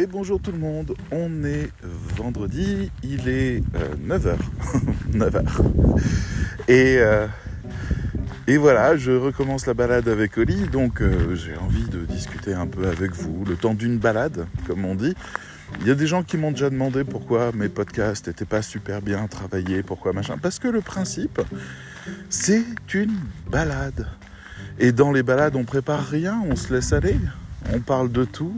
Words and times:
Et 0.00 0.06
bonjour 0.06 0.40
tout 0.40 0.52
le 0.52 0.58
monde, 0.58 0.94
on 1.10 1.42
est 1.42 1.70
vendredi, 2.14 2.88
il 3.02 3.28
est 3.28 3.64
9h. 4.06 4.36
9h. 5.10 5.42
Et, 6.68 6.98
euh, 6.98 7.26
et 8.46 8.58
voilà, 8.58 8.96
je 8.96 9.10
recommence 9.10 9.66
la 9.66 9.74
balade 9.74 10.06
avec 10.06 10.38
Oli, 10.38 10.68
donc 10.68 11.00
euh, 11.00 11.34
j'ai 11.34 11.56
envie 11.56 11.88
de 11.88 12.04
discuter 12.04 12.54
un 12.54 12.68
peu 12.68 12.86
avec 12.86 13.10
vous, 13.12 13.44
le 13.44 13.56
temps 13.56 13.74
d'une 13.74 13.98
balade, 13.98 14.46
comme 14.68 14.84
on 14.84 14.94
dit. 14.94 15.14
Il 15.80 15.88
y 15.88 15.90
a 15.90 15.96
des 15.96 16.06
gens 16.06 16.22
qui 16.22 16.36
m'ont 16.36 16.52
déjà 16.52 16.70
demandé 16.70 17.02
pourquoi 17.02 17.50
mes 17.52 17.68
podcasts 17.68 18.28
n'étaient 18.28 18.44
pas 18.44 18.62
super 18.62 19.02
bien 19.02 19.26
travaillés, 19.26 19.82
pourquoi 19.82 20.12
machin. 20.12 20.36
Parce 20.40 20.60
que 20.60 20.68
le 20.68 20.80
principe, 20.80 21.40
c'est 22.30 22.62
une 22.94 23.18
balade. 23.50 24.06
Et 24.78 24.92
dans 24.92 25.10
les 25.10 25.24
balades, 25.24 25.56
on 25.56 25.64
prépare 25.64 26.06
rien, 26.06 26.40
on 26.48 26.54
se 26.54 26.72
laisse 26.72 26.92
aller. 26.92 27.16
On 27.72 27.80
parle 27.80 28.12
de 28.12 28.24
tout, 28.24 28.54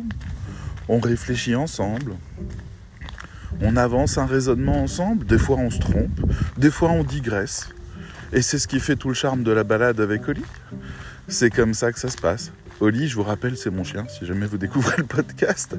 on 0.91 0.99
réfléchit 0.99 1.55
ensemble, 1.55 2.17
on 3.61 3.77
avance 3.77 4.19
un 4.19 4.27
raisonnement 4.27 4.83
ensemble, 4.83 5.25
des 5.25 5.39
fois 5.39 5.57
on 5.57 5.71
se 5.71 5.79
trompe, 5.79 6.21
des 6.57 6.71
fois 6.71 6.91
on 6.91 7.05
digresse. 7.05 7.69
Et 8.33 8.43
c'est 8.43 8.59
ce 8.59 8.67
qui 8.67 8.81
fait 8.81 8.97
tout 8.97 9.09
le 9.09 9.15
charme 9.15 9.45
de 9.45 9.53
la 9.53 9.63
balade 9.63 10.01
avec 10.01 10.29
Oli. 10.29 10.43
C'est 11.29 11.51
comme 11.51 11.75
ça 11.75 11.93
que 11.93 12.01
ça 12.01 12.09
se 12.09 12.17
passe. 12.17 12.51
Oli, 12.81 13.07
je 13.07 13.15
vous 13.15 13.23
rappelle, 13.23 13.57
c'est 13.57 13.71
mon 13.71 13.85
chien, 13.85 14.05
si 14.09 14.27
jamais 14.27 14.47
vous 14.47 14.59
découvrez 14.59 14.97
le 14.99 15.05
podcast. 15.05 15.77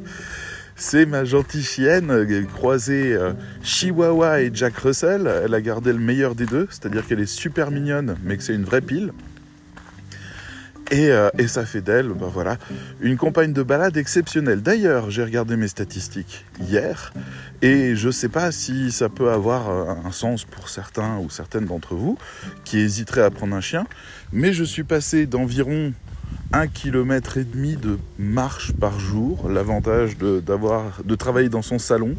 C'est 0.78 1.06
ma 1.06 1.26
gentille 1.26 1.64
chienne 1.64 2.10
euh, 2.10 2.44
croisée 2.46 3.14
euh, 3.14 3.34
Chihuahua 3.64 4.42
et 4.42 4.52
Jack 4.54 4.78
Russell. 4.78 5.30
Elle 5.44 5.54
a 5.54 5.62
gardé 5.62 5.92
le 5.92 6.00
meilleur 6.00 6.36
des 6.36 6.46
deux, 6.46 6.68
c'est-à-dire 6.70 7.06
qu'elle 7.06 7.20
est 7.20 7.26
super 7.26 7.70
mignonne, 7.70 8.16
mais 8.24 8.38
que 8.38 8.44
c'est 8.44 8.56
une 8.56 8.64
vraie 8.64 8.82
pile. 8.82 9.12
Euh, 10.94 11.30
et, 11.38 11.48
ça 11.48 11.66
fait 11.66 11.82
d'elle, 11.82 12.10
ben 12.10 12.28
voilà, 12.28 12.58
une 13.00 13.16
compagne 13.16 13.54
de 13.54 13.64
balade 13.64 13.96
exceptionnelle. 13.96 14.62
D'ailleurs, 14.62 15.10
j'ai 15.10 15.24
regardé 15.24 15.56
mes 15.56 15.70
statistiques 15.70 16.46
hier 16.60 17.14
et 17.62 17.96
je 17.96 18.08
ne 18.08 18.12
sais 18.12 18.28
pas 18.28 18.52
si 18.52 18.92
ça 18.92 19.08
peut 19.08 19.32
avoir 19.32 19.70
euh, 19.70 19.94
un 20.06 20.12
sens 20.12 20.44
pour 20.44 20.68
certains 20.68 21.18
ou 21.20 21.30
certaines 21.30 21.66
d'entre 21.66 21.96
vous 21.96 22.18
qui 22.66 22.80
hésiteraient 22.80 23.24
à 23.24 23.30
prendre 23.30 23.56
un 23.56 23.62
chien, 23.62 23.86
mais 24.34 24.52
je 24.52 24.66
suis 24.66 24.84
passé 24.84 25.28
d'environ 25.28 25.94
un 26.54 26.68
kilomètre 26.68 27.38
et 27.38 27.46
demi 27.46 27.78
de 27.78 27.98
marche 28.20 28.74
par 28.74 29.00
jour, 29.00 29.50
l'avantage 29.50 30.18
de, 30.18 30.42
de 30.42 31.16
travailler 31.16 31.48
dans 31.48 31.62
son 31.62 31.80
salon, 31.80 32.16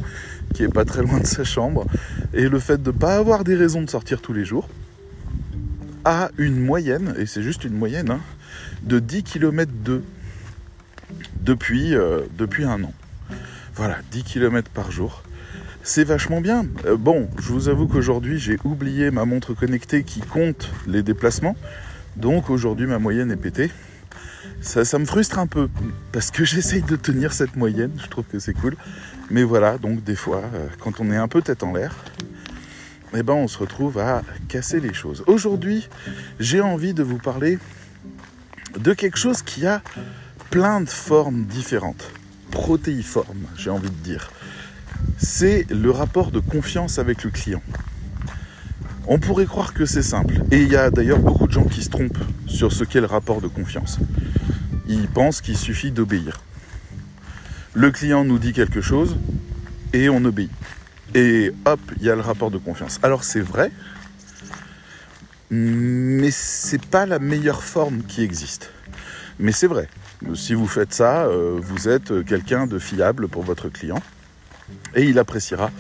qui 0.55 0.63
est 0.63 0.73
pas 0.73 0.87
très 0.87 1.03
loin 1.03 1.21
de 1.21 1.27
sa 1.27 1.45
chambre, 1.45 1.87
et 2.33 2.49
le 2.49 2.59
fait 2.59 2.83
de 2.83 2.91
ne 2.91 2.97
pas 2.97 3.17
avoir 3.17 3.45
des 3.45 3.55
raisons 3.55 3.83
de 3.83 3.91
sortir 3.91 4.23
tous 4.23 4.33
les 4.33 4.47
jours, 4.47 4.69
à 6.05 6.31
une 6.39 6.59
moyenne, 6.59 7.15
et 7.19 7.27
c'est 7.27 7.43
juste 7.43 7.65
une 7.65 7.75
moyenne, 7.75 8.11
hein, 8.11 8.21
de 8.83 8.99
10 8.99 9.23
km 9.23 9.71
de 9.85 10.03
depuis, 11.41 11.95
euh, 11.95 12.23
depuis 12.37 12.65
un 12.65 12.83
an. 12.85 12.93
Voilà, 13.75 13.99
10 14.11 14.25
km 14.25 14.71
par 14.71 14.91
jour. 14.91 15.23
C'est 15.83 16.05
vachement 16.05 16.41
bien. 16.41 16.65
Euh, 16.87 16.97
bon, 16.97 17.29
je 17.39 17.53
vous 17.53 17.69
avoue 17.69 17.87
qu'aujourd'hui 17.87 18.39
j'ai 18.39 18.59
oublié 18.65 19.11
ma 19.11 19.25
montre 19.25 19.55
connectée 19.55 20.05
qui 20.05 20.21
compte 20.21 20.71
les 20.87 21.03
déplacements. 21.03 21.57
Donc 22.17 22.51
aujourd'hui 22.51 22.87
ma 22.87 22.99
moyenne 22.99 23.31
est 23.31 23.37
pétée. 23.37 23.71
Ça, 24.61 24.85
ça 24.85 24.99
me 24.99 25.05
frustre 25.05 25.39
un 25.39 25.47
peu 25.47 25.69
parce 26.13 26.31
que 26.31 26.45
j'essaye 26.45 26.83
de 26.83 26.97
tenir 26.97 27.33
cette 27.33 27.57
moyenne. 27.57 27.93
Je 28.03 28.09
trouve 28.09 28.25
que 28.25 28.39
c'est 28.39 28.55
cool. 28.55 28.77
Mais 29.31 29.43
voilà, 29.43 29.79
donc 29.79 30.05
des 30.05 30.17
fois, 30.17 30.43
euh, 30.55 30.69
quand 30.79 31.01
on 31.01 31.11
est 31.11 31.17
un 31.17 31.29
peu 31.29 31.43
tête 31.43 31.63
en 31.63 31.73
l'air, 31.73 31.97
eh 33.15 33.23
ben 33.23 33.35
on 33.35 33.49
se 33.49 33.59
retrouve 33.59 33.99
à 33.99 34.23
casser 34.49 34.81
les 34.81 34.95
choses. 34.95 35.25
Aujourd'hui, 35.27 35.89
j'ai 36.39 36.61
envie 36.61 36.95
de 36.95 37.03
vous 37.03 37.19
parler 37.19 37.59
de 38.79 38.93
quelque 38.93 39.19
chose 39.19 39.43
qui 39.43 39.67
a 39.67 39.83
plein 40.51 40.81
de 40.81 40.89
formes 40.89 41.45
différentes, 41.45 42.11
protéiformes, 42.51 43.47
j'ai 43.57 43.71
envie 43.71 43.91
de 43.91 44.03
dire. 44.03 44.31
C'est 45.19 45.67
le 45.71 45.91
rapport 45.91 46.31
de 46.31 46.41
confiance 46.41 46.99
avec 46.99 47.25
le 47.25 47.31
client. 47.31 47.63
On 49.07 49.19
pourrait 49.19 49.47
croire 49.47 49.75
que 49.75 49.85
c'est 49.85 50.03
simple, 50.03 50.43
et 50.51 50.63
il 50.63 50.69
y 50.69 50.77
a 50.77 50.91
d'ailleurs 50.91 51.19
beaucoup 51.19 51.47
de 51.47 51.53
gens 51.53 51.65
qui 51.65 51.83
se 51.83 51.91
trompent 51.91 52.25
sur 52.47 52.73
ce 52.73 52.85
qu'est 52.85 53.01
le 53.01 53.07
rapport 53.07 53.41
de 53.41 53.49
confiance. 53.49 53.99
Ils 54.89 55.09
pensent 55.09 55.41
qu'il 55.41 55.57
suffit 55.57 55.91
d'obéir. 55.91 56.41
Le 57.75 57.91
client 57.91 58.25
nous 58.25 58.39
dit 58.39 58.53
quelque 58.53 58.81
chose 58.81 59.17
et 59.93 60.09
on 60.09 60.25
obéit. 60.25 60.51
Et 61.15 61.53
hop, 61.65 61.81
il 61.99 62.05
y 62.05 62.11
a 62.11 62.15
le 62.15 62.21
rapport 62.21 62.51
de 62.51 62.59
confiance. 62.59 63.01
Alors 63.03 63.25
c'est 63.25 63.41
vrai, 63.41 63.73
mais 65.53 66.31
c'est 66.31 66.85
pas 66.85 67.05
la 67.05 67.19
meilleure 67.19 67.63
forme 67.63 68.03
qui 68.05 68.23
existe. 68.23 68.71
Mais 69.39 69.53
c'est 69.53 69.67
vrai. 69.67 69.87
Si 70.35 70.55
vous 70.55 70.67
faites 70.67 70.95
ça, 70.95 71.25
euh, 71.27 71.59
vous 71.61 71.89
êtes 71.89 72.25
quelqu'un 72.25 72.67
de 72.67 72.79
fiable 72.79 73.29
pour 73.29 73.43
votre 73.43 73.69
client 73.69 74.01
et 74.95 75.03
il 75.03 75.19
appréciera 75.19 75.71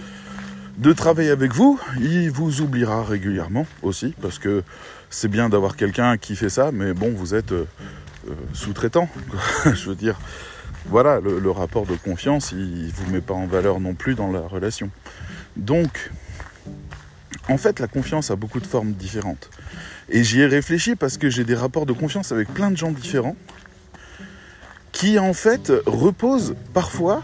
de 0.76 0.92
travailler 0.92 1.30
avec 1.30 1.52
vous. 1.54 1.80
Il 1.98 2.30
vous 2.30 2.60
oubliera 2.60 3.02
régulièrement 3.02 3.66
aussi 3.82 4.14
parce 4.20 4.38
que 4.38 4.62
c'est 5.08 5.28
bien 5.28 5.48
d'avoir 5.48 5.76
quelqu'un 5.76 6.18
qui 6.18 6.36
fait 6.36 6.50
ça, 6.50 6.70
mais 6.70 6.92
bon, 6.92 7.10
vous 7.14 7.34
êtes 7.34 7.52
euh, 7.52 7.66
euh, 8.28 8.34
sous-traitant. 8.52 9.08
Je 9.64 9.88
veux 9.88 9.94
dire, 9.94 10.18
voilà, 10.86 11.20
le, 11.20 11.38
le, 11.38 11.50
rapport 11.50 11.86
de 11.86 11.94
confiance, 11.94 12.52
il 12.52 12.86
ne 12.86 12.92
vous 12.92 13.10
met 13.10 13.20
pas 13.22 13.34
en 13.34 13.46
valeur 13.46 13.80
non 13.80 13.94
plus 13.94 14.14
dans 14.14 14.30
la 14.30 14.40
relation. 14.40 14.90
Donc, 15.56 16.10
en 17.48 17.58
fait, 17.58 17.80
la 17.80 17.88
confiance 17.88 18.30
a 18.30 18.36
beaucoup 18.36 18.60
de 18.60 18.66
formes 18.66 18.92
différentes. 18.92 19.50
Et 20.08 20.24
j'y 20.24 20.40
ai 20.40 20.46
réfléchi 20.46 20.96
parce 20.96 21.18
que 21.18 21.30
j'ai 21.30 21.44
des 21.44 21.54
rapports 21.54 21.86
de 21.86 21.92
confiance 21.92 22.32
avec 22.32 22.48
plein 22.48 22.70
de 22.70 22.76
gens 22.76 22.90
différents 22.90 23.36
qui, 24.92 25.18
en 25.18 25.32
fait, 25.32 25.72
reposent 25.86 26.54
parfois 26.74 27.22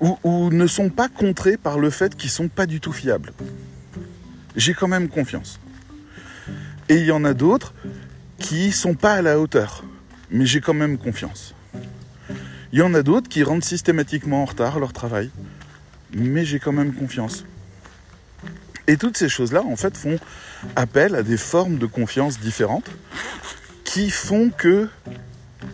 ou, 0.00 0.50
ne 0.50 0.66
sont 0.66 0.90
pas 0.90 1.08
contrés 1.08 1.56
par 1.56 1.78
le 1.78 1.90
fait 1.90 2.16
qu'ils 2.16 2.30
sont 2.30 2.48
pas 2.48 2.66
du 2.66 2.80
tout 2.80 2.92
fiables. 2.92 3.32
J'ai 4.56 4.74
quand 4.74 4.88
même 4.88 5.08
confiance. 5.08 5.58
Et 6.88 6.96
il 6.96 7.06
y 7.06 7.12
en 7.12 7.24
a 7.24 7.34
d'autres 7.34 7.74
qui 8.38 8.72
sont 8.72 8.94
pas 8.94 9.14
à 9.14 9.22
la 9.22 9.40
hauteur, 9.40 9.84
mais 10.30 10.46
j'ai 10.46 10.60
quand 10.60 10.74
même 10.74 10.98
confiance. 10.98 11.54
Il 12.72 12.78
y 12.78 12.82
en 12.82 12.92
a 12.94 13.02
d'autres 13.02 13.28
qui 13.28 13.42
rentrent 13.42 13.66
systématiquement 13.66 14.42
en 14.42 14.44
retard 14.44 14.78
leur 14.78 14.92
travail, 14.92 15.30
mais 16.12 16.44
j'ai 16.44 16.58
quand 16.58 16.72
même 16.72 16.92
confiance. 16.92 17.44
Et 18.86 18.96
toutes 18.96 19.16
ces 19.16 19.28
choses-là, 19.28 19.62
en 19.62 19.76
fait, 19.76 19.96
font 19.96 20.18
appel 20.76 21.14
à 21.14 21.22
des 21.22 21.36
formes 21.36 21.78
de 21.78 21.86
confiance 21.86 22.38
différentes 22.38 22.90
qui 23.84 24.10
font 24.10 24.50
que 24.50 24.88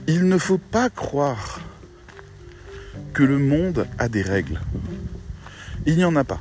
il 0.06 0.28
ne 0.28 0.38
faut 0.38 0.58
pas 0.58 0.90
croire 0.90 1.60
que 3.12 3.22
le 3.22 3.38
monde 3.38 3.86
a 3.98 4.08
des 4.08 4.22
règles. 4.22 4.60
Il 5.86 5.96
n'y 5.96 6.04
en 6.04 6.14
a 6.16 6.24
pas. 6.24 6.40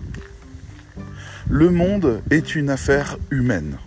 Le 1.50 1.70
monde 1.70 2.22
est 2.30 2.56
une 2.56 2.70
affaire 2.70 3.18
humaine. 3.32 3.78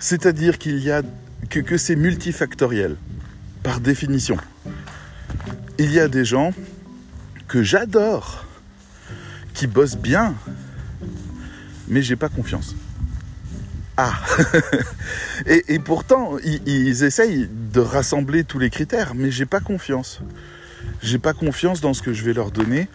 C'est-à-dire 0.00 0.58
qu'il 0.58 0.78
y 0.78 0.90
a 0.90 1.02
que, 1.50 1.60
que 1.60 1.76
c'est 1.76 1.96
multifactoriel, 1.96 2.96
par 3.62 3.80
définition. 3.80 4.36
Il 5.78 5.92
y 5.92 6.00
a 6.00 6.08
des 6.08 6.24
gens 6.24 6.52
que 7.46 7.62
j'adore, 7.62 8.44
qui 9.54 9.66
bossent 9.66 9.96
bien, 9.96 10.34
mais 11.88 12.02
j'ai 12.02 12.16
pas 12.16 12.28
confiance. 12.28 12.74
Ah 13.96 14.12
et, 15.46 15.78
pourtant, 15.78 16.36
ils, 16.44 17.02
essayent 17.02 17.48
de 17.72 17.80
rassembler 17.80 18.44
tous 18.44 18.58
les 18.58 18.68
critères, 18.68 19.14
mais 19.14 19.30
j'ai 19.30 19.46
pas 19.46 19.60
confiance. 19.60 20.20
J'ai 21.02 21.18
pas 21.18 21.32
confiance 21.32 21.80
dans 21.80 21.94
ce 21.94 22.02
que 22.02 22.12
je 22.12 22.22
vais 22.22 22.34
leur 22.34 22.50
donner 22.50 22.88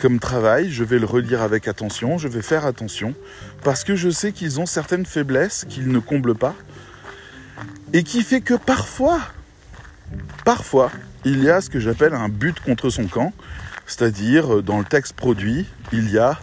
comme 0.00 0.18
travail. 0.18 0.70
Je 0.70 0.84
vais 0.84 0.98
le 0.98 1.06
relire 1.06 1.40
avec 1.40 1.68
attention, 1.68 2.18
je 2.18 2.28
vais 2.28 2.42
faire 2.42 2.66
attention, 2.66 3.14
parce 3.62 3.82
que 3.82 3.96
je 3.96 4.10
sais 4.10 4.32
qu'ils 4.32 4.60
ont 4.60 4.66
certaines 4.66 5.06
faiblesses 5.06 5.64
qu'ils 5.68 5.88
ne 5.88 5.98
comblent 6.00 6.34
pas, 6.34 6.54
et 7.94 8.02
qui 8.02 8.22
fait 8.22 8.42
que 8.42 8.54
parfois, 8.54 9.20
parfois, 10.44 10.90
il 11.24 11.42
y 11.42 11.48
a 11.48 11.62
ce 11.62 11.70
que 11.70 11.80
j'appelle 11.80 12.12
un 12.12 12.28
but 12.28 12.60
contre 12.60 12.90
son 12.90 13.06
camp, 13.06 13.32
c'est-à-dire 13.86 14.62
dans 14.62 14.78
le 14.78 14.84
texte 14.84 15.14
produit, 15.14 15.66
il 15.92 16.10
y 16.10 16.18
a 16.18 16.38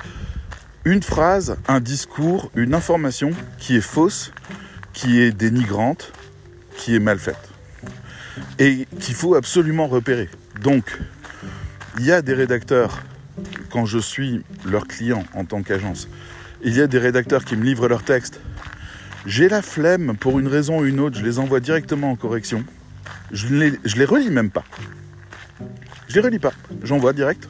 une 0.85 1.03
phrase, 1.03 1.57
un 1.67 1.79
discours, 1.79 2.51
une 2.55 2.73
information 2.73 3.31
qui 3.57 3.75
est 3.75 3.81
fausse, 3.81 4.31
qui 4.93 5.19
est 5.21 5.31
dénigrante, 5.31 6.13
qui 6.77 6.95
est 6.95 6.99
mal 6.99 7.19
faite. 7.19 7.49
Et 8.57 8.87
qu'il 8.99 9.15
faut 9.15 9.35
absolument 9.35 9.87
repérer. 9.87 10.29
Donc, 10.61 10.99
il 11.97 12.05
y 12.05 12.11
a 12.11 12.21
des 12.21 12.33
rédacteurs, 12.33 13.01
quand 13.69 13.85
je 13.85 13.99
suis 13.99 14.43
leur 14.65 14.87
client 14.87 15.25
en 15.33 15.45
tant 15.45 15.61
qu'agence, 15.63 16.07
il 16.63 16.75
y 16.75 16.81
a 16.81 16.87
des 16.87 16.99
rédacteurs 16.99 17.45
qui 17.45 17.55
me 17.55 17.63
livrent 17.63 17.87
leur 17.87 18.03
texte. 18.03 18.39
J'ai 19.25 19.49
la 19.49 19.61
flemme 19.61 20.15
pour 20.17 20.39
une 20.39 20.47
raison 20.47 20.79
ou 20.79 20.85
une 20.85 20.99
autre, 20.99 21.17
je 21.17 21.25
les 21.25 21.39
envoie 21.39 21.59
directement 21.59 22.11
en 22.11 22.15
correction. 22.15 22.63
Je 23.31 23.47
les, 23.47 23.79
je 23.83 23.97
les 23.97 24.05
relis 24.05 24.29
même 24.29 24.49
pas. 24.49 24.63
Je 26.07 26.15
les 26.15 26.21
relis 26.21 26.39
pas, 26.39 26.53
j'envoie 26.83 27.13
direct. 27.13 27.47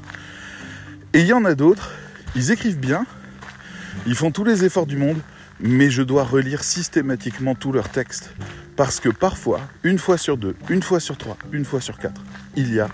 Et 1.13 1.21
il 1.21 1.27
y 1.27 1.33
en 1.33 1.45
a 1.45 1.55
d'autres, 1.55 1.91
ils 2.35 2.51
écrivent 2.51 2.79
bien, 2.79 3.05
ils 4.05 4.15
font 4.15 4.31
tous 4.31 4.43
les 4.43 4.63
efforts 4.63 4.85
du 4.85 4.97
monde, 4.97 5.19
mais 5.59 5.89
je 5.89 6.01
dois 6.01 6.23
relire 6.23 6.63
systématiquement 6.63 7.55
tous 7.55 7.71
leurs 7.71 7.89
textes. 7.89 8.31
Parce 8.75 8.99
que 8.99 9.09
parfois, 9.09 9.61
une 9.83 9.97
fois 9.97 10.17
sur 10.17 10.37
deux, 10.37 10.55
une 10.69 10.81
fois 10.81 10.99
sur 10.99 11.17
trois, 11.17 11.37
une 11.51 11.65
fois 11.65 11.81
sur 11.81 11.97
quatre, 11.97 12.21
il 12.55 12.73
y 12.73 12.79
a 12.79 12.89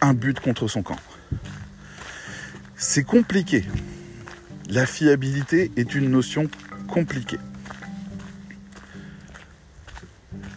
un 0.00 0.14
but 0.14 0.38
contre 0.38 0.68
son 0.68 0.82
camp. 0.82 0.98
C'est 2.76 3.02
compliqué. 3.02 3.64
La 4.70 4.86
fiabilité 4.86 5.72
est 5.76 5.94
une 5.94 6.10
notion 6.10 6.48
compliquée. 6.86 7.40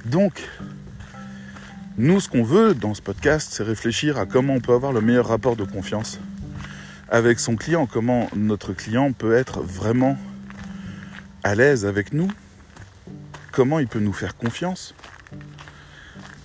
Donc, 0.06 0.48
nous, 1.98 2.20
ce 2.20 2.30
qu'on 2.30 2.44
veut 2.44 2.74
dans 2.74 2.94
ce 2.94 3.02
podcast, 3.02 3.50
c'est 3.52 3.64
réfléchir 3.64 4.18
à 4.18 4.26
comment 4.26 4.54
on 4.56 4.60
peut 4.60 4.74
avoir 4.74 4.94
le 4.94 5.02
meilleur 5.02 5.28
rapport 5.28 5.56
de 5.56 5.64
confiance 5.64 6.20
avec 7.12 7.42
son 7.42 7.58
client, 7.58 7.86
comment 7.86 8.30
notre 8.36 8.74
client 8.74 9.12
peut 9.12 9.36
être 9.36 9.60
vraiment 9.60 10.18
à 11.44 11.56
l'aise 11.56 11.86
avec 11.86 12.14
nous, 12.14 12.30
comment 13.52 13.80
il 13.80 13.88
peut 13.88 14.00
nous 14.00 14.14
faire 14.14 14.38
confiance, 14.38 14.96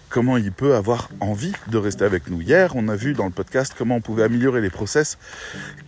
comment 0.08 0.36
il 0.36 0.50
peut 0.50 0.74
avoir 0.74 1.08
envie 1.20 1.52
de 1.68 1.78
rester 1.78 2.04
avec 2.04 2.28
nous. 2.28 2.40
Hier, 2.40 2.74
on 2.74 2.88
a 2.88 2.96
vu 2.96 3.12
dans 3.12 3.26
le 3.26 3.30
podcast 3.30 3.74
comment 3.78 3.96
on 3.96 4.00
pouvait 4.00 4.24
améliorer 4.24 4.60
les 4.60 4.70
process 4.70 5.18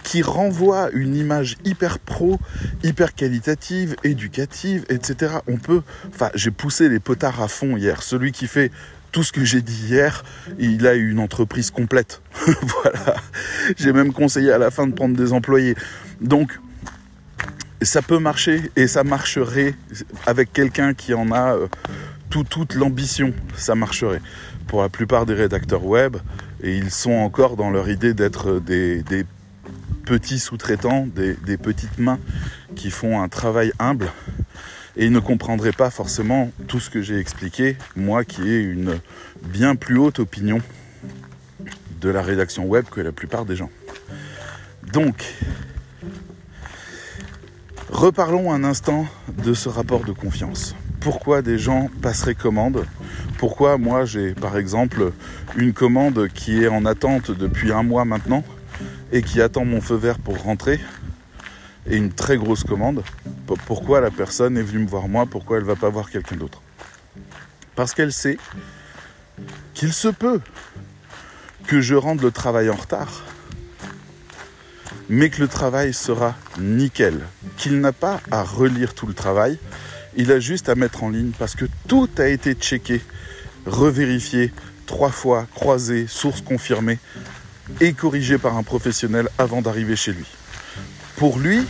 qui 0.04 0.22
renvoient 0.22 0.90
une 0.92 1.16
image 1.16 1.56
hyper 1.64 1.98
pro, 1.98 2.38
hyper 2.84 3.14
qualitative, 3.14 3.96
éducative, 4.04 4.84
etc. 4.90 5.38
On 5.48 5.56
peut, 5.56 5.82
j'ai 6.34 6.52
poussé 6.52 6.88
les 6.88 7.00
potards 7.00 7.42
à 7.42 7.48
fond 7.48 7.76
hier. 7.76 8.02
Celui 8.02 8.30
qui 8.30 8.46
fait 8.46 8.70
tout 9.12 9.22
ce 9.22 9.32
que 9.32 9.44
j'ai 9.44 9.62
dit 9.62 9.87
hier, 9.88 10.25
il 10.58 10.87
a 10.87 10.94
une 10.94 11.19
entreprise 11.19 11.70
complète. 11.70 12.20
voilà. 12.46 13.16
J'ai 13.76 13.93
même 13.93 14.12
conseillé 14.12 14.52
à 14.52 14.58
la 14.58 14.70
fin 14.70 14.87
de 14.87 14.93
prendre 14.93 15.16
des 15.16 15.32
employés. 15.32 15.75
Donc, 16.20 16.58
ça 17.82 18.02
peut 18.02 18.19
marcher 18.19 18.70
et 18.76 18.87
ça 18.87 19.05
marcherait 19.05 19.75
avec 20.26 20.52
quelqu'un 20.52 20.94
qui 20.94 21.14
en 21.14 21.31
a 21.32 21.55
euh, 21.55 21.69
toute 22.28 22.75
l'ambition. 22.75 23.32
Ça 23.56 23.75
marcherait. 23.75 24.20
Pour 24.66 24.82
la 24.82 24.88
plupart 24.88 25.25
des 25.25 25.34
rédacteurs 25.34 25.84
web, 25.84 26.16
et 26.62 26.76
ils 26.76 26.90
sont 26.90 27.12
encore 27.12 27.56
dans 27.56 27.70
leur 27.70 27.88
idée 27.88 28.12
d'être 28.12 28.61
des, 28.61 29.02
petits 30.04 30.38
sous-traitants, 30.38 31.06
des 31.06 31.56
petites 31.56 31.99
mains 31.99 32.19
qui 32.75 32.90
font 32.90 33.20
un 33.20 33.28
travail 33.28 33.72
humble 33.78 34.11
et 34.99 35.06
ils 35.06 35.12
ne 35.12 35.21
comprendraient 35.21 35.73
pas 35.73 35.91
forcément 35.91 36.50
tout 36.67 36.81
ce 36.81 36.91
que 36.91 37.00
j'ai 37.00 37.19
expliqué, 37.19 37.77
moi 37.95 38.25
qui 38.25 38.43
ai 38.43 38.59
une 38.59 38.99
bien 39.45 39.77
plus 39.77 39.97
haute 39.97 40.19
opinion 40.19 40.59
de 42.00 42.11
la 42.11 42.21
rédaction 42.21 42.67
web 42.67 42.85
que 42.91 43.00
la 43.00 43.12
plupart 43.12 43.45
des 43.45 43.55
gens. 43.55 43.71
Donc, 44.93 45.25
reparlons 47.91 48.53
un 48.53 48.65
instant 48.65 49.06
de 49.45 49.55
ce 49.55 49.69
rapport 49.69 50.05
de 50.05 50.12
confiance. 50.12 50.75
Pourquoi 51.00 51.43
des 51.43 51.59
gens 51.59 51.89
passeraient 52.03 52.35
commande? 52.35 52.85
Pourquoi 53.39 53.79
moi 53.79 54.05
j'ai 54.05 54.35
par 54.35 54.56
exemple 54.56 55.12
une 55.56 55.73
commande 55.73 56.29
qui 56.35 56.65
est 56.65 56.69
en 56.69 56.85
attente 56.85 57.31
depuis 57.31 57.71
un 57.71 57.85
mois 57.85 58.05
maintenant 58.05 58.45
et 59.12 59.23
qui 59.23 59.41
attend 59.41 59.65
mon 59.65 59.81
feu 59.81 59.95
vert 59.95 60.19
pour 60.19 60.43
rentrer 60.43 60.81
et 61.87 61.97
une 61.97 62.12
très 62.12 62.37
grosse 62.37 62.65
commande, 62.65 63.03
pourquoi 63.56 64.00
la 64.00 64.11
personne 64.11 64.56
est 64.56 64.62
venue 64.62 64.85
me 64.85 64.89
voir 64.89 65.09
moi, 65.09 65.27
pourquoi 65.27 65.56
elle 65.56 65.65
ne 65.65 65.69
va 65.69 65.77
pas 65.77 65.89
voir 65.89 66.11
quelqu'un 66.11 66.37
d'autre. 66.37 66.62
Parce 67.75 67.95
qu'elle 67.95 68.12
sait 68.12 68.39
qu'il 69.75 69.93
se 69.93 70.09
peut 70.09 70.41
que 71.67 71.81
je 71.81 71.95
rende 71.95 72.23
le 72.23 72.31
travail 72.31 72.71
en 72.71 72.75
retard, 72.75 73.23
mais 75.09 75.31
que 75.31 75.41
le 75.41 75.49
travail 75.49 75.95
sera 75.95 76.35
nickel, 76.59 77.21
qu'il 77.56 77.81
n'a 77.81 77.93
pas 77.93 78.21
à 78.31 78.43
relire 78.43 78.95
tout 78.95 79.06
le 79.06 79.15
travail, 79.15 79.59
il 80.17 80.33
a 80.33 80.41
juste 80.41 80.69
à 80.69 80.75
mettre 80.75 81.05
en 81.05 81.11
ligne 81.11 81.33
parce 81.39 81.55
que 81.55 81.67
tout 81.87 82.09
a 82.19 82.27
été 82.27 82.55
checké, 82.55 83.00
revérifié, 83.67 84.53
trois 84.87 85.11
fois, 85.11 85.47
croisé, 85.55 86.06
source 86.09 86.41
confirmée 86.41 86.99
et 87.81 87.93
corrigé 87.93 88.39
par 88.39 88.56
un 88.56 88.62
professionnel 88.62 89.29
avant 89.39 89.62
d'arriver 89.62 89.95
chez 89.95 90.12
lui. 90.12 90.27
Pour 91.17 91.39
lui, 91.39 91.65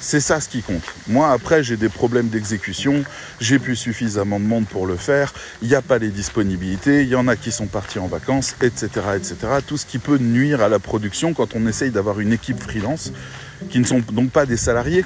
c'est 0.00 0.20
ça 0.20 0.40
ce 0.40 0.48
qui 0.48 0.62
compte. 0.62 0.82
Moi, 1.08 1.30
après, 1.30 1.62
j'ai 1.62 1.76
des 1.76 1.88
problèmes 1.88 2.28
d'exécution, 2.28 3.04
j'ai 3.40 3.58
plus 3.58 3.76
suffisamment 3.76 4.38
de 4.38 4.44
monde 4.44 4.66
pour 4.66 4.86
le 4.86 4.96
faire, 4.96 5.32
il 5.62 5.68
n'y 5.68 5.74
a 5.74 5.82
pas 5.82 5.98
les 5.98 6.10
disponibilités, 6.10 7.02
il 7.02 7.08
y 7.08 7.14
en 7.14 7.28
a 7.28 7.36
qui 7.36 7.50
sont 7.50 7.66
partis 7.66 7.98
en 7.98 8.06
vacances, 8.06 8.54
etc., 8.62 8.88
etc. 9.16 9.36
Tout 9.66 9.76
ce 9.76 9.86
qui 9.86 9.98
peut 9.98 10.18
nuire 10.18 10.60
à 10.60 10.68
la 10.68 10.78
production 10.78 11.32
quand 11.34 11.54
on 11.54 11.66
essaye 11.66 11.90
d'avoir 11.90 12.20
une 12.20 12.32
équipe 12.32 12.60
freelance, 12.60 13.12
qui 13.70 13.80
ne 13.80 13.84
sont 13.84 14.02
donc 14.12 14.30
pas 14.30 14.46
des 14.46 14.56
salariés. 14.56 15.04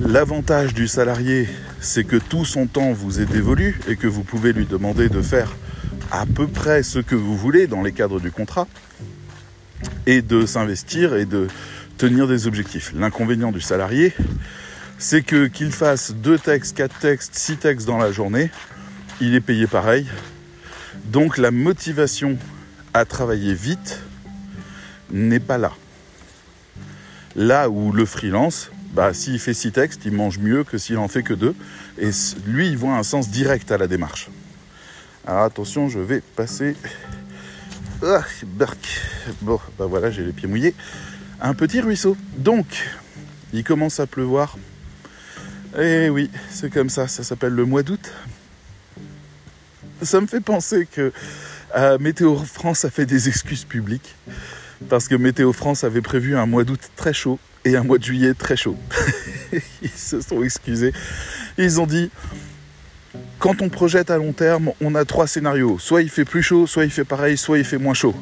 L'avantage 0.00 0.74
du 0.74 0.88
salarié, 0.88 1.48
c'est 1.80 2.04
que 2.04 2.16
tout 2.16 2.44
son 2.44 2.66
temps 2.66 2.92
vous 2.92 3.20
est 3.20 3.26
dévolu 3.26 3.80
et 3.88 3.96
que 3.96 4.06
vous 4.06 4.22
pouvez 4.22 4.52
lui 4.52 4.66
demander 4.66 5.08
de 5.08 5.22
faire 5.22 5.54
à 6.10 6.26
peu 6.26 6.46
près 6.46 6.82
ce 6.82 6.98
que 6.98 7.14
vous 7.14 7.36
voulez 7.36 7.66
dans 7.66 7.82
les 7.82 7.92
cadres 7.92 8.20
du 8.20 8.30
contrat 8.30 8.66
et 10.06 10.22
de 10.22 10.46
s'investir 10.46 11.14
et 11.14 11.24
de 11.24 11.48
tenir 11.98 12.26
des 12.26 12.46
objectifs. 12.46 12.92
L'inconvénient 12.94 13.52
du 13.52 13.60
salarié, 13.60 14.12
c'est 14.98 15.22
que 15.22 15.46
qu'il 15.46 15.72
fasse 15.72 16.12
deux 16.12 16.38
textes, 16.38 16.76
quatre 16.76 16.98
textes, 16.98 17.34
six 17.34 17.56
textes 17.56 17.86
dans 17.86 17.98
la 17.98 18.12
journée, 18.12 18.50
il 19.20 19.34
est 19.34 19.40
payé 19.40 19.66
pareil. 19.66 20.06
Donc 21.06 21.38
la 21.38 21.50
motivation 21.50 22.38
à 22.92 23.04
travailler 23.04 23.54
vite 23.54 24.00
n'est 25.10 25.40
pas 25.40 25.58
là. 25.58 25.72
Là 27.36 27.68
où 27.68 27.92
le 27.92 28.06
freelance, 28.06 28.70
bah, 28.92 29.12
s'il 29.12 29.38
fait 29.38 29.54
six 29.54 29.72
textes, 29.72 30.02
il 30.04 30.12
mange 30.12 30.38
mieux 30.38 30.64
que 30.64 30.78
s'il 30.78 30.98
en 30.98 31.08
fait 31.08 31.22
que 31.22 31.34
deux. 31.34 31.54
Et 31.98 32.10
lui, 32.46 32.68
il 32.68 32.76
voit 32.76 32.94
un 32.94 33.02
sens 33.02 33.28
direct 33.28 33.70
à 33.72 33.78
la 33.78 33.86
démarche. 33.86 34.28
Alors 35.26 35.42
attention, 35.42 35.88
je 35.88 35.98
vais 35.98 36.20
passer. 36.36 36.76
Ah, 38.02 38.22
bon, 39.40 39.58
bah 39.78 39.86
voilà, 39.86 40.10
j'ai 40.10 40.22
les 40.22 40.32
pieds 40.32 40.48
mouillés 40.48 40.74
un 41.40 41.54
petit 41.54 41.80
ruisseau. 41.80 42.16
Donc, 42.36 42.66
il 43.52 43.64
commence 43.64 44.00
à 44.00 44.06
pleuvoir. 44.06 44.56
Et 45.76 46.04
eh 46.04 46.08
oui, 46.08 46.30
c'est 46.50 46.70
comme 46.70 46.88
ça, 46.88 47.08
ça 47.08 47.24
s'appelle 47.24 47.52
le 47.52 47.64
mois 47.64 47.82
d'août. 47.82 48.12
Ça 50.02 50.20
me 50.20 50.26
fait 50.26 50.40
penser 50.40 50.86
que 50.86 51.12
euh, 51.76 51.98
Météo 51.98 52.36
France 52.36 52.84
a 52.84 52.90
fait 52.90 53.06
des 53.06 53.28
excuses 53.28 53.64
publiques 53.64 54.14
parce 54.88 55.08
que 55.08 55.14
Météo 55.14 55.52
France 55.52 55.82
avait 55.82 56.02
prévu 56.02 56.36
un 56.36 56.46
mois 56.46 56.64
d'août 56.64 56.80
très 56.94 57.12
chaud 57.12 57.38
et 57.64 57.76
un 57.76 57.82
mois 57.82 57.98
de 57.98 58.04
juillet 58.04 58.34
très 58.34 58.56
chaud. 58.56 58.76
Ils 59.82 59.88
se 59.88 60.20
sont 60.20 60.42
excusés. 60.42 60.92
Ils 61.58 61.80
ont 61.80 61.86
dit 61.86 62.10
quand 63.38 63.62
on 63.62 63.68
projette 63.68 64.10
à 64.10 64.18
long 64.18 64.32
terme, 64.32 64.72
on 64.80 64.94
a 64.94 65.04
trois 65.04 65.26
scénarios. 65.26 65.78
Soit 65.78 66.02
il 66.02 66.08
fait 66.08 66.24
plus 66.24 66.42
chaud, 66.42 66.66
soit 66.66 66.84
il 66.84 66.90
fait 66.90 67.04
pareil, 67.04 67.36
soit 67.36 67.58
il 67.58 67.64
fait 67.64 67.78
moins 67.78 67.94
chaud. 67.94 68.14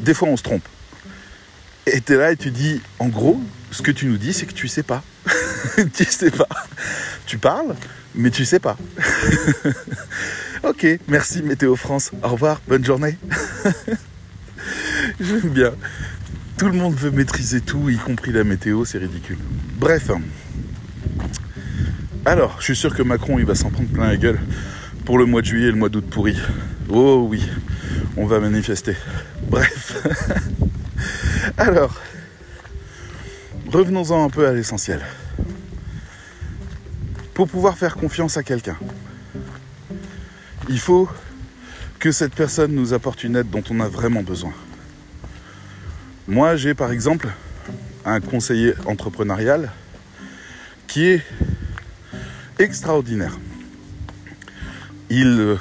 Des 0.00 0.14
fois, 0.14 0.28
on 0.28 0.36
se 0.36 0.42
trompe. 0.42 0.66
Et 1.86 2.00
tu 2.00 2.14
es 2.14 2.16
là 2.16 2.32
et 2.32 2.36
tu 2.36 2.50
dis, 2.50 2.80
en 2.98 3.08
gros, 3.08 3.40
ce 3.70 3.82
que 3.82 3.90
tu 3.90 4.06
nous 4.06 4.16
dis, 4.16 4.32
c'est 4.32 4.46
que 4.46 4.54
tu 4.54 4.68
sais 4.68 4.82
pas. 4.82 5.02
tu 5.94 6.04
sais 6.04 6.30
pas. 6.30 6.48
Tu 7.26 7.38
parles, 7.38 7.74
mais 8.14 8.30
tu 8.30 8.44
sais 8.44 8.58
pas. 8.58 8.76
ok, 10.62 10.86
merci 11.08 11.42
Météo 11.42 11.76
France. 11.76 12.10
Au 12.22 12.28
revoir, 12.28 12.60
bonne 12.66 12.84
journée. 12.84 13.18
J'aime 15.20 15.50
bien. 15.50 15.72
Tout 16.56 16.66
le 16.66 16.72
monde 16.72 16.94
veut 16.94 17.10
maîtriser 17.10 17.60
tout, 17.60 17.90
y 17.90 17.96
compris 17.96 18.32
la 18.32 18.44
météo, 18.44 18.84
c'est 18.84 18.98
ridicule. 18.98 19.38
Bref. 19.76 20.10
Alors, 22.24 22.56
je 22.60 22.64
suis 22.64 22.76
sûr 22.76 22.94
que 22.94 23.02
Macron, 23.02 23.38
il 23.38 23.44
va 23.44 23.54
s'en 23.54 23.70
prendre 23.70 23.88
plein 23.88 24.06
la 24.06 24.16
gueule 24.16 24.38
pour 25.04 25.18
le 25.18 25.26
mois 25.26 25.42
de 25.42 25.46
juillet 25.46 25.68
et 25.68 25.72
le 25.72 25.76
mois 25.76 25.90
d'août 25.90 26.06
pourri. 26.08 26.38
Oh 26.88 27.26
oui, 27.28 27.46
on 28.16 28.24
va 28.24 28.40
manifester. 28.40 28.96
Bref. 29.50 29.96
Alors, 31.58 32.00
revenons-en 33.70 34.24
un 34.24 34.30
peu 34.30 34.46
à 34.46 34.52
l'essentiel. 34.52 35.00
Pour 37.34 37.48
pouvoir 37.48 37.76
faire 37.76 37.96
confiance 37.96 38.36
à 38.36 38.42
quelqu'un, 38.42 38.76
il 40.68 40.78
faut 40.78 41.08
que 41.98 42.12
cette 42.12 42.34
personne 42.34 42.72
nous 42.74 42.92
apporte 42.92 43.24
une 43.24 43.36
aide 43.36 43.50
dont 43.50 43.64
on 43.70 43.80
a 43.80 43.88
vraiment 43.88 44.22
besoin. 44.22 44.52
Moi, 46.28 46.56
j'ai 46.56 46.74
par 46.74 46.92
exemple 46.92 47.28
un 48.04 48.20
conseiller 48.20 48.74
entrepreneurial 48.86 49.70
qui 50.86 51.06
est 51.06 51.22
extraordinaire. 52.58 53.38
Il 55.10 55.38
euh, 55.40 55.56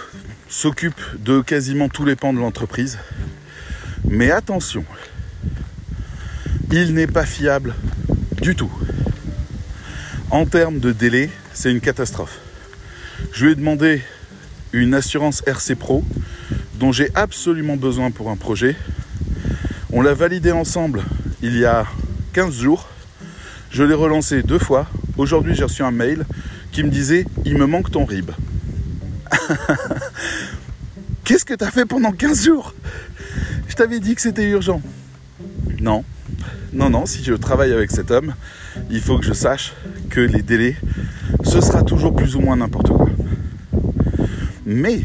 s'occupe 0.47 1.01
de 1.19 1.41
quasiment 1.41 1.89
tous 1.89 2.05
les 2.05 2.15
pans 2.15 2.33
de 2.33 2.39
l'entreprise. 2.39 2.99
Mais 4.07 4.31
attention, 4.31 4.85
il 6.75 6.95
n'est 6.95 7.05
pas 7.05 7.25
fiable 7.25 7.75
du 8.41 8.55
tout. 8.55 8.71
En 10.31 10.47
termes 10.47 10.79
de 10.79 10.91
délai, 10.91 11.29
c'est 11.53 11.71
une 11.71 11.81
catastrophe. 11.81 12.39
Je 13.31 13.45
lui 13.45 13.51
ai 13.51 13.55
demandé 13.55 14.01
une 14.71 14.95
assurance 14.95 15.43
RC 15.45 15.75
Pro 15.75 16.03
dont 16.79 16.91
j'ai 16.91 17.11
absolument 17.13 17.77
besoin 17.77 18.09
pour 18.09 18.31
un 18.31 18.37
projet. 18.37 18.75
On 19.91 20.01
l'a 20.01 20.15
validé 20.15 20.51
ensemble 20.51 21.03
il 21.43 21.55
y 21.59 21.63
a 21.63 21.85
15 22.33 22.55
jours. 22.55 22.89
Je 23.69 23.83
l'ai 23.83 23.93
relancé 23.93 24.41
deux 24.41 24.57
fois. 24.57 24.87
Aujourd'hui, 25.17 25.53
j'ai 25.53 25.65
reçu 25.65 25.83
un 25.83 25.91
mail 25.91 26.25
qui 26.71 26.81
me 26.83 26.89
disait 26.89 27.27
Il 27.45 27.55
me 27.55 27.67
manque 27.67 27.91
ton 27.91 28.03
RIB. 28.03 28.31
Qu'est-ce 31.23 31.45
que 31.45 31.53
tu 31.53 31.63
as 31.63 31.69
fait 31.69 31.85
pendant 31.85 32.11
15 32.11 32.45
jours? 32.45 32.73
Je 33.67 33.75
t'avais 33.75 33.99
dit 33.99 34.15
que 34.15 34.21
c'était 34.21 34.49
urgent. 34.49 34.81
Non, 35.79 36.03
non, 36.73 36.89
non, 36.89 37.05
si 37.05 37.23
je 37.23 37.33
travaille 37.33 37.71
avec 37.71 37.91
cet 37.91 38.09
homme, 38.09 38.33
il 38.89 38.99
faut 38.99 39.19
que 39.19 39.25
je 39.25 39.33
sache 39.33 39.73
que 40.09 40.19
les 40.19 40.41
délais, 40.41 40.75
ce 41.43 41.61
sera 41.61 41.83
toujours 41.83 42.15
plus 42.15 42.35
ou 42.35 42.41
moins 42.41 42.55
n'importe 42.57 42.89
quoi. 42.89 43.09
Mais 44.65 45.01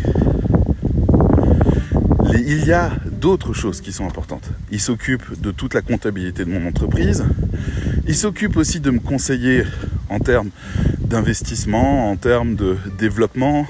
il 2.34 2.64
y 2.64 2.72
a 2.72 2.90
d'autres 3.20 3.52
choses 3.52 3.82
qui 3.82 3.92
sont 3.92 4.06
importantes. 4.06 4.48
Il 4.70 4.80
s'occupe 4.80 5.40
de 5.40 5.50
toute 5.50 5.74
la 5.74 5.82
comptabilité 5.82 6.44
de 6.44 6.50
mon 6.50 6.66
entreprise. 6.66 7.24
Il 8.06 8.14
s'occupe 8.14 8.56
aussi 8.56 8.80
de 8.80 8.90
me 8.90 9.00
conseiller 9.00 9.64
en 10.08 10.20
termes 10.20 10.50
d'investissement, 11.00 12.10
en 12.10 12.16
termes 12.16 12.54
de 12.54 12.76
développement. 12.98 13.66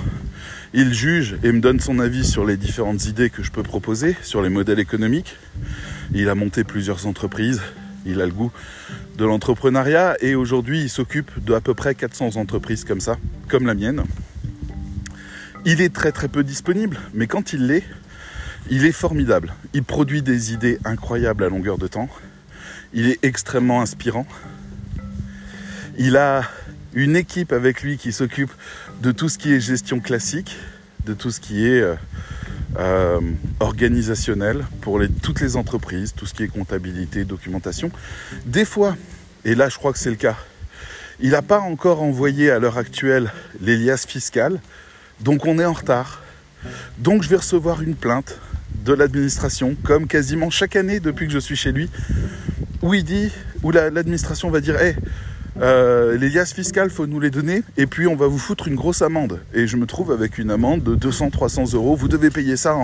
Il 0.73 0.95
juge 0.95 1.37
et 1.43 1.51
me 1.51 1.61
donne 1.61 1.81
son 1.81 1.99
avis 1.99 2.25
sur 2.25 2.45
les 2.45 2.57
différentes 2.57 3.07
idées 3.07 3.31
que 3.31 3.43
je 3.43 3.51
peux 3.51 3.63
proposer, 3.65 4.17
sur 4.23 4.43
les 4.43 4.51
modèles 4.51 4.79
économiques. 4.79 5.37
Il 6.15 6.29
a 6.29 6.35
monté 6.37 6.63
plusieurs 6.63 7.07
entreprises. 7.07 7.61
Il 8.09 8.23
a 8.23 8.27
le 8.27 8.33
goût 8.33 8.51
de 9.19 9.25
l'entrepreneuriat 9.25 10.17
et 10.21 10.35
aujourd'hui 10.35 10.81
il 10.81 10.89
s'occupe 10.89 11.31
de 11.45 11.53
à 11.53 11.61
peu 11.61 11.75
près 11.75 11.95
400 11.95 12.37
entreprises 12.37 12.85
comme 12.85 13.01
ça, 13.01 13.17
comme 13.49 13.67
la 13.67 13.75
mienne. 13.75 14.05
Il 15.67 15.83
est 15.83 15.93
très 15.93 16.11
très 16.11 16.29
peu 16.29 16.43
disponible, 16.43 16.99
mais 17.13 17.27
quand 17.27 17.53
il 17.53 17.67
l'est, 17.67 17.85
il 18.71 18.87
est 18.87 18.93
formidable. 18.93 19.53
Il 19.75 19.85
produit 19.85 20.23
des 20.23 20.55
idées 20.55 20.79
incroyables 20.85 21.45
à 21.45 21.51
longueur 21.51 21.77
de 21.77 21.87
temps. 21.87 22.09
Il 22.95 23.09
est 23.09 23.19
extrêmement 23.23 23.83
inspirant. 23.83 24.27
Il 25.99 26.17
a 26.17 26.45
une 26.95 27.15
équipe 27.17 27.53
avec 27.53 27.83
lui 27.83 27.99
qui 27.99 28.13
s'occupe 28.13 28.53
de 29.03 29.13
tout 29.13 29.29
ce 29.29 29.37
qui 29.37 29.53
est 29.53 29.61
gestion 29.61 30.01
classique, 30.01 30.57
de 31.05 31.13
tout 31.13 31.31
ce 31.31 31.41
qui 31.41 31.67
est 31.67 31.85
euh, 32.77 33.21
pour 34.81 35.01
toutes 35.23 35.41
les 35.41 35.57
entreprises, 35.57 36.15
tout 36.15 36.27
ce 36.27 36.35
qui 36.35 36.43
est 36.43 36.49
comptabilité, 36.49 37.25
documentation. 37.25 37.91
Des 38.47 38.65
fois, 38.65 38.97
et 39.45 39.55
là 39.55 39.69
je 39.69 39.77
crois 39.77 39.93
que 39.93 39.99
c'est 39.99 40.11
le 40.11 40.17
cas, 40.17 40.37
il 41.21 41.31
n'a 41.31 41.43
pas 41.43 41.61
encore 41.61 42.03
envoyé 42.03 42.51
à 42.51 42.59
l'heure 42.59 42.79
actuelle 42.79 43.33
les 43.61 43.77
liasses 43.77 44.07
fiscales, 44.07 44.61
donc 45.21 45.47
on 45.47 45.59
est 45.59 45.65
en 45.65 45.73
retard. 45.73 46.23
Donc 46.99 47.23
je 47.23 47.29
vais 47.29 47.37
recevoir 47.37 47.83
une 47.83 47.95
plainte 47.95 48.39
de 48.85 48.93
l'administration, 48.93 49.77
comme 49.83 50.07
quasiment 50.07 50.51
chaque 50.51 50.77
année 50.77 51.01
depuis 51.01 51.27
que 51.27 51.33
je 51.33 51.39
suis 51.39 51.57
chez 51.57 51.73
lui, 51.73 51.91
où 52.83 52.95
dit, 52.97 53.31
où 53.63 53.71
l'administration 53.71 54.51
va 54.51 54.61
dire, 54.61 54.81
hé, 54.81 54.95
euh, 55.61 56.17
les 56.17 56.29
liasses 56.29 56.53
fiscales, 56.53 56.91
faut 56.91 57.07
nous 57.07 57.19
les 57.19 57.31
donner, 57.31 57.63
et 57.77 57.87
puis 57.87 58.07
on 58.07 58.15
va 58.15 58.27
vous 58.27 58.39
foutre 58.39 58.69
une 58.69 58.77
grosse 58.77 59.03
amende. 59.03 59.41
Et 59.55 59.67
je 59.67 59.77
me 59.77 59.87
trouve 59.87 60.13
avec 60.13 60.39
une 60.39 60.51
amende 60.51 60.83
de 60.83 60.95
200-300 60.95 61.75
euros. 61.75 61.97
Vous 61.97 62.09
devez 62.09 62.31
payer 62.31 62.57
ça 62.57 62.77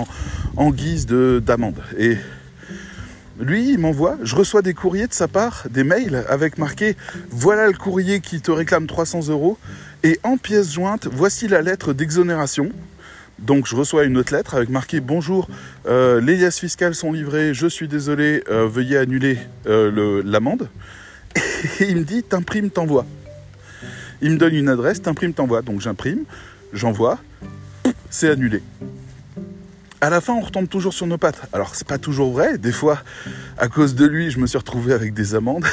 en, 0.56 0.70
guise 0.70 1.06
d'amende. 1.06 1.80
Et 1.98 2.16
lui, 3.38 3.72
il 3.72 3.78
m'envoie, 3.78 4.16
je 4.22 4.34
reçois 4.34 4.62
des 4.62 4.74
courriers 4.74 5.06
de 5.06 5.12
sa 5.12 5.28
part, 5.28 5.66
des 5.70 5.84
mails 5.84 6.24
avec 6.28 6.58
marqué 6.58 6.96
voilà 7.30 7.66
le 7.66 7.74
courrier 7.74 8.20
qui 8.20 8.40
te 8.40 8.50
réclame 8.50 8.86
300 8.86 9.28
euros, 9.28 9.56
et 10.02 10.18
en 10.22 10.36
pièce 10.36 10.72
jointe, 10.72 11.08
voici 11.10 11.46
la 11.46 11.62
lettre 11.62 11.92
d'exonération. 11.92 12.70
Donc 13.38 13.66
je 13.66 13.74
reçois 13.74 14.04
une 14.04 14.16
autre 14.16 14.32
lettre 14.34 14.54
avec 14.54 14.68
marqué 14.68 15.00
Bonjour, 15.00 15.48
euh, 15.86 16.20
les 16.20 16.36
liasses 16.36 16.60
fiscales 16.60 16.94
sont 16.94 17.12
livrées, 17.12 17.54
je 17.54 17.66
suis 17.66 17.88
désolé, 17.88 18.42
euh, 18.48 18.66
veuillez 18.68 18.96
annuler 18.96 19.38
l'amende. 19.64 20.68
Et 21.80 21.84
il 21.88 21.96
me 21.96 22.04
dit 22.04 22.22
T'imprimes, 22.22 22.70
t'envoies. 22.70 23.06
Il 24.20 24.32
me 24.32 24.36
donne 24.38 24.54
une 24.54 24.68
adresse, 24.68 25.02
t'imprimes, 25.02 25.34
t'envoies. 25.34 25.62
Donc 25.62 25.80
j'imprime, 25.80 26.24
j'envoie, 26.72 27.18
c'est 28.10 28.30
annulé. 28.30 28.62
À 30.00 30.10
la 30.10 30.20
fin, 30.20 30.34
on 30.34 30.40
retombe 30.40 30.68
toujours 30.68 30.92
sur 30.92 31.06
nos 31.06 31.16
pattes. 31.16 31.48
Alors, 31.52 31.74
c'est 31.74 31.86
pas 31.86 31.96
toujours 31.96 32.32
vrai. 32.32 32.58
Des 32.58 32.72
fois, 32.72 33.02
à 33.56 33.68
cause 33.68 33.94
de 33.94 34.04
lui, 34.04 34.30
je 34.30 34.38
me 34.38 34.46
suis 34.46 34.58
retrouvé 34.58 34.92
avec 34.92 35.14
des 35.14 35.34
amendes 35.34 35.64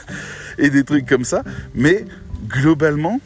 et 0.58 0.68
des 0.68 0.84
trucs 0.84 1.06
comme 1.06 1.24
ça. 1.24 1.42
Mais 1.74 2.04
globalement, 2.46 3.20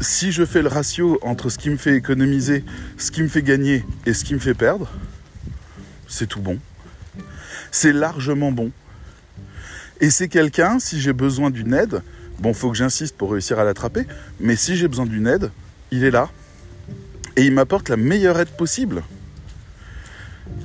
si 0.00 0.32
je 0.32 0.44
fais 0.44 0.62
le 0.62 0.68
ratio 0.68 1.18
entre 1.22 1.50
ce 1.50 1.58
qui 1.58 1.68
me 1.68 1.76
fait 1.76 1.94
économiser, 1.94 2.64
ce 2.96 3.10
qui 3.10 3.22
me 3.22 3.28
fait 3.28 3.42
gagner 3.42 3.84
et 4.06 4.14
ce 4.14 4.24
qui 4.24 4.32
me 4.32 4.38
fait 4.38 4.54
perdre, 4.54 4.90
c'est 6.08 6.26
tout 6.26 6.40
bon. 6.40 6.58
C'est 7.70 7.92
largement 7.92 8.52
bon. 8.52 8.70
Et 10.00 10.10
c'est 10.10 10.28
quelqu'un, 10.28 10.78
si 10.78 11.00
j'ai 11.00 11.12
besoin 11.12 11.50
d'une 11.50 11.74
aide, 11.74 12.02
bon, 12.38 12.52
faut 12.52 12.70
que 12.70 12.76
j'insiste 12.76 13.16
pour 13.16 13.32
réussir 13.32 13.58
à 13.58 13.64
l'attraper, 13.64 14.06
mais 14.40 14.56
si 14.56 14.76
j'ai 14.76 14.88
besoin 14.88 15.06
d'une 15.06 15.26
aide, 15.26 15.50
il 15.90 16.04
est 16.04 16.10
là. 16.10 16.28
Et 17.36 17.44
il 17.44 17.52
m'apporte 17.52 17.88
la 17.88 17.96
meilleure 17.96 18.38
aide 18.38 18.50
possible. 18.50 19.02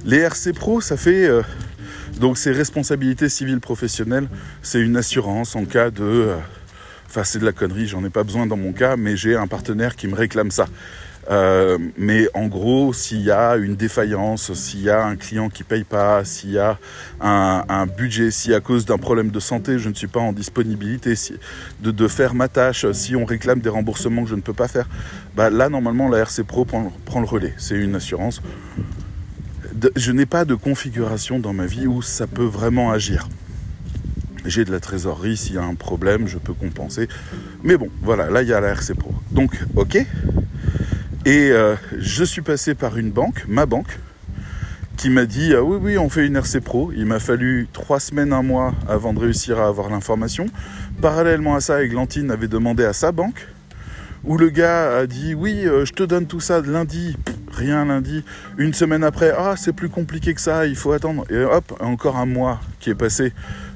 Les 0.05 0.17
RC 0.17 0.53
Pro, 0.53 0.81
ça 0.81 0.97
fait. 0.97 1.27
Euh, 1.27 1.41
donc, 2.19 2.37
c'est 2.37 2.51
responsabilité 2.51 3.29
civile 3.29 3.59
professionnelle. 3.59 4.27
C'est 4.61 4.79
une 4.79 4.97
assurance 4.97 5.55
en 5.55 5.65
cas 5.65 5.91
de. 5.91 6.03
Euh, 6.03 6.37
Enfin, 7.11 7.25
c'est 7.25 7.39
de 7.39 7.45
la 7.45 7.51
connerie, 7.51 7.87
j'en 7.87 8.05
ai 8.05 8.09
pas 8.09 8.23
besoin 8.23 8.47
dans 8.47 8.55
mon 8.55 8.71
cas, 8.71 8.95
mais 8.95 9.17
j'ai 9.17 9.35
un 9.35 9.45
partenaire 9.45 9.97
qui 9.97 10.07
me 10.07 10.15
réclame 10.15 10.49
ça. 10.49 10.67
Euh, 11.29 11.77
mais 11.97 12.27
en 12.33 12.47
gros, 12.47 12.93
s'il 12.93 13.21
y 13.21 13.31
a 13.31 13.55
une 13.55 13.75
défaillance, 13.75 14.53
s'il 14.53 14.81
y 14.81 14.89
a 14.89 15.03
un 15.03 15.15
client 15.15 15.49
qui 15.49 15.63
paye 15.63 15.83
pas, 15.83 16.25
s'il 16.25 16.51
y 16.51 16.59
a 16.59 16.79
un, 17.19 17.85
budget, 17.85 18.31
si 18.31 18.53
à 18.53 18.59
cause 18.59 18.85
d'un 18.85 18.97
problème 18.97 19.29
de 19.29 19.39
santé, 19.39 19.77
je 19.77 19.89
ne 19.89 19.93
suis 19.93 20.07
pas 20.07 20.19
en 20.19 20.33
disponibilité 20.33 21.13
de, 21.81 22.07
faire 22.07 22.33
ma 22.33 22.47
tâche, 22.47 22.89
si 22.91 23.15
on 23.15 23.25
réclame 23.25 23.59
des 23.59 23.69
remboursements 23.69 24.23
que 24.23 24.29
je 24.29 24.35
ne 24.35 24.41
peux 24.41 24.53
pas 24.53 24.67
faire, 24.67 24.87
bah 25.35 25.49
là, 25.49 25.69
normalement, 25.69 26.09
la 26.09 26.19
RC 26.19 26.43
Pro 26.43 26.65
prend 26.65 27.19
le 27.19 27.27
relais. 27.27 27.53
C'est 27.57 27.75
une 27.75 27.95
assurance. 27.95 28.41
je 29.95 30.11
n'ai 30.11 30.25
pas 30.25 30.45
de 30.45 30.55
configuration 30.55 31.39
dans 31.39 31.53
ma 31.53 31.65
vie 31.65 31.87
où 31.87 32.01
ça 32.01 32.27
peut 32.27 32.43
vraiment 32.43 32.91
agir 32.91 33.27
j'ai 34.45 34.65
de 34.65 34.71
la 34.71 34.79
trésorerie, 34.79 35.37
s'il 35.37 35.55
y 35.55 35.57
a 35.57 35.63
un 35.63 35.75
problème, 35.75 36.27
je 36.27 36.37
peux 36.37 36.53
compenser. 36.53 37.07
Mais 37.63 37.77
bon, 37.77 37.89
voilà, 38.01 38.29
là, 38.29 38.41
il 38.41 38.49
y 38.49 38.53
a 38.53 38.59
la 38.59 38.69
RC 38.69 38.95
Pro. 38.95 39.13
Donc, 39.31 39.57
ok. 39.75 40.05
Et 41.25 41.51
euh, 41.51 41.75
je 41.97 42.23
suis 42.23 42.41
passé 42.41 42.73
par 42.73 42.97
une 42.97 43.11
banque, 43.11 43.45
ma 43.47 43.65
banque, 43.65 43.99
qui 44.97 45.09
m'a 45.09 45.25
dit 45.25 45.53
ah 45.55 45.63
oui, 45.63 45.77
oui, 45.81 45.97
on 45.97 46.09
fait 46.09 46.25
une 46.25 46.35
RC 46.35 46.61
Pro. 46.61 46.91
Il 46.95 47.05
m'a 47.05 47.19
fallu 47.19 47.67
trois 47.71 47.99
semaines, 47.99 48.33
un 48.33 48.43
mois 48.43 48.73
avant 48.87 49.13
de 49.13 49.19
réussir 49.19 49.59
à 49.59 49.67
avoir 49.67 49.89
l'information. 49.89 50.47
Parallèlement 51.01 51.55
à 51.55 51.61
ça, 51.61 51.83
Eglantine 51.83 52.31
avait 52.31 52.47
demandé 52.47 52.83
à 52.83 52.93
sa 52.93 53.11
banque, 53.11 53.47
où 54.23 54.37
le 54.37 54.49
gars 54.49 54.97
a 54.97 55.07
dit 55.07 55.35
oui, 55.35 55.65
euh, 55.65 55.85
je 55.85 55.93
te 55.93 56.03
donne 56.03 56.27
tout 56.27 56.39
ça 56.39 56.61
lundi 56.61 57.15
rien 57.51 57.85
lundi. 57.85 58.23
Une 58.57 58.73
semaine 58.73 59.03
après, 59.03 59.33
ah, 59.37 59.55
c'est 59.57 59.73
plus 59.73 59.89
compliqué 59.89 60.33
que 60.33 60.41
ça, 60.41 60.65
il 60.65 60.75
faut 60.75 60.91
attendre. 60.91 61.25
Et 61.29 61.37
hop, 61.37 61.73
encore 61.79 62.17
un 62.17 62.25
mois 62.25 62.59
qui 62.79 62.89
est 62.89 62.95
passé, 62.95 63.33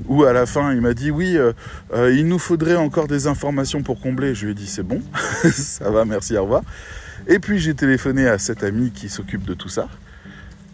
où 0.07 0.23
à 0.23 0.33
la 0.33 0.45
fin, 0.45 0.73
il 0.73 0.81
m'a 0.81 0.93
dit, 0.93 1.11
oui, 1.11 1.37
euh, 1.37 1.53
euh, 1.93 2.13
il 2.13 2.27
nous 2.27 2.39
faudrait 2.39 2.75
encore 2.75 3.07
des 3.07 3.27
informations 3.27 3.83
pour 3.83 3.99
combler. 3.99 4.35
Je 4.35 4.45
lui 4.45 4.51
ai 4.51 4.55
dit, 4.55 4.67
c'est 4.67 4.83
bon, 4.83 5.01
ça 5.51 5.89
va, 5.89 6.05
merci, 6.05 6.37
au 6.37 6.43
revoir. 6.43 6.63
Et 7.27 7.39
puis 7.39 7.59
j'ai 7.59 7.73
téléphoné 7.73 8.27
à 8.27 8.37
cet 8.37 8.63
ami 8.63 8.91
qui 8.91 9.09
s'occupe 9.09 9.43
de 9.43 9.53
tout 9.53 9.69
ça. 9.69 9.89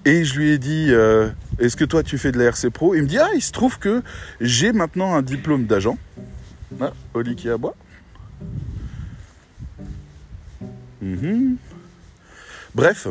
Et 0.03 0.25
je 0.25 0.39
lui 0.39 0.49
ai 0.49 0.57
dit, 0.57 0.87
euh, 0.89 1.29
est-ce 1.59 1.77
que 1.77 1.85
toi 1.85 2.03
tu 2.03 2.17
fais 2.17 2.31
de 2.31 2.39
la 2.39 2.45
RC 2.45 2.71
Pro? 2.71 2.95
Il 2.95 3.03
me 3.03 3.07
dit, 3.07 3.19
ah, 3.19 3.29
il 3.35 3.41
se 3.41 3.51
trouve 3.51 3.77
que 3.77 4.01
j'ai 4.39 4.73
maintenant 4.73 5.13
un 5.13 5.21
diplôme 5.21 5.65
d'agent. 5.65 5.97
Ah, 6.79 6.93
Oli 7.13 7.35
qui 7.35 7.49
aboie. 7.49 7.75
Mm 11.01 11.55
Bref, 12.73 13.07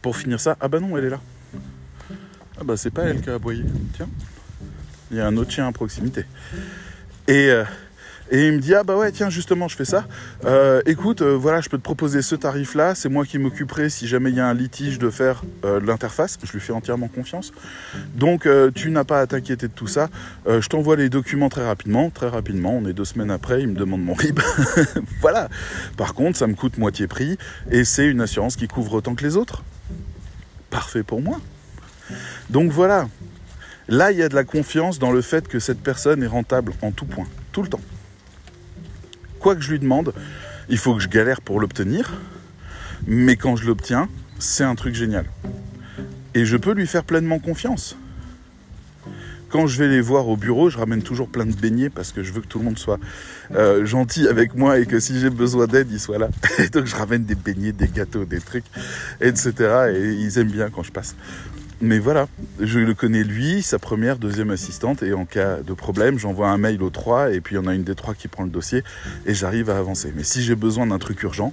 pour 0.00 0.16
finir 0.16 0.40
ça, 0.40 0.56
ah 0.58 0.68
bah 0.68 0.80
non, 0.80 0.96
elle 0.96 1.04
est 1.04 1.10
là. 1.10 1.20
Ah 2.58 2.64
bah 2.64 2.76
c'est 2.78 2.90
pas 2.90 3.02
elle 3.04 3.20
qui 3.20 3.28
a 3.28 3.34
aboyé. 3.34 3.62
Tiens, 3.94 4.08
il 5.10 5.18
y 5.18 5.20
a 5.20 5.26
un 5.26 5.36
autre 5.36 5.50
chien 5.50 5.66
à 5.66 5.72
proximité. 5.72 6.24
Et, 7.28 7.50
euh, 7.50 7.64
et 8.30 8.46
il 8.46 8.52
me 8.54 8.58
dit 8.58 8.74
ah 8.74 8.82
bah 8.82 8.96
ouais 8.96 9.12
tiens 9.12 9.28
justement 9.28 9.68
je 9.68 9.76
fais 9.76 9.84
ça. 9.84 10.06
Euh, 10.44 10.80
écoute 10.86 11.20
euh, 11.22 11.36
voilà 11.36 11.60
je 11.60 11.68
peux 11.68 11.76
te 11.76 11.82
proposer 11.82 12.22
ce 12.22 12.34
tarif 12.34 12.74
là. 12.74 12.94
C'est 12.94 13.08
moi 13.08 13.26
qui 13.26 13.38
m'occuperai 13.38 13.90
si 13.90 14.06
jamais 14.08 14.30
il 14.30 14.36
y 14.36 14.40
a 14.40 14.46
un 14.46 14.54
litige 14.54 14.98
de 14.98 15.10
faire 15.10 15.42
l'interface. 15.62 16.38
Je 16.42 16.52
lui 16.52 16.60
fais 16.60 16.72
entièrement 16.72 17.08
confiance. 17.08 17.52
Donc 18.14 18.48
tu 18.74 18.90
n'as 18.90 19.04
pas 19.04 19.20
à 19.20 19.26
t'inquiéter 19.26 19.68
de 19.68 19.72
tout 19.72 19.86
ça. 19.86 20.08
je 20.46 20.66
t'envoie 20.68 20.96
les 20.96 21.08
documents 21.08 21.48
très 21.48 21.66
rapidement. 21.66 22.10
Très 22.10 22.28
rapidement. 22.28 22.76
On 22.76 22.86
est 22.86 22.92
deux 22.92 23.04
semaines 23.04 23.30
après. 23.30 23.62
Il 23.62 23.68
me 23.68 23.74
demande 23.74 24.02
mon 24.02 24.14
RIB. 24.14 24.40
voilà. 25.20 25.48
Par 25.96 26.14
contre 26.14 26.38
ça 26.38 26.46
me 26.46 26.54
coûte 26.54 26.78
moitié 26.78 27.06
prix 27.06 27.36
et 27.70 27.84
c'est 27.84 28.06
une 28.06 28.20
assurance 28.20 28.56
qui 28.56 28.68
couvre 28.68 28.94
autant 28.94 29.14
que 29.14 29.24
les 29.24 29.36
autres. 29.36 29.62
Parfait 30.70 31.02
pour 31.02 31.20
moi. 31.20 31.40
Donc 32.50 32.70
voilà. 32.70 33.08
Là, 33.86 34.12
il 34.12 34.18
y 34.18 34.22
a 34.22 34.30
de 34.30 34.34
la 34.34 34.44
confiance 34.44 34.98
dans 34.98 35.12
le 35.12 35.20
fait 35.20 35.46
que 35.46 35.58
cette 35.58 35.82
personne 35.82 36.22
est 36.22 36.26
rentable 36.26 36.72
en 36.80 36.90
tout 36.90 37.04
point, 37.04 37.26
tout 37.52 37.62
le 37.62 37.68
temps 37.68 37.80
quoi 39.44 39.54
que 39.54 39.60
je 39.60 39.70
lui 39.70 39.78
demande, 39.78 40.14
il 40.70 40.78
faut 40.78 40.94
que 40.94 41.02
je 41.02 41.08
galère 41.08 41.42
pour 41.42 41.60
l'obtenir. 41.60 42.14
Mais 43.06 43.36
quand 43.36 43.56
je 43.56 43.66
l'obtiens, 43.66 44.08
c'est 44.38 44.64
un 44.64 44.74
truc 44.74 44.94
génial. 44.94 45.26
Et 46.34 46.46
je 46.46 46.56
peux 46.56 46.72
lui 46.72 46.86
faire 46.86 47.04
pleinement 47.04 47.38
confiance. 47.38 47.94
Quand 49.50 49.66
je 49.66 49.78
vais 49.78 49.88
les 49.88 50.00
voir 50.00 50.28
au 50.28 50.38
bureau, 50.38 50.70
je 50.70 50.78
ramène 50.78 51.02
toujours 51.02 51.28
plein 51.28 51.44
de 51.44 51.54
beignets 51.54 51.90
parce 51.90 52.10
que 52.10 52.22
je 52.22 52.32
veux 52.32 52.40
que 52.40 52.46
tout 52.46 52.58
le 52.58 52.64
monde 52.64 52.78
soit 52.78 52.98
euh, 53.54 53.84
gentil 53.84 54.26
avec 54.28 54.54
moi 54.54 54.78
et 54.78 54.86
que 54.86 54.98
si 54.98 55.20
j'ai 55.20 55.28
besoin 55.28 55.66
d'aide, 55.66 55.88
il 55.92 56.00
soit 56.00 56.16
là. 56.16 56.30
donc 56.72 56.86
je 56.86 56.96
ramène 56.96 57.24
des 57.24 57.34
beignets, 57.34 57.72
des 57.72 57.88
gâteaux, 57.88 58.24
des 58.24 58.40
trucs, 58.40 58.64
etc. 59.20 59.52
Et 59.94 60.12
ils 60.14 60.38
aiment 60.38 60.50
bien 60.50 60.70
quand 60.70 60.82
je 60.82 60.90
passe. 60.90 61.14
Mais 61.80 61.98
voilà, 61.98 62.28
je 62.60 62.78
le 62.78 62.94
connais 62.94 63.24
lui, 63.24 63.62
sa 63.62 63.78
première, 63.78 64.18
deuxième 64.18 64.50
assistante, 64.50 65.02
et 65.02 65.12
en 65.12 65.24
cas 65.24 65.56
de 65.60 65.72
problème, 65.72 66.18
j'envoie 66.18 66.48
un 66.48 66.58
mail 66.58 66.82
aux 66.82 66.90
trois, 66.90 67.32
et 67.32 67.40
puis 67.40 67.56
il 67.56 67.58
y 67.58 67.60
en 67.60 67.66
a 67.66 67.74
une 67.74 67.84
des 67.84 67.94
trois 67.94 68.14
qui 68.14 68.28
prend 68.28 68.44
le 68.44 68.50
dossier, 68.50 68.82
et 69.26 69.34
j'arrive 69.34 69.70
à 69.70 69.78
avancer. 69.78 70.12
Mais 70.16 70.24
si 70.24 70.42
j'ai 70.42 70.54
besoin 70.54 70.86
d'un 70.86 70.98
truc 70.98 71.22
urgent, 71.22 71.52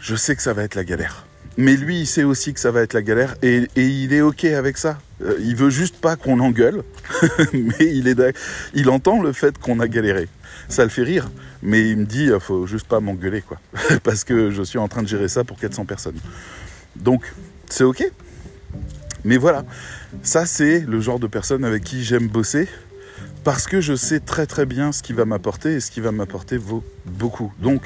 je 0.00 0.16
sais 0.16 0.34
que 0.34 0.42
ça 0.42 0.52
va 0.52 0.64
être 0.64 0.74
la 0.74 0.84
galère. 0.84 1.26
Mais 1.56 1.76
lui, 1.76 2.00
il 2.00 2.06
sait 2.06 2.24
aussi 2.24 2.54
que 2.54 2.60
ça 2.60 2.70
va 2.70 2.80
être 2.80 2.94
la 2.94 3.02
galère, 3.02 3.36
et, 3.42 3.68
il 3.76 4.12
est 4.12 4.22
ok 4.22 4.44
avec 4.44 4.78
ça. 4.78 4.98
Euh, 5.22 5.36
il 5.40 5.54
veut 5.54 5.70
juste 5.70 5.96
pas 5.96 6.16
qu'on 6.16 6.36
l'engueule, 6.36 6.82
mais 7.52 7.74
il, 7.80 8.08
est, 8.08 8.36
il 8.74 8.90
entend 8.90 9.22
le 9.22 9.32
fait 9.32 9.56
qu'on 9.58 9.78
a 9.80 9.86
galéré. 9.86 10.28
Ça 10.68 10.82
le 10.84 10.90
fait 10.90 11.02
rire, 11.02 11.30
mais 11.62 11.88
il 11.88 11.98
me 11.98 12.04
dit, 12.04 12.24
il 12.24 12.40
faut 12.40 12.66
juste 12.66 12.86
pas 12.86 13.00
m'engueuler, 13.00 13.42
quoi. 13.42 13.60
Parce 14.02 14.24
que 14.24 14.50
je 14.50 14.62
suis 14.62 14.78
en 14.78 14.88
train 14.88 15.02
de 15.02 15.08
gérer 15.08 15.28
ça 15.28 15.44
pour 15.44 15.58
400 15.58 15.84
personnes. 15.84 16.18
Donc, 16.96 17.32
c'est 17.68 17.84
ok. 17.84 18.04
Mais 19.24 19.36
voilà, 19.36 19.64
ça 20.22 20.46
c'est 20.46 20.80
le 20.80 21.00
genre 21.00 21.18
de 21.18 21.26
personne 21.26 21.64
avec 21.64 21.84
qui 21.84 22.04
j'aime 22.04 22.28
bosser 22.28 22.68
parce 23.44 23.66
que 23.66 23.80
je 23.80 23.94
sais 23.94 24.20
très 24.20 24.46
très 24.46 24.66
bien 24.66 24.92
ce 24.92 25.02
qui 25.02 25.12
va 25.12 25.24
m'apporter 25.24 25.74
et 25.74 25.80
ce 25.80 25.90
qui 25.90 26.00
va 26.00 26.12
m'apporter 26.12 26.56
vaut 26.56 26.84
beaucoup. 27.06 27.52
Donc, 27.60 27.82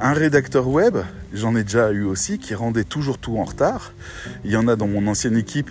un 0.00 0.12
rédacteur 0.12 0.68
web, 0.68 0.98
j'en 1.32 1.56
ai 1.56 1.62
déjà 1.62 1.90
eu 1.92 2.04
aussi, 2.04 2.38
qui 2.38 2.54
rendait 2.54 2.84
toujours 2.84 3.18
tout 3.18 3.38
en 3.38 3.44
retard. 3.44 3.92
Il 4.44 4.50
y 4.50 4.56
en 4.56 4.68
a 4.68 4.76
dans 4.76 4.86
mon 4.86 5.06
ancienne 5.06 5.36
équipe, 5.36 5.70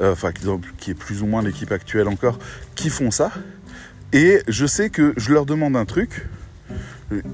euh, 0.00 0.12
enfin 0.12 0.30
qui 0.78 0.90
est 0.90 0.94
plus 0.94 1.22
ou 1.22 1.26
moins 1.26 1.42
l'équipe 1.42 1.72
actuelle 1.72 2.08
encore, 2.08 2.38
qui 2.74 2.90
font 2.90 3.10
ça. 3.10 3.32
Et 4.12 4.42
je 4.48 4.66
sais 4.66 4.90
que 4.90 5.14
je 5.16 5.32
leur 5.32 5.46
demande 5.46 5.76
un 5.76 5.86
truc, 5.86 6.26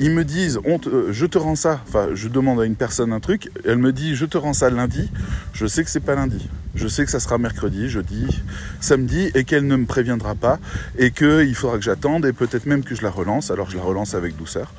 ils 0.00 0.11
me 0.11 0.25
disent 0.25 0.61
euh, 0.66 1.08
je 1.11 1.26
te 1.26 1.38
rends 1.38 1.56
ça, 1.56 1.80
enfin 1.88 2.08
je 2.14 2.28
demande 2.28 2.61
à 2.61 2.64
une 2.64 2.76
personne 2.76 3.12
un 3.12 3.20
truc, 3.20 3.50
elle 3.64 3.78
me 3.78 3.92
dit 3.92 4.14
je 4.14 4.25
te 4.25 4.38
rends 4.38 4.52
ça 4.52 4.70
lundi, 4.70 5.11
je 5.52 5.66
sais 5.66 5.85
que 5.85 5.90
c'est 5.90 6.00
pas 6.00 6.14
lundi. 6.14 6.49
Je 6.75 6.87
sais 6.87 7.04
que 7.04 7.11
ça 7.11 7.18
sera 7.18 7.38
mercredi, 7.38 7.88
jeudi, 7.88 8.25
samedi 8.80 9.32
et 9.35 9.42
qu'elle 9.42 9.66
ne 9.66 9.75
me 9.75 9.85
préviendra 9.85 10.37
pas 10.37 10.61
et 10.97 11.11
qu'il 11.11 11.54
faudra 11.56 11.76
que 11.76 11.82
j'attende 11.82 12.25
et 12.25 12.32
peut-être 12.32 12.66
même 12.66 12.85
que 12.85 12.94
je 12.94 13.02
la 13.02 13.11
relance. 13.11 13.50
Alors 13.50 13.68
je 13.68 13.76
la 13.76 13.82
relance 13.82 14.14
avec 14.14 14.37
douceur. 14.37 14.73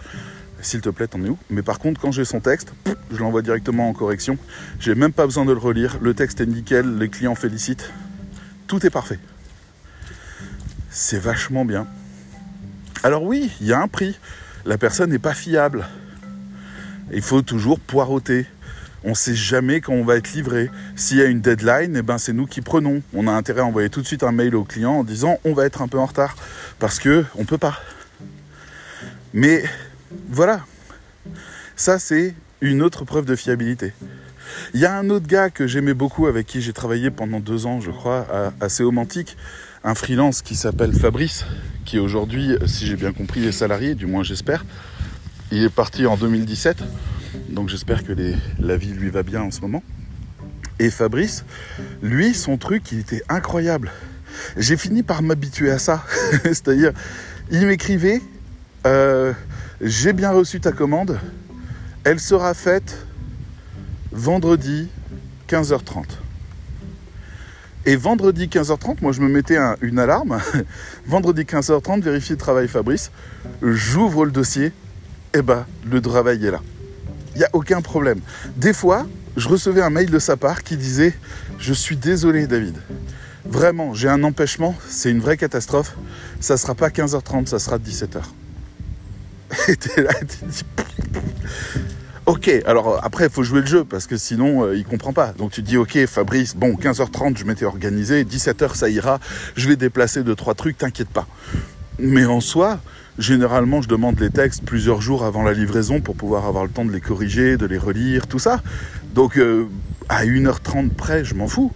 S'il 0.62 0.80
te 0.80 0.90
plaît, 0.90 1.08
t'en 1.08 1.24
es 1.26 1.30
où? 1.30 1.38
Mais 1.50 1.62
par 1.62 1.80
contre, 1.80 2.00
quand 2.00 2.12
j'ai 2.12 2.24
son 2.24 2.40
texte, 2.40 2.74
je 3.12 3.18
l'envoie 3.18 3.42
directement 3.42 3.90
en 3.90 3.94
correction. 3.94 4.38
J'ai 4.80 4.96
même 4.96 5.12
pas 5.12 5.26
besoin 5.26 5.44
de 5.44 5.52
le 5.52 5.58
relire. 5.58 5.98
Le 6.02 6.14
texte 6.14 6.40
est 6.40 6.46
nickel, 6.46 6.98
les 6.98 7.10
clients 7.10 7.36
félicitent. 7.36 7.92
Tout 8.68 8.86
est 8.86 8.90
parfait. 8.90 9.20
C'est 10.90 11.20
vachement 11.20 11.66
bien. 11.66 11.86
Alors 13.04 13.24
oui, 13.24 13.52
il 13.60 13.68
y 13.68 13.74
a 13.74 13.82
un 13.82 13.88
prix 13.88 14.18
la 14.66 14.78
personne 14.78 15.12
n'est 15.12 15.20
pas 15.20 15.34
fiable. 15.34 15.88
Il 17.12 17.22
faut 17.22 17.42
toujours 17.42 17.80
poireauter. 17.80 18.46
On 19.04 19.10
ne 19.10 19.16
sait 19.16 19.36
jamais 19.36 19.80
quand 19.82 19.94
on 19.94 20.04
va 20.04 20.18
être 20.18 20.34
livré. 20.34 20.70
S'il 20.96 21.18
y 21.18 21.22
a 21.22 21.26
une 21.26 21.42
deadline, 21.42 21.96
eh 21.96 22.02
ben 22.02 22.18
c'est 22.18 22.34
nous 22.34 22.46
qui 22.46 22.62
prenons. 22.62 23.02
On 23.14 23.28
a 23.28 23.32
intérêt 23.32 23.62
à 23.62 23.66
envoyer 23.66 23.90
tout 23.90 24.02
de 24.02 24.08
suite 24.08 24.24
un 24.24 24.32
mail 24.32 24.56
au 24.56 24.64
client 24.64 24.94
en 24.94 25.04
disant 25.04 25.40
on 25.46 25.54
va 25.54 25.66
être 25.66 25.82
un 25.82 25.88
peu 25.88 25.98
en 25.98 26.06
retard 26.06 26.36
parce 26.80 27.00
que 27.00 27.24
on 27.36 27.46
peut 27.46 27.58
pas. 27.58 27.80
Mais 29.34 29.64
voilà, 30.30 30.66
ça 31.76 31.98
c'est 32.00 32.36
une 32.62 32.82
autre 32.82 33.06
preuve 33.06 33.26
de 33.26 33.36
fiabilité. 33.36 33.94
Il 34.74 34.80
y 34.80 34.86
a 34.86 34.98
un 34.98 35.10
autre 35.10 35.28
gars 35.28 35.50
que 35.50 35.68
j'aimais 35.68 35.94
beaucoup 35.94 36.28
avec 36.28 36.48
qui 36.48 36.62
j'ai 36.62 36.74
travaillé 36.74 37.12
pendant 37.12 37.40
deux 37.40 37.66
ans, 37.66 37.80
je 37.80 37.92
crois, 37.92 38.28
à, 38.32 38.66
à 38.66 38.68
un 39.84 39.96
freelance 39.96 40.42
qui 40.42 40.56
s'appelle 40.56 40.94
Fabrice, 40.94 41.46
qui 41.90 41.98
aujourd'hui, 41.98 42.56
si 42.68 42.86
j'ai 42.86 42.96
bien 42.96 43.12
compris, 43.12 43.44
est 43.46 43.52
salarié, 43.52 43.96
du 43.96 44.06
moins 44.06 44.22
j'espère. 44.22 44.64
Il 45.52 45.64
est 45.64 45.74
parti 45.74 46.06
en 46.06 46.18
2017, 46.18 46.84
donc 47.50 47.68
j'espère 47.70 48.04
que 48.04 48.14
la 48.60 48.78
vie 48.78 48.94
lui 48.94 49.10
va 49.10 49.24
bien 49.24 49.42
en 49.42 49.50
ce 49.50 49.62
moment. 49.62 49.82
Et 50.78 50.92
Fabrice, 50.92 51.46
lui, 52.04 52.36
son 52.36 52.58
truc, 52.58 52.92
il 52.92 53.00
était 53.00 53.24
incroyable. 53.28 53.92
J'ai 54.56 54.78
fini 54.78 55.02
par 55.02 55.24
m'habituer 55.24 55.72
à 55.72 55.80
ça. 55.80 56.06
C'est-à-dire, 56.44 56.92
il 57.50 57.66
m'écrivait, 57.66 58.22
euh, 58.86 59.34
j'ai 59.82 60.14
bien 60.14 60.30
reçu 60.30 60.60
ta 60.60 60.72
commande, 60.72 61.18
elle 62.04 62.20
sera 62.20 62.54
faite 62.54 63.04
vendredi 64.12 64.90
15h30. 65.48 66.06
Et 67.90 67.96
vendredi 67.96 68.46
15h30, 68.46 68.98
moi 69.02 69.12
je 69.14 69.20
me 69.20 69.28
mettais 69.28 69.58
une 69.82 69.98
alarme. 69.98 70.40
vendredi 71.08 71.42
15h30, 71.42 72.04
vérifier 72.04 72.36
le 72.36 72.40
travail 72.40 72.68
Fabrice. 72.68 73.10
J'ouvre 73.64 74.26
le 74.26 74.32
dossier. 74.32 74.68
Et 74.68 75.40
eh 75.40 75.42
ben, 75.42 75.66
le 75.90 76.00
travail 76.00 76.46
est 76.46 76.52
là. 76.52 76.62
Il 77.34 77.40
n'y 77.40 77.46
a 77.46 77.50
aucun 77.54 77.82
problème. 77.82 78.20
Des 78.58 78.74
fois, 78.74 79.08
je 79.38 79.50
recevais 79.50 79.82
un 79.82 79.90
mail 79.90 80.12
de 80.12 80.20
sa 80.20 80.38
part 80.38 80.62
qui 80.62 80.78
disait 80.78 81.16
Je 81.58 81.74
suis 81.74 81.98
désolé, 81.98 82.46
David. 82.46 82.78
Vraiment, 83.44 83.96
j'ai 83.96 84.08
un 84.08 84.24
empêchement. 84.24 84.76
C'est 84.88 85.10
une 85.10 85.20
vraie 85.20 85.38
catastrophe. 85.38 85.98
Ça 86.42 86.58
sera 86.58 86.76
pas 86.76 86.90
15h30, 86.90 87.48
ça 87.48 87.58
sera 87.58 87.80
17h. 87.80 88.22
Et 89.68 89.76
t'es 89.76 90.04
là, 90.04 90.12
Ok, 92.30 92.48
alors 92.68 92.90
euh, 92.90 92.98
après, 93.02 93.24
il 93.24 93.32
faut 93.32 93.42
jouer 93.42 93.62
le 93.62 93.66
jeu 93.66 93.84
parce 93.84 94.06
que 94.06 94.16
sinon, 94.16 94.64
euh, 94.64 94.76
il 94.76 94.86
comprend 94.86 95.14
pas. 95.14 95.34
Donc 95.34 95.50
tu 95.50 95.64
dis, 95.64 95.78
ok, 95.78 96.06
Fabrice, 96.06 96.56
bon, 96.56 96.76
15h30, 96.76 97.36
je 97.36 97.44
m'étais 97.44 97.66
organisé, 97.66 98.24
17h, 98.24 98.76
ça 98.76 98.88
ira, 98.88 99.20
je 99.56 99.68
vais 99.68 99.76
déplacer 99.76 100.22
deux, 100.22 100.36
trois 100.36 100.54
trucs, 100.54 100.78
t'inquiète 100.78 101.10
pas. 101.10 101.26
Mais 101.98 102.26
en 102.26 102.40
soi, 102.40 102.78
généralement, 103.18 103.82
je 103.82 103.88
demande 103.88 104.20
les 104.20 104.30
textes 104.30 104.64
plusieurs 104.64 105.02
jours 105.02 105.26
avant 105.26 105.42
la 105.42 105.54
livraison 105.54 106.02
pour 106.02 106.16
pouvoir 106.16 106.46
avoir 106.46 106.66
le 106.66 106.70
temps 106.70 106.86
de 106.86 106.92
les 106.92 107.02
corriger, 107.02 107.58
de 107.58 107.66
les 107.66 107.80
relire, 107.80 108.28
tout 108.28 108.38
ça. 108.38 108.62
Donc, 109.16 109.40
euh, 109.40 109.66
à 110.08 110.24
1h30 110.24 110.92
près, 110.92 111.26
je 111.26 111.34
m'en 111.34 111.48
fous. 111.48 111.72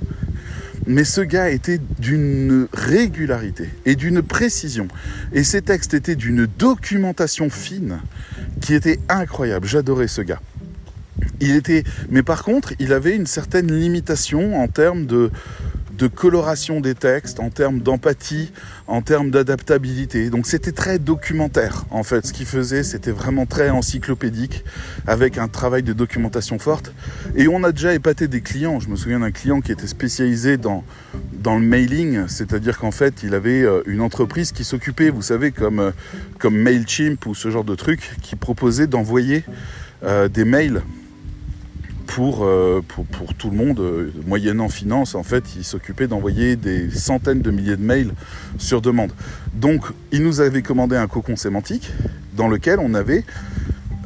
Mais 0.85 1.03
ce 1.03 1.21
gars 1.21 1.49
était 1.49 1.79
d'une 1.99 2.67
régularité 2.73 3.69
et 3.85 3.95
d'une 3.95 4.21
précision. 4.21 4.87
Et 5.31 5.43
ces 5.43 5.61
textes 5.61 5.93
étaient 5.93 6.15
d'une 6.15 6.45
documentation 6.45 7.49
fine 7.49 7.99
qui 8.61 8.73
était 8.73 8.99
incroyable. 9.09 9.67
J'adorais 9.67 10.07
ce 10.07 10.21
gars. 10.21 10.41
Il 11.39 11.55
était, 11.55 11.83
mais 12.09 12.23
par 12.23 12.43
contre, 12.43 12.73
il 12.79 12.91
avait 12.91 13.15
une 13.15 13.27
certaine 13.27 13.71
limitation 13.71 14.61
en 14.61 14.67
termes 14.67 15.05
de, 15.05 15.31
de 15.97 16.07
coloration 16.07 16.81
des 16.81 16.95
textes, 16.95 17.39
en 17.39 17.49
termes 17.49 17.79
d'empathie, 17.79 18.51
en 18.87 19.01
termes 19.01 19.29
d'adaptabilité. 19.31 20.29
Donc 20.29 20.47
c'était 20.47 20.71
très 20.71 20.99
documentaire 20.99 21.85
en 21.91 22.03
fait. 22.03 22.25
Ce 22.25 22.33
qu'il 22.33 22.45
faisait, 22.45 22.83
c'était 22.83 23.11
vraiment 23.11 23.45
très 23.45 23.69
encyclopédique, 23.69 24.63
avec 25.07 25.37
un 25.37 25.47
travail 25.47 25.83
de 25.83 25.93
documentation 25.93 26.59
forte. 26.59 26.93
Et 27.35 27.47
on 27.47 27.63
a 27.63 27.71
déjà 27.71 27.93
épaté 27.93 28.27
des 28.27 28.41
clients. 28.41 28.79
Je 28.79 28.89
me 28.89 28.95
souviens 28.95 29.19
d'un 29.19 29.31
client 29.31 29.61
qui 29.61 29.71
était 29.71 29.87
spécialisé 29.87 30.57
dans, 30.57 30.83
dans 31.33 31.57
le 31.57 31.65
mailing, 31.65 32.27
c'est-à-dire 32.27 32.79
qu'en 32.79 32.91
fait, 32.91 33.23
il 33.23 33.35
avait 33.35 33.61
euh, 33.61 33.81
une 33.85 34.01
entreprise 34.01 34.51
qui 34.51 34.63
s'occupait, 34.63 35.09
vous 35.09 35.21
savez, 35.21 35.51
comme, 35.51 35.79
euh, 35.79 35.91
comme 36.39 36.55
MailChimp 36.55 37.25
ou 37.25 37.35
ce 37.35 37.51
genre 37.51 37.63
de 37.63 37.75
truc, 37.75 38.11
qui 38.21 38.35
proposait 38.35 38.87
d'envoyer 38.87 39.43
euh, 40.03 40.27
des 40.27 40.45
mails 40.45 40.81
euh, 42.19 42.81
pour, 42.87 43.33
tout 43.33 43.49
le 43.49 43.57
monde, 43.57 43.79
euh, 43.79 44.11
moyennant 44.25 44.69
finance, 44.69 45.15
en 45.15 45.23
fait, 45.23 45.43
il 45.57 45.63
s'occupait 45.63 46.07
d'envoyer 46.07 46.55
des 46.55 46.89
centaines 46.91 47.41
de 47.41 47.51
milliers 47.51 47.75
de 47.75 47.83
mails 47.83 48.13
sur 48.57 48.81
demande. 48.81 49.11
Donc, 49.53 49.85
il 50.11 50.23
nous 50.23 50.41
avait 50.41 50.61
commandé 50.61 50.95
un 50.95 51.07
cocon 51.07 51.35
sémantique 51.35 51.91
dans 52.35 52.47
lequel 52.47 52.79
on 52.79 52.93
avait 52.93 53.23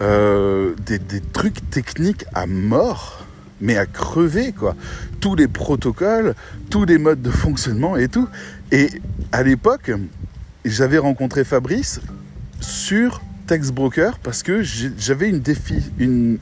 euh, 0.02 0.74
des, 0.86 1.00
des, 1.00 1.22
trucs 1.22 1.70
techniques 1.70 2.26
à 2.34 2.46
mort, 2.46 3.26
mais 3.60 3.78
à 3.78 3.86
crever, 3.86 4.52
quoi. 4.52 4.76
Tous 5.20 5.36
les 5.36 5.48
protocoles, 5.48 6.36
tous 6.70 6.86
les 6.86 6.98
modes 6.98 7.22
de 7.22 7.32
fonctionnement 7.32 7.98
et 7.98 8.08
tout. 8.08 8.28
Et 8.72 8.89
à 9.32 9.43
l'époque, 9.43 9.91
j'avais 10.63 10.98
rencontré 10.98 11.43
Fabrice 11.43 12.00
sur 12.62 13.22
Text 13.47 13.71
Broker 13.71 14.19
parce 14.19 14.43
que 14.43 14.62
j'avais 14.62 15.29
une 15.29 15.39
défi, 15.39 15.81
une, 15.97 16.38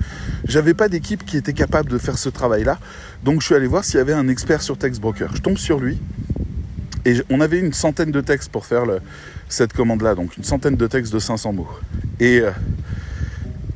j'avais 0.46 0.74
pas 0.74 0.90
d'équipe 0.90 1.24
qui 1.26 1.38
était 1.38 1.54
capable 1.54 1.90
de 1.90 1.98
faire 1.98 2.18
ce 2.18 2.30
travail-là. 2.30 2.80
Donc 3.24 3.42
je 3.42 3.46
suis 3.46 3.56
allé 3.56 3.68
voir 3.68 3.86
s'il 3.86 3.98
y 3.98 4.02
avait 4.02 4.14
un 4.14 4.28
expert 4.28 4.62
sur 4.62 4.78
Text 4.78 5.00
Broker. 5.00 5.34
Je 5.36 5.42
tombe 5.42 5.58
sur 5.58 5.80
lui 5.80 6.00
et 7.06 7.22
on 7.30 7.40
avait 7.40 7.60
une 7.60 7.74
centaine 7.74 8.12
de 8.12 8.22
textes 8.22 8.52
pour 8.52 8.66
faire 8.66 8.84
cette 9.48 9.74
commande-là, 9.74 10.16
donc 10.16 10.36
une 10.38 10.44
centaine 10.44 10.76
de 10.76 10.88
textes 10.88 11.14
de 11.14 11.20
500 11.20 11.54
mots. 11.54 11.70
Et 12.20 12.40
euh, 12.40 12.52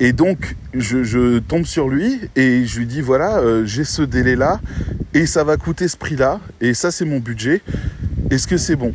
et 0.02 0.14
donc 0.14 0.56
je, 0.72 1.38
tombe 1.40 1.66
sur 1.66 1.88
lui 1.88 2.20
et 2.34 2.64
je 2.64 2.78
lui 2.78 2.86
dis 2.86 3.02
voilà, 3.02 3.38
euh, 3.38 3.66
j'ai 3.66 3.84
ce 3.84 4.00
délai-là 4.00 4.60
et 5.12 5.26
ça 5.26 5.44
va 5.44 5.58
coûter 5.58 5.88
ce 5.88 5.96
prix-là 5.98 6.40
et 6.62 6.72
ça 6.72 6.90
c'est 6.90 7.04
mon 7.04 7.20
budget. 7.20 7.60
Est-ce 8.30 8.48
que 8.48 8.56
c'est 8.56 8.76
bon? 8.76 8.94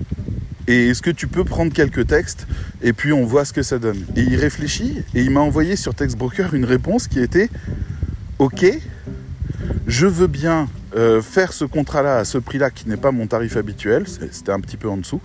Et 0.67 0.89
est-ce 0.89 1.01
que 1.01 1.12
tu 1.12 1.28
peux 1.28 1.43
prendre 1.43 1.71
quelques 1.71 2.08
textes 2.08 2.47
et 2.82 2.93
puis 2.93 3.13
on 3.13 3.25
voit 3.25 3.45
ce 3.45 3.54
que 3.54 3.62
ça 3.62 3.78
donne 3.78 4.06
Et 4.15 4.21
il 4.21 4.36
réfléchit 4.36 5.04
et 5.13 5.21
il 5.21 5.30
m'a 5.30 5.41
envoyé 5.41 5.75
sur 5.75 5.93
Textbroker 5.93 6.54
une 6.54 6.65
réponse 6.65 7.08
qui 7.08 7.19
était 7.19 7.49
Ok, 8.39 8.65
je 9.88 10.08
veux 10.08 10.28
bien 10.28 10.67
euh, 10.95 11.21
faire 11.21 11.54
ce 11.54 11.65
contrat-là 11.65 12.17
à 12.17 12.25
ce 12.25 12.38
prix-là 12.38 12.69
qui 12.69 12.89
n'est 12.89 12.97
pas 12.97 13.12
mon 13.12 13.28
tarif 13.28 13.58
habituel, 13.58 14.06
c'était 14.08 14.51
un 14.51 14.60
petit 14.60 14.78
peu 14.78 14.89
en 14.89 14.97
dessous. 14.97 15.21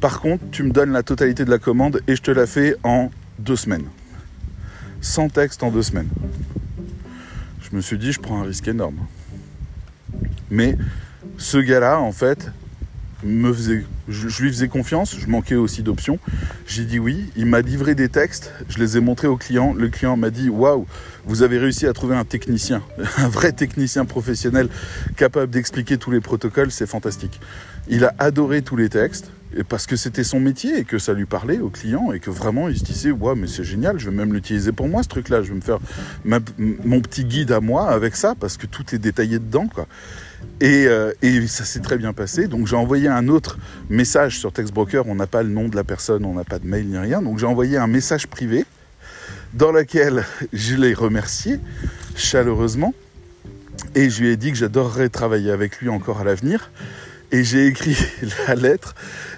Par 0.00 0.20
contre, 0.20 0.44
tu 0.50 0.62
me 0.62 0.70
donnes 0.70 0.92
la 0.92 1.02
totalité 1.02 1.44
de 1.44 1.50
la 1.50 1.58
commande 1.58 2.00
et 2.08 2.16
je 2.16 2.22
te 2.22 2.30
la 2.30 2.46
fais 2.46 2.76
en 2.82 3.10
deux 3.38 3.56
semaines. 3.56 3.86
Sans 5.00 5.28
texte 5.28 5.62
en 5.62 5.70
deux 5.70 5.82
semaines. 5.82 6.08
Je 7.60 7.76
me 7.76 7.80
suis 7.80 7.98
dit, 7.98 8.12
je 8.12 8.20
prends 8.20 8.40
un 8.40 8.44
risque 8.44 8.66
énorme. 8.68 9.06
Mais 10.50 10.76
ce 11.36 11.58
gars-là, 11.58 12.00
en 12.00 12.12
fait, 12.12 12.50
je, 13.24 13.80
je 14.08 14.42
lui 14.42 14.50
faisais 14.50 14.68
confiance, 14.68 15.16
je 15.18 15.26
manquais 15.26 15.54
aussi 15.54 15.82
d'options. 15.82 16.18
J'ai 16.66 16.84
dit 16.84 16.98
oui, 16.98 17.30
il 17.36 17.46
m'a 17.46 17.60
livré 17.60 17.94
des 17.94 18.08
textes, 18.08 18.52
je 18.68 18.78
les 18.78 18.96
ai 18.96 19.00
montrés 19.00 19.28
au 19.28 19.36
client. 19.36 19.74
Le 19.74 19.88
client 19.88 20.16
m'a 20.16 20.30
dit 20.30 20.48
waouh, 20.48 20.86
vous 21.26 21.42
avez 21.42 21.58
réussi 21.58 21.86
à 21.86 21.92
trouver 21.92 22.16
un 22.16 22.24
technicien, 22.24 22.82
un 23.16 23.28
vrai 23.28 23.52
technicien 23.52 24.04
professionnel 24.04 24.68
capable 25.16 25.50
d'expliquer 25.50 25.98
tous 25.98 26.10
les 26.10 26.20
protocoles, 26.20 26.70
c'est 26.70 26.86
fantastique. 26.86 27.40
Il 27.88 28.04
a 28.04 28.14
adoré 28.18 28.62
tous 28.62 28.76
les 28.76 28.88
textes 28.88 29.30
et 29.56 29.64
parce 29.64 29.86
que 29.86 29.96
c'était 29.96 30.24
son 30.24 30.40
métier 30.40 30.78
et 30.78 30.84
que 30.84 30.98
ça 30.98 31.14
lui 31.14 31.26
parlait 31.26 31.58
au 31.58 31.70
client 31.70 32.12
et 32.12 32.20
que 32.20 32.30
vraiment 32.30 32.68
il 32.68 32.78
se 32.78 32.84
disait 32.84 33.10
waouh 33.10 33.34
mais 33.34 33.46
c'est 33.46 33.64
génial, 33.64 33.98
je 33.98 34.10
vais 34.10 34.16
même 34.16 34.32
l'utiliser 34.32 34.72
pour 34.72 34.88
moi 34.88 35.02
ce 35.02 35.08
truc-là, 35.08 35.42
je 35.42 35.48
vais 35.48 35.54
me 35.54 35.60
faire 35.60 35.78
mon 36.24 37.00
petit 37.00 37.24
guide 37.24 37.52
à 37.52 37.60
moi 37.60 37.88
avec 37.88 38.16
ça 38.16 38.34
parce 38.38 38.56
que 38.56 38.66
tout 38.66 38.94
est 38.94 38.98
détaillé 38.98 39.38
dedans 39.38 39.66
quoi. 39.66 39.86
Et, 40.60 40.86
euh, 40.86 41.12
et 41.22 41.46
ça 41.46 41.64
s'est 41.64 41.80
très 41.80 41.98
bien 41.98 42.12
passé. 42.12 42.46
Donc 42.46 42.66
j'ai 42.66 42.76
envoyé 42.76 43.08
un 43.08 43.28
autre 43.28 43.58
message 43.90 44.38
sur 44.38 44.52
Textbroker. 44.52 45.06
On 45.06 45.14
n'a 45.14 45.26
pas 45.26 45.42
le 45.42 45.48
nom 45.48 45.68
de 45.68 45.76
la 45.76 45.84
personne, 45.84 46.24
on 46.24 46.34
n'a 46.34 46.44
pas 46.44 46.58
de 46.58 46.66
mail 46.66 46.86
ni 46.86 46.98
rien. 46.98 47.22
Donc 47.22 47.38
j'ai 47.38 47.46
envoyé 47.46 47.76
un 47.76 47.86
message 47.86 48.26
privé 48.26 48.64
dans 49.54 49.72
lequel 49.72 50.24
je 50.52 50.76
l'ai 50.76 50.94
remercié 50.94 51.58
chaleureusement. 52.14 52.94
Et 53.94 54.10
je 54.10 54.20
lui 54.20 54.28
ai 54.30 54.36
dit 54.36 54.50
que 54.50 54.56
j'adorerais 54.56 55.08
travailler 55.08 55.50
avec 55.50 55.80
lui 55.80 55.88
encore 55.88 56.20
à 56.20 56.24
l'avenir. 56.24 56.70
Et 57.32 57.44
j'ai 57.44 57.66
écrit 57.66 57.96
la 58.48 58.54
lettre 58.54 58.94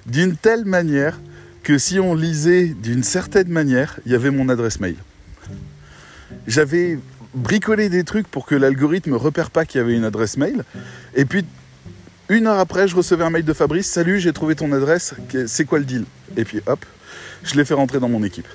d'une 0.07 0.37
telle 0.37 0.64
manière 0.64 1.18
que 1.62 1.79
si 1.79 2.00
on 2.00 2.14
lisait 2.14 2.66
d'une 2.66 3.03
certaine 3.03 3.48
manière, 3.48 3.98
il 4.07 4.12
y 4.12 4.14
avait 4.14 4.31
mon 4.31 4.48
adresse 4.48 4.81
mail. 4.81 4.96
J'avais 6.46 6.98
bricolé 7.35 7.88
des 7.88 8.05
trucs 8.05 8.26
pour 8.26 8.46
que 8.46 8.55
l'algorithme 8.55 9.14
repère 9.14 9.50
pas 9.50 9.64
qu'il 9.64 9.81
y 9.81 9.85
avait 9.85 9.94
une 9.94 10.05
adresse 10.05 10.37
mail. 10.37 10.64
Et 11.14 11.24
puis, 11.24 11.44
une 12.29 12.46
heure 12.46 12.59
après, 12.59 12.88
je 12.88 12.96
recevais 12.96 13.24
un 13.24 13.31
mail 13.31 13.44
de 13.44 13.53
Fabrice. 13.53 13.88
Salut, 13.88 14.20
j'ai 14.20 14.33
trouvé 14.33 14.55
ton 14.55 14.72
adresse. 14.72 15.14
C'est 15.46 15.64
quoi 15.64 15.79
le 15.79 15.85
deal? 15.85 16.05
Et 16.37 16.44
puis, 16.44 16.61
hop, 16.66 16.85
je 17.42 17.55
l'ai 17.57 17.64
fait 17.64 17.74
rentrer 17.74 18.00
dans 18.00 18.09
mon 18.09 18.22
équipe. 18.22 18.46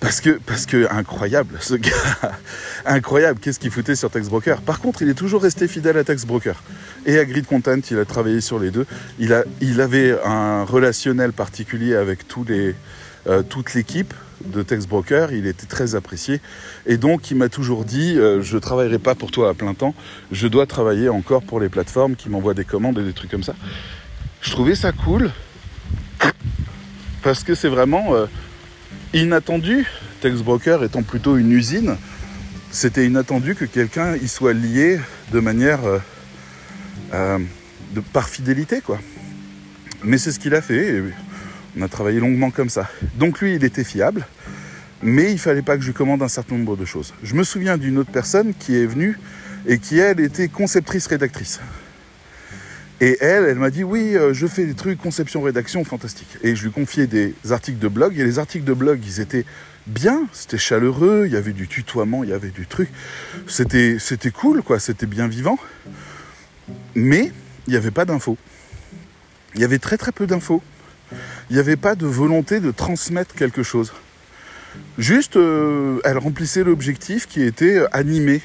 Parce 0.00 0.20
que, 0.20 0.38
parce 0.46 0.64
que, 0.64 0.86
incroyable, 0.92 1.56
ce 1.60 1.74
gars, 1.74 1.90
incroyable, 2.86 3.40
qu'est-ce 3.40 3.58
qu'il 3.58 3.70
foutait 3.70 3.96
sur 3.96 4.10
Textbroker. 4.10 4.60
Par 4.62 4.80
contre, 4.80 5.02
il 5.02 5.08
est 5.08 5.14
toujours 5.14 5.42
resté 5.42 5.66
fidèle 5.66 5.98
à 5.98 6.04
Textbroker. 6.04 6.54
Et 7.04 7.18
à 7.18 7.24
Grid 7.24 7.46
Content, 7.46 7.80
il 7.90 7.98
a 7.98 8.04
travaillé 8.04 8.40
sur 8.40 8.60
les 8.60 8.70
deux. 8.70 8.86
Il, 9.18 9.32
a, 9.32 9.42
il 9.60 9.80
avait 9.80 10.16
un 10.24 10.62
relationnel 10.62 11.32
particulier 11.32 11.96
avec 11.96 12.28
tous 12.28 12.44
les, 12.44 12.76
euh, 13.26 13.42
toute 13.42 13.74
l'équipe 13.74 14.14
de 14.44 14.62
Textbroker, 14.62 15.32
il 15.32 15.46
était 15.46 15.66
très 15.66 15.94
apprécié. 15.94 16.40
Et 16.86 16.96
donc, 16.96 17.30
il 17.30 17.36
m'a 17.36 17.48
toujours 17.48 17.84
dit, 17.84 18.16
euh, 18.16 18.40
je 18.40 18.54
ne 18.54 18.60
travaillerai 18.60 18.98
pas 18.98 19.14
pour 19.14 19.30
toi 19.30 19.50
à 19.50 19.54
plein 19.54 19.74
temps, 19.74 19.94
je 20.30 20.46
dois 20.46 20.66
travailler 20.66 21.08
encore 21.08 21.42
pour 21.42 21.60
les 21.60 21.68
plateformes 21.68 22.14
qui 22.14 22.28
m'envoient 22.30 22.54
des 22.54 22.64
commandes 22.64 22.98
et 22.98 23.02
des 23.02 23.12
trucs 23.12 23.30
comme 23.30 23.42
ça. 23.42 23.54
Je 24.40 24.50
trouvais 24.52 24.76
ça 24.76 24.92
cool, 24.92 25.30
parce 27.22 27.42
que 27.42 27.54
c'est 27.54 27.68
vraiment 27.68 28.14
euh, 28.14 28.26
inattendu. 29.12 29.86
Textbroker 30.20 30.82
étant 30.82 31.02
plutôt 31.02 31.36
une 31.36 31.52
usine, 31.52 31.96
c'était 32.70 33.06
inattendu 33.06 33.54
que 33.54 33.64
quelqu'un 33.64 34.16
y 34.16 34.28
soit 34.28 34.52
lié 34.52 34.98
de 35.32 35.40
manière 35.40 35.84
euh, 35.86 35.98
euh, 37.14 37.38
par 38.12 38.28
fidélité, 38.28 38.80
quoi. 38.80 38.98
Mais 40.04 40.18
c'est 40.18 40.32
ce 40.32 40.38
qu'il 40.38 40.54
a 40.54 40.62
fait. 40.62 41.02
On 41.76 41.82
a 41.82 41.88
travaillé 41.88 42.20
longuement 42.20 42.50
comme 42.50 42.68
ça. 42.68 42.88
Donc 43.16 43.40
lui, 43.40 43.54
il 43.54 43.64
était 43.64 43.84
fiable, 43.84 44.26
mais 45.02 45.32
il 45.32 45.38
fallait 45.38 45.62
pas 45.62 45.76
que 45.76 45.82
je 45.82 45.92
commande 45.92 46.22
un 46.22 46.28
certain 46.28 46.56
nombre 46.56 46.76
de 46.76 46.84
choses. 46.84 47.14
Je 47.22 47.34
me 47.34 47.44
souviens 47.44 47.76
d'une 47.78 47.98
autre 47.98 48.10
personne 48.10 48.52
qui 48.58 48.76
est 48.76 48.86
venue 48.86 49.18
et 49.66 49.78
qui, 49.78 49.98
elle, 49.98 50.20
était 50.20 50.48
conceptrice-rédactrice. 50.48 51.60
Et 53.00 53.16
elle, 53.20 53.44
elle 53.44 53.58
m'a 53.58 53.70
dit 53.70 53.84
oui, 53.84 54.16
euh, 54.16 54.32
je 54.34 54.46
fais 54.46 54.66
des 54.66 54.74
trucs 54.74 54.98
conception 54.98 55.42
rédaction 55.42 55.84
fantastique. 55.84 56.28
Et 56.42 56.56
je 56.56 56.64
lui 56.64 56.72
confiais 56.72 57.06
des 57.06 57.34
articles 57.50 57.78
de 57.78 57.88
blog. 57.88 58.18
Et 58.18 58.24
les 58.24 58.38
articles 58.38 58.64
de 58.64 58.72
blog, 58.72 59.00
ils 59.04 59.20
étaient 59.20 59.44
bien, 59.86 60.26
c'était 60.32 60.58
chaleureux, 60.58 61.24
il 61.26 61.32
y 61.32 61.36
avait 61.36 61.52
du 61.52 61.68
tutoiement, 61.68 62.24
il 62.24 62.30
y 62.30 62.32
avait 62.32 62.50
du 62.50 62.66
truc. 62.66 62.88
C'était, 63.46 63.98
c'était 63.98 64.30
cool, 64.30 64.62
quoi. 64.62 64.80
C'était 64.80 65.06
bien 65.06 65.28
vivant. 65.28 65.58
Mais 66.94 67.32
il 67.66 67.70
n'y 67.70 67.76
avait 67.76 67.90
pas 67.90 68.04
d'infos. 68.04 68.36
Il 69.54 69.60
y 69.60 69.64
avait 69.64 69.78
très 69.78 69.96
très 69.96 70.12
peu 70.12 70.26
d'infos. 70.26 70.62
Il 71.50 71.54
n'y 71.54 71.60
avait 71.60 71.76
pas 71.76 71.94
de 71.94 72.06
volonté 72.06 72.60
de 72.60 72.70
transmettre 72.70 73.34
quelque 73.34 73.62
chose. 73.62 73.92
Juste, 74.98 75.36
euh, 75.36 76.00
elle 76.04 76.18
remplissait 76.18 76.64
l'objectif 76.64 77.26
qui 77.26 77.42
était 77.42 77.80
animer, 77.92 78.42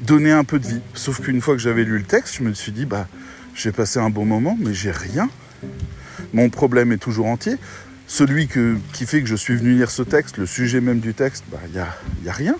donner 0.00 0.32
un 0.32 0.44
peu 0.44 0.58
de 0.58 0.66
vie. 0.66 0.80
Sauf 0.94 1.20
qu'une 1.20 1.40
fois 1.40 1.54
que 1.54 1.60
j'avais 1.60 1.84
lu 1.84 1.98
le 1.98 2.04
texte, 2.04 2.36
je 2.38 2.42
me 2.42 2.52
suis 2.52 2.72
dit, 2.72 2.86
bah, 2.86 3.06
j'ai 3.54 3.72
passé 3.72 3.98
un 3.98 4.10
bon 4.10 4.24
moment, 4.24 4.56
mais 4.58 4.74
j'ai 4.74 4.90
rien. 4.90 5.28
Mon 6.32 6.50
problème 6.50 6.92
est 6.92 6.98
toujours 6.98 7.26
entier. 7.26 7.56
Celui 8.06 8.48
qui 8.48 9.06
fait 9.06 9.20
que 9.20 9.28
je 9.28 9.36
suis 9.36 9.56
venu 9.56 9.74
lire 9.74 9.90
ce 9.90 10.02
texte, 10.02 10.38
le 10.38 10.46
sujet 10.46 10.80
même 10.80 11.00
du 11.00 11.14
texte, 11.14 11.44
bah, 11.50 11.58
il 11.66 11.72
n'y 11.72 11.78
a, 11.78 11.96
y 12.24 12.28
a 12.28 12.32
rien. 12.32 12.56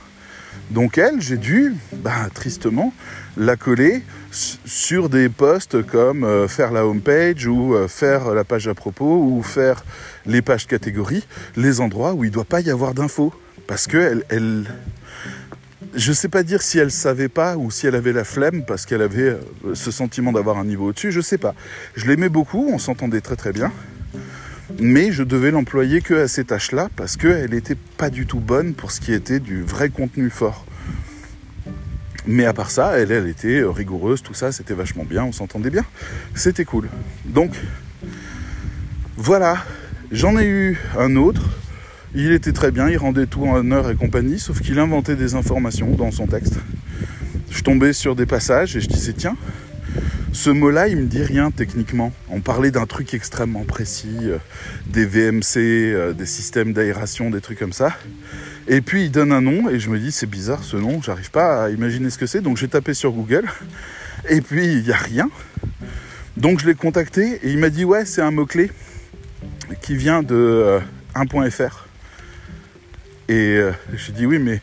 Donc 0.70 0.98
elle, 0.98 1.20
j'ai 1.20 1.36
dû, 1.36 1.74
bah, 1.92 2.28
tristement, 2.32 2.94
la 3.36 3.56
coller 3.56 4.02
sur 4.30 5.08
des 5.08 5.28
postes 5.28 5.84
comme 5.84 6.22
euh, 6.22 6.46
faire 6.46 6.70
la 6.70 6.86
homepage 6.86 7.46
ou 7.46 7.74
euh, 7.74 7.88
faire 7.88 8.32
la 8.32 8.44
page 8.44 8.68
à 8.68 8.74
propos 8.74 9.24
ou 9.24 9.42
faire 9.42 9.84
les 10.26 10.42
pages 10.42 10.66
catégories, 10.66 11.26
les 11.56 11.80
endroits 11.80 12.14
où 12.14 12.22
il 12.22 12.28
ne 12.28 12.34
doit 12.34 12.44
pas 12.44 12.60
y 12.60 12.70
avoir 12.70 12.94
d'infos. 12.94 13.34
Parce 13.66 13.86
que 13.86 13.98
elle, 13.98 14.24
elle, 14.28 14.64
je 15.94 16.10
ne 16.10 16.14
sais 16.14 16.28
pas 16.28 16.42
dire 16.42 16.62
si 16.62 16.78
elle 16.78 16.90
savait 16.90 17.28
pas 17.28 17.56
ou 17.56 17.70
si 17.70 17.86
elle 17.86 17.94
avait 17.94 18.12
la 18.12 18.24
flemme 18.24 18.64
parce 18.64 18.86
qu'elle 18.86 19.02
avait 19.02 19.30
euh, 19.30 19.40
ce 19.74 19.90
sentiment 19.90 20.32
d'avoir 20.32 20.58
un 20.58 20.64
niveau 20.64 20.88
au-dessus, 20.88 21.12
je 21.12 21.18
ne 21.18 21.22
sais 21.22 21.38
pas. 21.38 21.54
Je 21.94 22.06
l'aimais 22.06 22.28
beaucoup, 22.28 22.70
on 22.72 22.78
s'entendait 22.78 23.20
très 23.20 23.36
très 23.36 23.52
bien. 23.52 23.72
Mais 24.78 25.10
je 25.10 25.24
devais 25.24 25.50
l'employer 25.50 26.00
que 26.00 26.14
à 26.14 26.28
ces 26.28 26.44
tâches-là 26.44 26.88
parce 26.94 27.16
qu'elle 27.16 27.50
n'était 27.50 27.76
pas 27.96 28.08
du 28.08 28.26
tout 28.26 28.38
bonne 28.38 28.74
pour 28.74 28.92
ce 28.92 29.00
qui 29.00 29.12
était 29.12 29.40
du 29.40 29.62
vrai 29.62 29.90
contenu 29.90 30.30
fort. 30.30 30.64
Mais 32.26 32.44
à 32.44 32.52
part 32.52 32.70
ça, 32.70 32.98
elle, 32.98 33.10
elle 33.10 33.26
était 33.26 33.62
rigoureuse, 33.64 34.22
tout 34.22 34.34
ça, 34.34 34.52
c'était 34.52 34.74
vachement 34.74 35.04
bien, 35.04 35.24
on 35.24 35.32
s'entendait 35.32 35.70
bien. 35.70 35.84
C'était 36.34 36.64
cool. 36.64 36.88
Donc, 37.24 37.52
voilà, 39.16 39.64
j'en 40.12 40.38
ai 40.38 40.46
eu 40.46 40.78
un 40.96 41.16
autre. 41.16 41.42
Il 42.14 42.32
était 42.32 42.52
très 42.52 42.70
bien, 42.70 42.88
il 42.88 42.96
rendait 42.96 43.26
tout 43.26 43.44
en 43.44 43.70
heure 43.70 43.88
et 43.90 43.94
compagnie, 43.94 44.38
sauf 44.38 44.60
qu'il 44.60 44.78
inventait 44.78 45.16
des 45.16 45.34
informations 45.34 45.90
dans 45.92 46.10
son 46.10 46.26
texte. 46.26 46.54
Je 47.50 47.62
tombais 47.62 47.92
sur 47.92 48.16
des 48.16 48.26
passages 48.26 48.76
et 48.76 48.80
je 48.80 48.88
disais, 48.88 49.12
tiens, 49.12 49.36
ce 50.32 50.50
mot-là, 50.50 50.88
il 50.88 50.96
me 50.96 51.06
dit 51.06 51.22
rien 51.22 51.50
techniquement. 51.50 52.12
On 52.28 52.40
parlait 52.40 52.70
d'un 52.70 52.86
truc 52.86 53.14
extrêmement 53.14 53.64
précis, 53.64 54.16
euh, 54.22 54.38
des 54.86 55.04
VMC, 55.04 55.56
euh, 55.56 56.12
des 56.12 56.26
systèmes 56.26 56.72
d'aération, 56.72 57.30
des 57.30 57.40
trucs 57.40 57.58
comme 57.58 57.72
ça. 57.72 57.96
Et 58.68 58.80
puis 58.80 59.04
il 59.04 59.10
donne 59.10 59.32
un 59.32 59.40
nom 59.40 59.68
et 59.68 59.80
je 59.80 59.90
me 59.90 59.98
dis 59.98 60.12
c'est 60.12 60.28
bizarre 60.28 60.62
ce 60.62 60.76
nom, 60.76 61.02
j'arrive 61.02 61.30
pas 61.30 61.64
à 61.64 61.70
imaginer 61.70 62.10
ce 62.10 62.18
que 62.18 62.26
c'est. 62.26 62.40
Donc 62.40 62.56
j'ai 62.56 62.68
tapé 62.68 62.94
sur 62.94 63.10
Google 63.10 63.44
et 64.28 64.40
puis 64.40 64.66
il 64.66 64.82
n'y 64.82 64.92
a 64.92 64.96
rien. 64.96 65.28
Donc 66.36 66.60
je 66.60 66.66
l'ai 66.66 66.74
contacté 66.74 67.40
et 67.42 67.50
il 67.50 67.58
m'a 67.58 67.70
dit 67.70 67.84
ouais 67.84 68.04
c'est 68.04 68.22
un 68.22 68.30
mot-clé 68.30 68.70
qui 69.82 69.96
vient 69.96 70.22
de 70.22 70.34
euh, 70.36 70.80
1.fr. 71.16 71.89
Et 73.30 73.56
euh, 73.56 73.70
j'ai 73.94 74.10
dit 74.10 74.26
oui 74.26 74.40
mais 74.40 74.60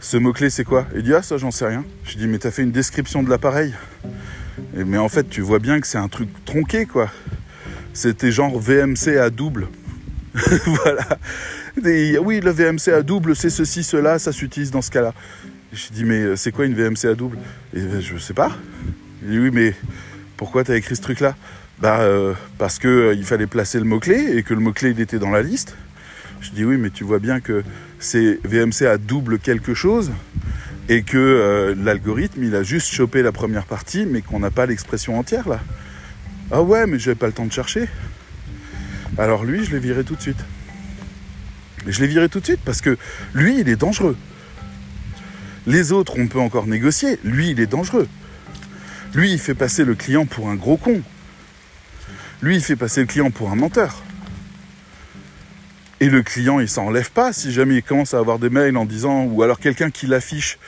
ce 0.00 0.16
mot-clé 0.16 0.50
c'est 0.50 0.64
quoi? 0.64 0.88
Il 0.96 1.02
dit 1.04 1.14
ah 1.14 1.22
ça 1.22 1.36
j'en 1.36 1.52
sais 1.52 1.66
rien. 1.66 1.84
J'ai 2.04 2.18
dit 2.18 2.26
mais 2.26 2.38
t'as 2.38 2.50
fait 2.50 2.62
une 2.62 2.72
description 2.72 3.22
de 3.22 3.30
l'appareil. 3.30 3.72
Mais 4.74 4.98
en 4.98 5.08
fait 5.08 5.30
tu 5.30 5.40
vois 5.40 5.60
bien 5.60 5.80
que 5.80 5.86
c'est 5.86 5.98
un 5.98 6.08
truc 6.08 6.28
tronqué 6.44 6.84
quoi. 6.84 7.12
C'était 7.92 8.32
genre 8.32 8.58
VMC 8.58 9.16
à 9.20 9.30
double. 9.30 9.68
voilà. 10.66 11.06
Oui, 11.84 12.40
le 12.40 12.50
VMC 12.50 12.92
à 12.92 13.02
double, 13.02 13.36
c'est 13.36 13.50
ceci, 13.50 13.84
cela, 13.84 14.18
ça 14.18 14.32
s'utilise 14.32 14.70
dans 14.70 14.82
ce 14.82 14.90
cas-là. 14.90 15.14
Je 15.72 15.88
dis, 15.92 16.04
mais 16.04 16.36
c'est 16.36 16.50
quoi 16.50 16.66
une 16.66 16.74
VMC 16.74 17.08
à 17.08 17.14
double? 17.14 17.38
Et 17.74 18.00
je 18.00 18.16
sais 18.18 18.34
pas. 18.34 18.52
Il 19.22 19.30
dit, 19.30 19.38
oui, 19.38 19.50
mais 19.52 19.74
pourquoi 20.36 20.64
tu 20.64 20.72
as 20.72 20.76
écrit 20.76 20.96
ce 20.96 21.02
truc-là? 21.02 21.36
Bah, 21.80 22.00
euh, 22.00 22.34
parce 22.58 22.78
qu'il 22.78 22.90
euh, 22.90 23.22
fallait 23.22 23.46
placer 23.46 23.78
le 23.78 23.84
mot-clé 23.84 24.36
et 24.36 24.42
que 24.42 24.54
le 24.54 24.60
mot-clé, 24.60 24.90
il 24.90 25.00
était 25.00 25.18
dans 25.18 25.30
la 25.30 25.42
liste. 25.42 25.76
Je 26.40 26.50
dis, 26.50 26.64
oui, 26.64 26.76
mais 26.76 26.90
tu 26.90 27.04
vois 27.04 27.18
bien 27.18 27.40
que 27.40 27.64
c'est 27.98 28.38
VMC 28.44 28.86
à 28.86 28.98
double 28.98 29.38
quelque 29.38 29.74
chose 29.74 30.12
et 30.88 31.02
que 31.02 31.18
euh, 31.18 31.74
l'algorithme, 31.76 32.42
il 32.42 32.54
a 32.54 32.62
juste 32.62 32.92
chopé 32.92 33.22
la 33.22 33.32
première 33.32 33.66
partie, 33.66 34.06
mais 34.06 34.22
qu'on 34.22 34.40
n'a 34.40 34.50
pas 34.50 34.66
l'expression 34.66 35.18
entière 35.18 35.48
là. 35.48 35.60
Ah 36.50 36.62
ouais, 36.62 36.86
mais 36.86 36.98
j'avais 36.98 37.14
pas 37.14 37.26
le 37.26 37.32
temps 37.32 37.44
de 37.44 37.52
chercher. 37.52 37.88
Alors 39.18 39.44
lui, 39.44 39.64
je 39.64 39.72
l'ai 39.72 39.80
viré 39.80 40.02
tout 40.02 40.14
de 40.14 40.20
suite. 40.20 40.42
Je 41.86 42.00
l'ai 42.00 42.06
viré 42.06 42.28
tout 42.28 42.40
de 42.40 42.44
suite 42.44 42.60
parce 42.64 42.80
que 42.80 42.96
lui, 43.34 43.60
il 43.60 43.68
est 43.68 43.76
dangereux. 43.76 44.16
Les 45.66 45.92
autres, 45.92 46.14
on 46.18 46.26
peut 46.26 46.40
encore 46.40 46.66
négocier. 46.66 47.18
Lui, 47.22 47.50
il 47.50 47.60
est 47.60 47.66
dangereux. 47.66 48.08
Lui, 49.14 49.32
il 49.32 49.38
fait 49.38 49.54
passer 49.54 49.84
le 49.84 49.94
client 49.94 50.24
pour 50.24 50.48
un 50.48 50.54
gros 50.54 50.78
con. 50.78 51.02
Lui, 52.40 52.56
il 52.56 52.62
fait 52.62 52.76
passer 52.76 53.00
le 53.02 53.06
client 53.06 53.30
pour 53.30 53.50
un 53.50 53.56
menteur. 53.56 54.02
Et 56.00 56.08
le 56.08 56.22
client, 56.22 56.60
il 56.60 56.68
s'en 56.68 56.86
relève 56.86 57.10
pas 57.10 57.32
si 57.32 57.50
jamais 57.50 57.76
il 57.76 57.82
commence 57.82 58.14
à 58.14 58.18
avoir 58.18 58.38
des 58.38 58.50
mails 58.50 58.76
en 58.76 58.84
disant, 58.84 59.24
ou 59.24 59.42
alors 59.42 59.58
quelqu'un 59.58 59.90
qui 59.90 60.06
l'affiche 60.06 60.58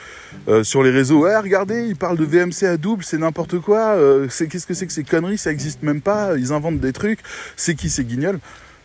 euh, 0.49 0.63
sur 0.63 0.83
les 0.83 0.89
réseaux, 0.89 1.21
ouais, 1.21 1.37
regardez, 1.37 1.87
il 1.87 1.95
parle 1.95 2.17
de 2.17 2.25
VMC 2.25 2.65
à 2.65 2.75
double, 2.75 3.03
c'est 3.03 3.17
n'importe 3.17 3.59
quoi, 3.59 3.95
euh, 3.95 4.27
c'est 4.29 4.47
qu'est-ce 4.47 4.67
que 4.67 4.73
c'est 4.73 4.87
que 4.87 4.93
ces 4.93 5.05
conneries, 5.05 5.37
ça 5.37 5.51
existe 5.51 5.83
même 5.83 6.01
pas, 6.01 6.37
ils 6.37 6.51
inventent 6.51 6.79
des 6.79 6.91
trucs, 6.91 7.19
c'est 7.55 7.75
qui 7.75 7.89
ces 7.89 8.03
guignols? 8.03 8.39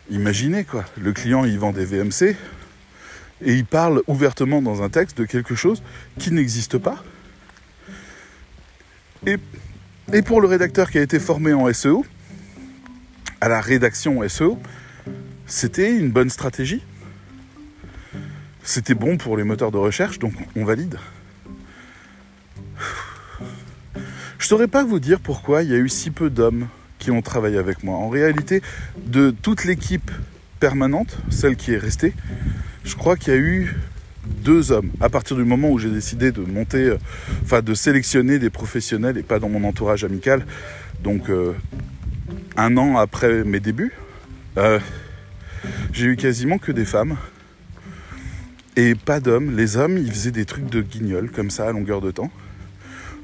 Imaginez 0.09 0.63
quoi, 0.63 0.85
le 0.97 1.11
client 1.11 1.43
il 1.43 1.59
vend 1.59 1.73
des 1.73 1.83
VMC 1.83 2.37
et 3.41 3.53
il 3.53 3.65
parle 3.65 4.01
ouvertement 4.07 4.61
dans 4.61 4.83
un 4.83 4.89
texte 4.89 5.17
de 5.17 5.25
quelque 5.25 5.53
chose 5.53 5.83
qui 6.17 6.31
n'existe 6.31 6.77
pas. 6.77 7.03
Et 9.25 10.21
pour 10.21 10.39
le 10.39 10.47
rédacteur 10.47 10.89
qui 10.89 10.97
a 10.97 11.01
été 11.01 11.19
formé 11.19 11.51
en 11.51 11.71
SEO, 11.73 12.05
à 13.41 13.49
la 13.49 13.59
rédaction 13.59 14.27
SEO, 14.27 14.57
c'était 15.47 15.95
une 15.95 16.11
bonne 16.11 16.29
stratégie. 16.29 16.83
C'était 18.63 18.93
bon 18.93 19.17
pour 19.17 19.37
les 19.37 19.43
moteurs 19.43 19.71
de 19.71 19.77
recherche, 19.77 20.19
donc 20.19 20.33
on 20.55 20.65
valide. 20.65 20.97
Je 24.37 24.43
ne 24.43 24.47
saurais 24.47 24.67
pas 24.67 24.83
vous 24.83 24.99
dire 24.99 25.19
pourquoi 25.19 25.63
il 25.63 25.71
y 25.71 25.73
a 25.73 25.77
eu 25.77 25.89
si 25.89 26.11
peu 26.11 26.29
d'hommes 26.29 26.67
qui 26.99 27.11
ont 27.11 27.21
travaillé 27.21 27.57
avec 27.57 27.83
moi. 27.83 27.95
En 27.95 28.09
réalité, 28.09 28.61
de 29.05 29.31
toute 29.31 29.63
l'équipe 29.63 30.11
permanente, 30.59 31.17
celle 31.29 31.55
qui 31.55 31.73
est 31.73 31.77
restée, 31.77 32.13
je 32.83 32.95
crois 32.95 33.15
qu'il 33.15 33.33
y 33.33 33.37
a 33.37 33.39
eu 33.39 33.73
deux 34.25 34.71
hommes. 34.71 34.91
À 34.99 35.09
partir 35.09 35.37
du 35.37 35.43
moment 35.43 35.69
où 35.69 35.79
j'ai 35.79 35.89
décidé 35.89 36.31
de 36.31 36.41
monter, 36.41 36.89
euh, 36.89 36.97
enfin 37.43 37.61
de 37.61 37.73
sélectionner 37.73 38.39
des 38.39 38.49
professionnels 38.49 39.17
et 39.17 39.23
pas 39.23 39.39
dans 39.39 39.49
mon 39.49 39.63
entourage 39.63 40.03
amical, 40.03 40.45
donc 41.01 41.29
euh, 41.29 41.53
un 42.57 42.75
an 42.77 42.97
après 42.97 43.43
mes 43.43 43.59
débuts, 43.59 43.93
euh, 44.57 44.79
j'ai 45.93 46.05
eu 46.05 46.15
quasiment 46.15 46.57
que 46.57 46.71
des 46.71 46.85
femmes 46.85 47.17
et 48.75 48.95
pas 48.95 49.19
d'hommes. 49.19 49.55
Les 49.55 49.75
hommes, 49.75 49.97
ils 49.97 50.11
faisaient 50.11 50.31
des 50.31 50.45
trucs 50.45 50.69
de 50.69 50.81
guignol 50.81 51.31
comme 51.31 51.49
ça 51.49 51.67
à 51.67 51.71
longueur 51.71 51.99
de 51.99 52.11
temps. 52.11 52.31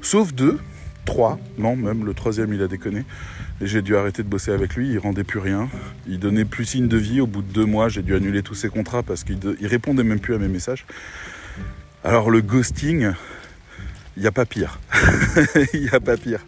Sauf 0.02 0.34
deux, 0.34 0.58
trois, 1.04 1.38
non, 1.56 1.76
même 1.76 2.04
le 2.04 2.12
troisième, 2.12 2.52
il 2.52 2.62
a 2.62 2.68
déconné. 2.68 3.04
J'ai 3.60 3.80
dû 3.80 3.96
arrêter 3.96 4.22
de 4.22 4.28
bosser 4.28 4.50
avec 4.50 4.74
lui, 4.74 4.90
il 4.90 4.98
rendait 4.98 5.24
plus 5.24 5.38
rien. 5.38 5.68
Il 6.06 6.18
donnait 6.18 6.44
plus 6.44 6.64
signe 6.64 6.88
de 6.88 6.96
vie. 6.96 7.20
Au 7.20 7.26
bout 7.26 7.42
de 7.42 7.52
deux 7.52 7.64
mois, 7.64 7.88
j'ai 7.88 8.02
dû 8.02 8.14
annuler 8.14 8.42
tous 8.42 8.54
ses 8.54 8.68
contrats 8.68 9.02
parce 9.02 9.24
qu'il 9.24 9.38
ne 9.38 9.68
répondait 9.68 10.02
même 10.02 10.20
plus 10.20 10.34
à 10.34 10.38
mes 10.38 10.48
messages. 10.48 10.84
Alors 12.02 12.30
le 12.30 12.42
ghosting, 12.42 13.12
il 14.16 14.20
n'y 14.20 14.26
a 14.26 14.32
pas 14.32 14.44
pire. 14.44 14.80
Il 15.72 15.82
n'y 15.82 15.88
a 15.88 16.00
pas 16.00 16.16
pire. 16.16 16.40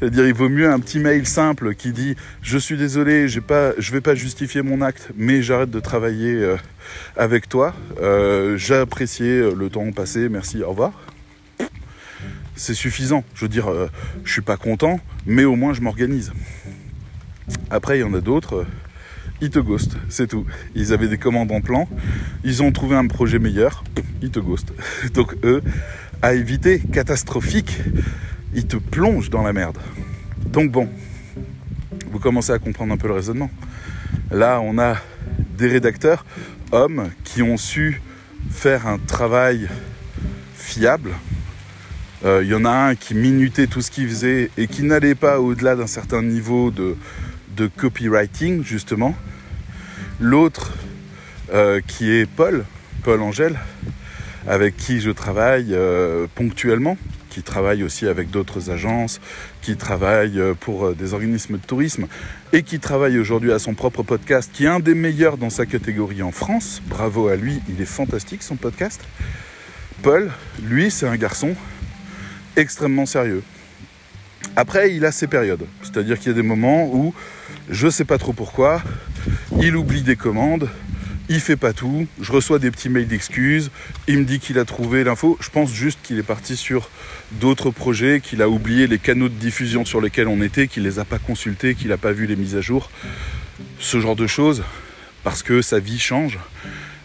C'est-à-dire, 0.00 0.26
il 0.28 0.32
vaut 0.32 0.48
mieux 0.48 0.70
un 0.70 0.80
petit 0.80 0.98
mail 0.98 1.26
simple 1.26 1.74
qui 1.74 1.92
dit 1.92 2.16
Je 2.40 2.56
suis 2.56 2.78
désolé, 2.78 3.28
je 3.28 3.38
ne 3.38 3.92
vais 3.92 4.00
pas 4.00 4.14
justifier 4.14 4.62
mon 4.62 4.80
acte, 4.80 5.10
mais 5.14 5.42
j'arrête 5.42 5.70
de 5.70 5.80
travailler 5.80 6.32
euh, 6.36 6.56
avec 7.18 7.50
toi. 7.50 7.74
Euh, 8.00 8.56
j'ai 8.56 8.76
apprécié 8.76 9.54
le 9.54 9.68
temps 9.68 9.92
passé, 9.92 10.30
merci, 10.30 10.62
au 10.62 10.70
revoir. 10.70 10.92
C'est 12.56 12.72
suffisant. 12.72 13.24
Je 13.34 13.44
veux 13.44 13.50
dire, 13.50 13.70
euh, 13.70 13.90
je 14.24 14.32
suis 14.32 14.40
pas 14.40 14.56
content, 14.56 15.00
mais 15.26 15.44
au 15.44 15.54
moins 15.54 15.74
je 15.74 15.82
m'organise. 15.82 16.32
Après, 17.68 17.98
il 17.98 18.00
y 18.00 18.04
en 18.04 18.14
a 18.14 18.20
d'autres, 18.22 18.64
ils 19.42 19.50
te 19.50 19.58
ghostent, 19.58 19.98
c'est 20.08 20.28
tout. 20.28 20.46
Ils 20.74 20.94
avaient 20.94 21.08
des 21.08 21.18
commandes 21.18 21.52
en 21.52 21.60
plan, 21.60 21.88
ils 22.42 22.62
ont 22.62 22.72
trouvé 22.72 22.96
un 22.96 23.06
projet 23.06 23.38
meilleur, 23.38 23.84
ils 24.22 24.30
te 24.30 24.40
ghostent. 24.40 24.72
Donc, 25.12 25.36
eux, 25.44 25.62
à 26.22 26.32
éviter, 26.32 26.80
catastrophique 26.80 27.80
il 28.54 28.66
te 28.66 28.76
plonge 28.76 29.30
dans 29.30 29.42
la 29.42 29.52
merde. 29.52 29.78
Donc 30.46 30.70
bon, 30.70 30.88
vous 32.10 32.18
commencez 32.18 32.52
à 32.52 32.58
comprendre 32.58 32.92
un 32.92 32.96
peu 32.96 33.08
le 33.08 33.14
raisonnement. 33.14 33.50
Là, 34.30 34.60
on 34.60 34.78
a 34.78 34.96
des 35.56 35.68
rédacteurs, 35.68 36.24
hommes, 36.72 37.10
qui 37.24 37.42
ont 37.42 37.56
su 37.56 38.00
faire 38.50 38.86
un 38.86 38.98
travail 38.98 39.68
fiable. 40.54 41.12
Il 42.22 42.28
euh, 42.28 42.44
y 42.44 42.54
en 42.54 42.64
a 42.64 42.70
un 42.70 42.94
qui 42.96 43.14
minutait 43.14 43.66
tout 43.66 43.80
ce 43.80 43.90
qu'il 43.90 44.08
faisait 44.08 44.50
et 44.58 44.66
qui 44.66 44.82
n'allait 44.82 45.14
pas 45.14 45.40
au-delà 45.40 45.76
d'un 45.76 45.86
certain 45.86 46.22
niveau 46.22 46.70
de, 46.70 46.96
copywriting, 47.76 48.64
justement. 48.64 49.14
L'autre, 50.18 50.72
euh, 51.52 51.80
qui 51.86 52.10
est 52.10 52.26
Paul, 52.26 52.64
Paul 53.02 53.20
Angèle, 53.20 53.58
avec 54.46 54.76
qui 54.76 55.00
je 55.00 55.10
travaille 55.10 55.68
euh, 55.72 56.26
ponctuellement 56.34 56.96
qui 57.30 57.42
travaille 57.42 57.82
aussi 57.82 58.06
avec 58.06 58.30
d'autres 58.30 58.70
agences, 58.70 59.20
qui 59.62 59.76
travaille 59.76 60.38
euh, 60.38 60.52
pour 60.52 60.86
euh, 60.86 60.94
des 60.94 61.14
organismes 61.14 61.56
de 61.56 61.64
tourisme 61.64 62.06
et 62.52 62.62
qui 62.62 62.80
travaille 62.80 63.18
aujourd'hui 63.18 63.52
à 63.52 63.58
son 63.58 63.74
propre 63.74 64.02
podcast, 64.02 64.50
qui 64.52 64.64
est 64.64 64.68
un 64.68 64.80
des 64.80 64.94
meilleurs 64.94 65.38
dans 65.38 65.48
sa 65.48 65.64
catégorie 65.64 66.22
en 66.22 66.32
France. 66.32 66.82
Bravo 66.86 67.28
à 67.28 67.36
lui, 67.36 67.60
il 67.68 67.80
est 67.80 67.86
fantastique 67.86 68.42
son 68.42 68.56
podcast. 68.56 69.00
Paul, 70.02 70.30
lui, 70.62 70.90
c'est 70.90 71.06
un 71.06 71.16
garçon 71.16 71.54
extrêmement 72.56 73.06
sérieux. 73.06 73.42
Après, 74.56 74.94
il 74.94 75.04
a 75.04 75.12
ses 75.12 75.26
périodes. 75.26 75.66
C'est-à-dire 75.82 76.18
qu'il 76.18 76.28
y 76.28 76.30
a 76.30 76.34
des 76.34 76.42
moments 76.42 76.86
où, 76.86 77.14
je 77.68 77.86
ne 77.86 77.90
sais 77.90 78.04
pas 78.04 78.18
trop 78.18 78.32
pourquoi, 78.32 78.82
il 79.60 79.76
oublie 79.76 80.02
des 80.02 80.16
commandes, 80.16 80.68
il 81.28 81.40
fait 81.40 81.56
pas 81.56 81.72
tout, 81.72 82.06
je 82.20 82.32
reçois 82.32 82.58
des 82.58 82.70
petits 82.70 82.88
mails 82.88 83.06
d'excuses, 83.06 83.70
il 84.08 84.18
me 84.18 84.24
dit 84.24 84.40
qu'il 84.40 84.58
a 84.58 84.64
trouvé 84.64 85.04
l'info, 85.04 85.38
je 85.40 85.48
pense 85.50 85.72
juste 85.72 86.00
qu'il 86.02 86.18
est 86.18 86.24
parti 86.24 86.56
sur 86.56 86.90
d'autres 87.32 87.70
projets, 87.70 88.20
qu'il 88.20 88.42
a 88.42 88.48
oublié 88.48 88.86
les 88.86 88.98
canaux 88.98 89.28
de 89.28 89.34
diffusion 89.34 89.84
sur 89.84 90.00
lesquels 90.00 90.28
on 90.28 90.42
était, 90.42 90.68
qu'il 90.68 90.82
les 90.82 90.98
a 90.98 91.04
pas 91.04 91.18
consultés, 91.18 91.74
qu'il 91.74 91.88
n'a 91.88 91.96
pas 91.96 92.12
vu 92.12 92.26
les 92.26 92.36
mises 92.36 92.56
à 92.56 92.60
jour, 92.60 92.90
ce 93.78 94.00
genre 94.00 94.16
de 94.16 94.26
choses, 94.26 94.62
parce 95.22 95.42
que 95.42 95.62
sa 95.62 95.78
vie 95.78 95.98
change 95.98 96.38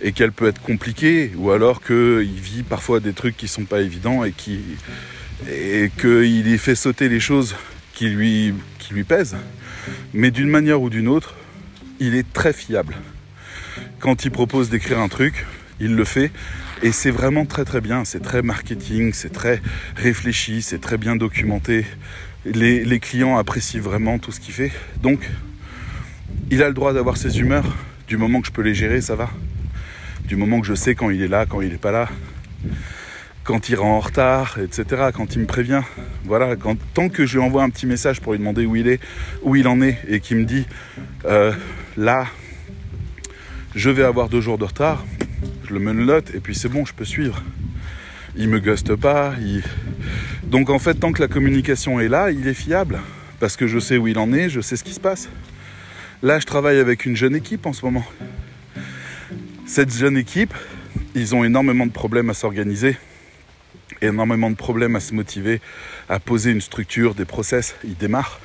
et 0.02 0.12
qu'elle 0.12 0.32
peut 0.32 0.48
être 0.48 0.62
compliquée, 0.62 1.32
ou 1.36 1.52
alors 1.52 1.82
qu'il 1.82 2.40
vit 2.42 2.64
parfois 2.64 3.00
des 3.00 3.14
trucs 3.14 3.38
qui 3.38 3.48
sont 3.48 3.66
pas 3.66 3.82
évidents 3.82 4.24
et 4.24 4.32
qui 4.32 4.60
qu'il 5.44 6.48
y 6.48 6.58
fait 6.58 6.76
sauter 6.76 7.10
les 7.10 7.20
choses 7.20 7.56
qui 7.94 8.10
lui, 8.10 8.54
qui 8.80 8.94
lui 8.94 9.04
pèsent, 9.04 9.36
mais 10.14 10.32
d'une 10.32 10.50
manière 10.50 10.82
ou 10.82 10.90
d'une 10.90 11.08
autre, 11.08 11.36
il 12.00 12.16
est 12.16 12.32
très 12.32 12.54
fiable. 12.54 12.96
Quand 14.00 14.26
il 14.26 14.32
propose 14.32 14.70
d'écrire 14.70 15.00
un 15.00 15.08
truc, 15.08 15.46
il 15.80 15.96
le 15.96 16.04
fait. 16.04 16.32
Et 16.84 16.92
c'est 16.92 17.12
vraiment 17.12 17.46
très 17.46 17.66
très 17.66 17.82
bien, 17.82 18.06
c'est 18.06 18.22
très 18.22 18.42
marketing, 18.42 19.14
c'est 19.14 19.32
très 19.32 19.62
réfléchi, 19.96 20.62
c'est 20.62 20.80
très 20.80 20.98
bien 20.98 21.16
documenté. 21.16 21.86
Les, 22.46 23.00
clients 23.00 23.38
apprécient 23.38 23.82
vraiment 23.82 24.20
tout 24.20 24.32
ce 24.32 24.40
qu'il 24.40 24.54
fait. 24.54 24.72
Donc, 25.02 25.30
il 26.52 26.62
a 26.62 26.68
le 26.68 26.74
droit 26.74 26.94
d'avoir 26.94 27.18
ses 27.18 27.40
humeurs. 27.40 27.76
Du 28.08 28.18
moment 28.18 28.40
que 28.42 28.48
je 28.48 28.52
peux 28.52 28.62
les 28.62 28.76
gérer, 28.76 29.02
ça 29.02 29.16
va. 29.16 29.30
Du 30.26 30.36
moment 30.36 30.62
que 30.62 30.68
je 30.68 30.76
sais 30.76 30.94
quand 30.94 31.10
il 31.10 31.22
est 31.22 31.28
là, 31.28 31.46
quand 31.48 31.62
il 31.62 31.70
n'est 31.70 31.78
pas 31.78 31.92
là. 31.92 32.08
Quand 33.44 33.70
il 33.70 33.76
rend 33.76 33.98
en 33.98 34.00
retard, 34.00 34.60
etc. 34.60 35.10
Quand 35.14 35.36
il 35.36 35.42
me 35.42 35.46
prévient. 35.48 35.82
Voilà, 36.26 36.56
quand, 36.56 36.78
tant 36.94 37.10
que 37.10 37.26
je 37.26 37.38
lui 37.38 37.44
envoie 37.44 37.64
un 37.64 37.70
petit 37.70 37.88
message 37.88 38.22
pour 38.22 38.34
lui 38.34 38.40
demander 38.40 38.66
où 38.66 38.76
il 38.76 38.88
est, 38.88 39.00
où 39.42 39.56
il 39.56 39.68
en 39.68 39.82
est, 39.82 39.98
et 40.08 40.20
qu'il 40.20 40.38
me 40.38 40.46
dit 40.46 40.66
euh, 41.26 41.52
là, 41.98 42.28
je 43.76 43.90
vais 43.90 44.04
avoir 44.04 44.30
deux 44.30 44.42
jours 44.42 44.58
de 44.58 44.66
retard, 44.66 45.04
je 45.68 45.74
le 45.74 45.80
menote 45.80 46.34
et 46.34 46.40
puis 46.40 46.56
c'est 46.56 46.70
bon, 46.70 46.86
je 46.86 46.94
peux 46.94 47.06
suivre. 47.06 47.42
Il 48.36 48.50
me 48.50 48.60
guste 48.60 48.96
pas. 48.96 49.34
Donc 50.44 50.70
en 50.70 50.80
fait, 50.80 50.96
tant 50.96 51.12
que 51.12 51.22
la 51.22 51.28
communication 51.28 52.00
est 52.00 52.08
là, 52.08 52.32
il 52.32 52.48
est 52.48 52.54
fiable. 52.54 53.00
Parce 53.40 53.58
que 53.58 53.68
je 53.68 53.80
sais 53.80 53.98
où 53.98 54.08
il 54.08 54.18
en 54.18 54.32
est, 54.34 54.50
je 54.50 54.62
sais 54.62 54.76
ce 54.76 54.84
qui 54.84 54.94
se 54.94 55.00
passe. 55.00 55.30
Là, 56.24 56.40
je 56.40 56.46
travaille 56.46 56.80
avec 56.80 57.06
une 57.06 57.16
jeune 57.16 57.36
équipe 57.36 57.66
en 57.66 57.74
ce 57.74 57.86
moment. 57.86 58.06
Cette 59.66 59.94
jeune 59.94 60.18
équipe, 60.18 60.54
ils 61.16 61.36
ont 61.36 61.44
énormément 61.44 61.86
de 61.86 61.92
problèmes 61.92 62.30
à 62.30 62.34
s'organiser, 62.34 62.98
énormément 64.02 64.50
de 64.50 64.56
problèmes 64.56 64.96
à 64.96 65.00
se 65.00 65.14
motiver, 65.14 65.62
à 66.10 66.20
poser 66.20 66.52
une 66.52 66.62
structure, 66.62 67.16
des 67.16 67.26
process. 67.26 67.76
Ils 67.84 67.98
démarrent. 67.98 68.40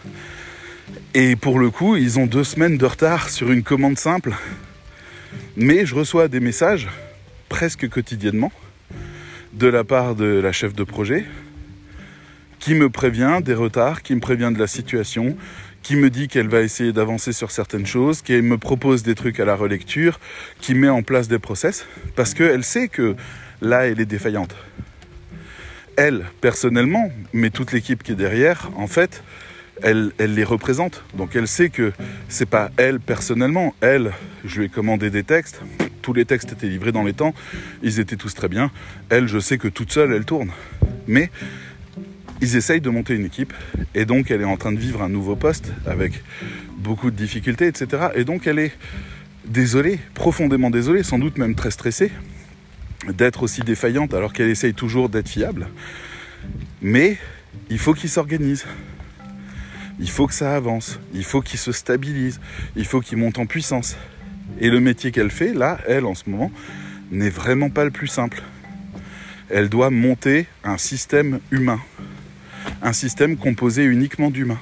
Et 1.15 1.37
pour 1.37 1.59
le 1.59 1.71
coup, 1.71 1.97
ils 1.97 2.19
ont 2.19 2.27
deux 2.27 2.45
semaines 2.45 2.79
de 2.79 2.87
retard 2.87 3.29
sur 3.29 3.51
une 3.53 3.63
commande 3.63 3.99
simple 3.99 4.35
mais 5.57 5.87
je 5.87 5.95
reçois 5.95 6.29
des 6.29 6.41
messages 6.41 6.89
presque 7.51 7.89
quotidiennement 7.91 8.53
de 9.53 9.67
la 9.67 9.85
part 9.85 10.15
de 10.15 10.25
la 10.25 10.53
chef 10.53 10.73
de 10.73 10.85
projet 10.85 11.27
qui 12.61 12.75
me 12.75 12.89
prévient 12.89 13.41
des 13.43 13.55
retards, 13.55 14.03
qui 14.03 14.15
me 14.15 14.21
prévient 14.21 14.51
de 14.55 14.59
la 14.59 14.67
situation, 14.67 15.37
qui 15.83 15.97
me 15.97 16.09
dit 16.11 16.29
qu'elle 16.29 16.49
va 16.49 16.61
essayer 16.61 16.93
d'avancer 16.93 17.33
sur 17.33 17.51
certaines 17.51 17.87
choses, 17.87 18.23
qui 18.23 18.41
me 18.41 18.57
propose 18.57 19.03
des 19.03 19.15
trucs 19.15 19.41
à 19.41 19.45
la 19.45 19.57
relecture, 19.57 20.21
qui 20.61 20.75
met 20.75 20.89
en 20.89 21.03
place 21.03 21.27
des 21.27 21.39
process, 21.39 21.87
parce 22.17 22.35
qu'elle 22.35 22.65
sait 22.65 22.89
que 22.89 23.17
là, 23.61 23.87
elle 23.87 24.01
est 24.01 24.07
défaillante. 24.07 24.55
Elle, 25.97 26.27
personnellement, 26.41 27.11
mais 27.33 27.51
toute 27.51 27.73
l'équipe 27.73 28.03
qui 28.03 28.13
est 28.13 28.17
derrière, 28.17 28.71
en 28.77 28.87
fait, 28.87 29.23
elle, 29.83 30.13
les 30.19 30.45
représente. 30.45 31.03
Donc 31.15 31.37
elle 31.37 31.49
sait 31.49 31.71
que 31.71 31.93
c'est 32.29 32.49
pas 32.49 32.71
elle 32.77 33.01
personnellement. 33.01 33.75
Elle, 33.81 34.13
je 34.45 34.61
lui 34.61 34.67
ai 34.67 34.69
commandé 34.69 35.11
des 35.11 35.25
textes. 35.25 35.61
Tous 36.03 36.13
les 36.13 36.25
textes 36.25 36.53
étaient 36.53 36.69
livrés 36.69 36.93
dans 36.93 37.05
les 37.05 37.13
temps. 37.13 37.35
Ils 37.83 38.01
étaient 38.01 38.17
tous 38.17 38.35
très 38.35 38.49
bien. 38.49 38.71
Elle, 39.09 39.29
je 39.29 39.39
sais 39.39 39.59
que 39.59 39.69
toute 39.69 39.93
seule, 39.93 40.13
elle 40.13 40.25
tourne. 40.25 40.51
Mais 41.07 41.31
ils 42.41 42.57
essayent 42.57 42.81
de 42.81 42.91
monter 42.91 43.15
une 43.15 43.25
équipe. 43.25 43.53
Et 43.95 44.05
donc 44.05 44.31
elle 44.31 44.41
est 44.41 44.45
en 44.45 44.57
train 44.57 44.73
de 44.73 44.79
vivre 44.79 45.03
un 45.03 45.09
nouveau 45.09 45.37
poste 45.37 45.73
avec 45.87 46.23
beaucoup 46.79 47.11
de 47.11 47.17
difficultés, 47.17 47.67
etc. 47.67 48.09
Et 48.15 48.25
donc 48.25 48.47
elle 48.47 48.59
est 48.59 48.73
désolée, 49.47 49.99
profondément 50.15 50.71
désolée, 50.71 51.03
sans 51.03 51.19
doute 51.19 51.39
même 51.39 51.55
très 51.55 51.71
stressée, 51.71 52.11
d'être 53.09 53.43
aussi 53.43 53.63
défaillante 53.63 54.15
alors 54.15 54.33
qu'elle 54.33 54.51
essaye 54.51 54.75
toujours 54.75 55.09
d'être 55.09 55.29
fiable. 55.29 55.69
Mais 56.83 57.19
il 57.69 57.79
faut 57.79 57.95
qu'il 57.95 58.11
s'organise. 58.11 58.65
Il 60.01 60.11
faut 60.11 60.27
que 60.27 60.35
ça 60.35 60.57
avance. 60.57 60.99
Il 61.15 61.25
faut 61.25 61.43
qu'il 61.43 61.59
se 61.59 61.73
stabilise. 61.73 62.41
Il 62.75 62.87
faut 62.87 63.01
qu'il 63.01 63.19
monte 63.19 63.39
en 63.39 63.47
puissance. 63.47 63.97
Et 64.59 64.71
le 64.71 64.81
métier 64.81 65.13
qu'elle 65.13 65.31
fait, 65.31 65.53
là, 65.53 65.79
elle, 65.87 66.07
en 66.07 66.15
ce 66.15 66.29
moment, 66.29 66.51
n'est 67.11 67.31
vraiment 67.31 67.71
pas 67.71 67.85
le 67.85 67.91
plus 67.91 68.07
simple. 68.07 68.43
Elle 69.49 69.69
doit 69.69 69.91
monter 69.91 70.47
un 70.65 70.79
système 70.79 71.41
humain. 71.51 71.81
Un 72.83 72.93
système 72.93 73.37
composé 73.37 73.85
uniquement 73.85 74.31
d'humains. 74.31 74.61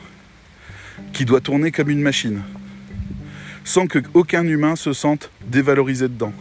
Qui 1.12 1.24
doit 1.24 1.40
tourner 1.40 1.70
comme 1.70 1.90
une 1.90 2.02
machine. 2.02 2.42
Sans 3.64 3.86
qu'aucun 3.86 4.44
humain 4.44 4.76
se 4.76 4.92
sente 4.92 5.30
dévalorisé 5.46 6.08
dedans. 6.08 6.32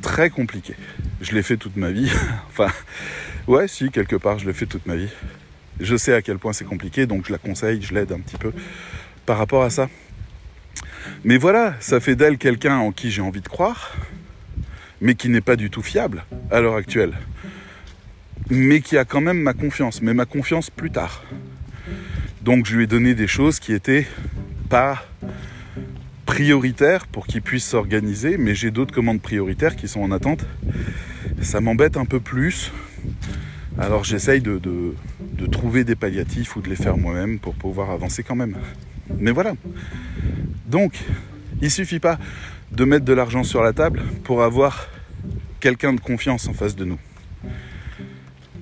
Très 0.00 0.30
compliqué. 0.30 0.74
Je 1.20 1.32
l'ai 1.34 1.42
fait 1.42 1.56
toute 1.56 1.76
ma 1.76 1.90
vie. 1.90 2.10
enfin, 2.48 2.68
Ouais, 3.48 3.66
si, 3.66 3.90
quelque 3.90 4.14
part, 4.14 4.38
je 4.38 4.44
le 4.44 4.52
fais 4.52 4.66
toute 4.66 4.84
ma 4.84 4.94
vie. 4.94 5.08
Je 5.80 5.96
sais 5.96 6.12
à 6.12 6.22
quel 6.22 6.38
point 6.38 6.52
c'est 6.52 6.64
compliqué, 6.64 7.06
donc 7.06 7.26
je 7.26 7.32
la 7.32 7.38
conseille, 7.38 7.80
je 7.82 7.94
l'aide 7.94 8.12
un 8.12 8.20
petit 8.20 8.36
peu 8.36 8.52
par 9.26 9.38
rapport 9.38 9.62
à 9.62 9.70
ça. 9.70 9.88
Mais 11.24 11.36
voilà, 11.36 11.74
ça 11.80 12.00
fait 12.00 12.16
d'elle 12.16 12.38
quelqu'un 12.38 12.76
en 12.76 12.92
qui 12.92 13.10
j'ai 13.10 13.22
envie 13.22 13.40
de 13.40 13.48
croire, 13.48 13.96
mais 15.00 15.14
qui 15.14 15.28
n'est 15.28 15.40
pas 15.40 15.56
du 15.56 15.70
tout 15.70 15.82
fiable 15.82 16.24
à 16.50 16.60
l'heure 16.60 16.76
actuelle. 16.76 17.14
Mais 18.50 18.80
qui 18.80 18.96
a 18.96 19.04
quand 19.04 19.20
même 19.20 19.40
ma 19.40 19.52
confiance, 19.52 20.02
mais 20.02 20.14
ma 20.14 20.24
confiance 20.24 20.70
plus 20.70 20.90
tard. 20.90 21.22
Donc 22.42 22.66
je 22.66 22.76
lui 22.76 22.84
ai 22.84 22.86
donné 22.86 23.14
des 23.14 23.26
choses 23.26 23.60
qui 23.60 23.72
étaient 23.72 24.06
pas 24.68 25.04
prioritaires 26.24 27.06
pour 27.06 27.26
qu'il 27.26 27.42
puisse 27.42 27.66
s'organiser, 27.66 28.36
mais 28.38 28.54
j'ai 28.54 28.70
d'autres 28.70 28.94
commandes 28.94 29.20
prioritaires 29.20 29.76
qui 29.76 29.88
sont 29.88 30.00
en 30.00 30.12
attente. 30.12 30.44
Ça 31.42 31.60
m'embête 31.60 31.96
un 31.96 32.04
peu 32.04 32.20
plus 32.20 32.72
alors 33.78 34.04
j'essaye 34.04 34.40
de, 34.40 34.60
trouver 35.50 35.84
des 35.84 35.94
palliatifs 35.94 36.56
ou 36.56 36.60
de 36.60 36.68
les 36.68 36.76
faire 36.76 36.96
moi-même 36.96 37.38
pour 37.38 37.54
pouvoir 37.54 37.90
avancer 37.90 38.22
quand 38.22 38.36
même. 38.36 38.56
Mais 39.18 39.30
voilà. 39.30 39.54
Donc, 40.66 40.92
il 41.62 41.70
suffit 41.70 42.00
pas 42.00 42.18
de 42.72 42.84
mettre 42.84 43.04
de 43.04 43.12
l'argent 43.12 43.44
sur 43.44 43.62
la 43.62 43.72
table 43.72 44.02
pour 44.24 44.42
avoir 44.42 44.88
quelqu'un 45.60 45.92
de 45.92 46.00
confiance 46.00 46.48
en 46.48 46.52
face 46.52 46.76
de 46.76 46.84
nous. 46.84 46.98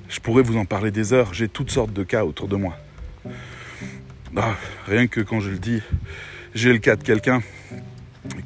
Je 0.08 0.20
pourrais 0.20 0.42
vous 0.42 0.56
en 0.56 0.64
parler 0.64 0.90
des 0.90 1.12
heures, 1.12 1.34
j'ai 1.34 1.48
toutes 1.48 1.70
sortes 1.70 1.92
de 1.92 2.04
cas 2.04 2.24
autour 2.24 2.46
de 2.46 2.56
moi. 2.56 2.78
Ah, 4.36 4.54
rien 4.86 5.06
que 5.06 5.20
quand 5.20 5.40
je 5.40 5.50
le 5.50 5.58
dis, 5.58 5.80
j'ai 6.54 6.72
le 6.72 6.78
cas 6.78 6.94
de 6.94 7.02
quelqu'un 7.02 7.42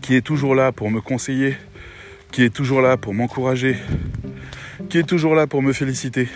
qui 0.01 0.15
est 0.15 0.23
toujours 0.23 0.55
là 0.55 0.73
pour 0.73 0.91
me 0.91 1.01
conseiller, 1.01 1.57
qui 2.33 2.43
est 2.45 2.55
toujours 2.55 2.81
là 2.81 2.97
pour 2.97 3.13
m'encourager, 3.13 3.77
qui 4.89 4.99
est 4.99 5.09
toujours 5.09 5.35
là 5.35 5.47
pour 5.47 5.63
me 5.63 5.73
féliciter. 5.73 6.29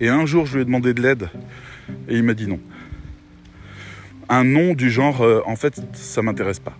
Et 0.00 0.08
un 0.08 0.24
jour, 0.24 0.46
je 0.46 0.54
lui 0.54 0.62
ai 0.62 0.64
demandé 0.64 0.94
de 0.94 1.02
l'aide 1.02 1.28
et 2.08 2.16
il 2.16 2.22
m'a 2.22 2.34
dit 2.34 2.46
non. 2.46 2.60
Un 4.28 4.44
non 4.44 4.74
du 4.74 4.90
genre, 4.90 5.22
euh, 5.22 5.42
en 5.44 5.56
fait, 5.56 5.80
ça 5.92 6.22
m'intéresse 6.22 6.60
pas. 6.60 6.76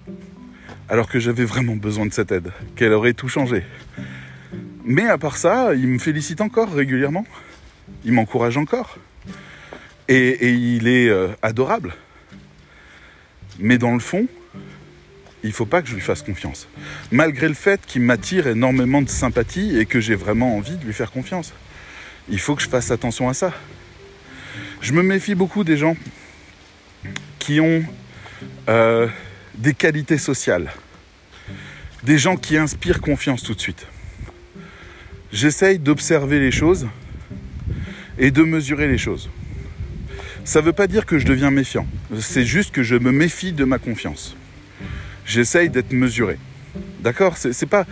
Alors 0.88 1.08
que 1.08 1.18
j'avais 1.18 1.44
vraiment 1.44 1.76
besoin 1.76 2.06
de 2.06 2.12
cette 2.12 2.32
aide, 2.32 2.50
qu'elle 2.76 2.92
aurait 2.92 3.12
tout 3.12 3.28
changé. 3.28 3.64
Mais 4.84 5.06
à 5.06 5.18
part 5.18 5.36
ça, 5.36 5.74
il 5.74 5.86
me 5.86 5.98
félicite 5.98 6.40
encore 6.40 6.72
régulièrement. 6.72 7.26
Il 8.04 8.12
m'encourage 8.12 8.56
encore. 8.56 8.96
Et, 10.08 10.50
il 10.50 10.88
est 10.88 11.08
euh, 11.08 11.28
adorable. 11.42 11.94
Mais 13.60 13.78
dans 13.78 13.92
le 13.92 14.00
fond, 14.00 14.26
il 15.44 15.52
faut 15.52 15.66
pas 15.66 15.82
que 15.82 15.88
je 15.88 15.94
lui 15.94 16.00
fasse 16.00 16.22
confiance. 16.22 16.66
Malgré 17.12 17.46
le 17.46 17.54
fait 17.54 17.80
qu'il 17.86 18.02
m'attire 18.02 18.48
énormément 18.48 19.02
de 19.02 19.08
sympathie 19.08 19.78
et 19.78 19.86
que 19.86 20.00
j'ai 20.00 20.16
vraiment 20.16 20.56
envie 20.56 20.76
de 20.76 20.84
lui 20.84 20.92
faire 20.92 21.12
confiance. 21.12 21.52
Il 22.30 22.38
faut 22.38 22.54
que 22.54 22.62
je 22.62 22.68
fasse 22.68 22.90
attention 22.90 23.28
à 23.28 23.34
ça. 23.34 23.52
Je 24.80 24.92
me 24.92 25.02
méfie 25.02 25.34
beaucoup 25.34 25.64
des 25.64 25.76
gens 25.76 25.96
qui 27.38 27.60
ont 27.60 27.84
euh, 28.68 29.08
des 29.54 29.74
qualités 29.74 30.18
sociales. 30.18 30.72
Des 32.04 32.18
gens 32.18 32.36
qui 32.36 32.56
inspirent 32.56 33.00
confiance 33.00 33.42
tout 33.42 33.54
de 33.54 33.60
suite. 33.60 33.86
J'essaye 35.32 35.78
d'observer 35.78 36.40
les 36.40 36.50
choses 36.50 36.88
et 38.18 38.30
de 38.30 38.42
mesurer 38.42 38.88
les 38.88 38.98
choses. 38.98 39.30
Ça 40.44 40.60
ne 40.60 40.66
veut 40.66 40.72
pas 40.72 40.86
dire 40.86 41.06
que 41.06 41.18
je 41.18 41.26
deviens 41.26 41.50
méfiant. 41.50 41.86
C'est 42.18 42.44
juste 42.44 42.72
que 42.72 42.82
je 42.82 42.96
me 42.96 43.12
méfie 43.12 43.52
de 43.52 43.64
ma 43.64 43.78
confiance 43.78 44.36
j'essaye 45.30 45.70
d'être 45.70 45.92
mesuré. 45.92 46.38
D'accord 47.00 47.36
C'est 47.36 47.66
pas, 47.66 47.86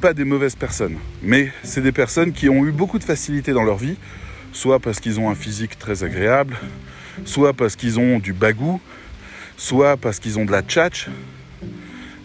pas 0.00 0.14
des 0.14 0.24
mauvaises 0.24 0.54
personnes, 0.54 0.96
mais 1.22 1.52
c'est 1.62 1.80
des 1.80 1.92
personnes 1.92 2.32
qui 2.32 2.48
ont 2.48 2.64
eu 2.64 2.70
beaucoup 2.70 2.98
de 2.98 3.04
facilité 3.04 3.52
dans 3.52 3.64
leur 3.64 3.76
vie, 3.76 3.96
soit 4.52 4.78
parce 4.78 5.00
qu'ils 5.00 5.18
ont 5.18 5.28
un 5.28 5.34
physique 5.34 5.78
très 5.78 6.04
agréable, 6.04 6.56
soit 7.24 7.52
parce 7.52 7.76
qu'ils 7.76 7.98
ont 7.98 8.18
du 8.18 8.32
bagou, 8.32 8.80
soit 9.56 9.96
parce 9.96 10.20
qu'ils 10.20 10.38
ont 10.38 10.44
de 10.44 10.52
la 10.52 10.62
tchatch. 10.62 11.08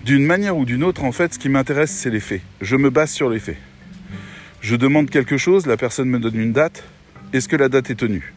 D'une 0.06 0.26
manière 0.26 0.56
ou 0.58 0.66
d'une 0.66 0.84
autre, 0.84 1.04
en 1.04 1.12
fait, 1.12 1.34
ce 1.34 1.40
qui 1.40 1.50
m'intéresse, 1.50 1.92
c'est 1.92 2.10
les 2.10 2.20
faits. 2.20 2.42
Je 2.62 2.76
me 2.76 2.90
base 2.90 3.12
sur 3.12 3.30
les 3.30 3.40
faits. 3.40 3.58
Je 4.62 4.76
demande 4.76 5.10
quelque 5.10 5.38
chose, 5.38 5.66
la 5.66 5.78
personne 5.78 6.10
me 6.10 6.20
donne 6.20 6.40
une 6.40 6.54
date. 6.54 6.84
Est-ce 7.34 7.48
que 7.48 7.56
la 7.56 7.70
date 7.70 7.90
est 7.90 7.96
tenue? 7.96 8.34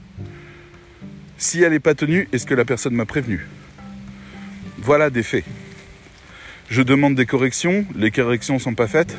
Si 1.38 1.62
elle 1.62 1.72
n'est 1.72 1.80
pas 1.80 1.94
tenue, 1.94 2.28
est-ce 2.32 2.46
que 2.46 2.54
la 2.54 2.64
personne 2.64 2.94
m'a 2.94 3.06
prévenu? 3.06 3.46
Voilà 4.78 5.10
des 5.10 5.22
faits 5.22 5.44
je 6.72 6.80
demande 6.80 7.14
des 7.14 7.26
corrections, 7.26 7.84
les 7.94 8.10
corrections 8.10 8.54
ne 8.54 8.58
sont 8.58 8.74
pas 8.74 8.86
faites. 8.86 9.14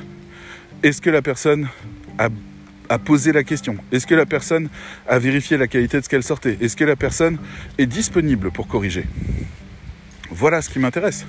Est-ce 0.82 1.00
que 1.00 1.12
la 1.12 1.22
personne 1.22 1.70
a, 2.18 2.98
posé 2.98 3.32
la 3.32 3.44
question? 3.44 3.78
Est-ce 3.92 4.08
que 4.08 4.16
la 4.16 4.26
personne 4.26 4.70
a 5.08 5.20
vérifié 5.20 5.56
la 5.58 5.68
qualité 5.68 6.00
de 6.00 6.04
ce 6.04 6.10
qu'elle 6.10 6.24
sortait? 6.24 6.58
Est-ce 6.62 6.76
que 6.76 6.84
la 6.84 6.96
personne 6.96 7.38
est 7.78 7.86
disponible 7.86 8.50
pour 8.50 8.68
corriger? 8.68 9.06
Voilà 10.32 10.64
ce 10.64 10.70
qui 10.72 10.80
m'intéresse. 10.80 11.28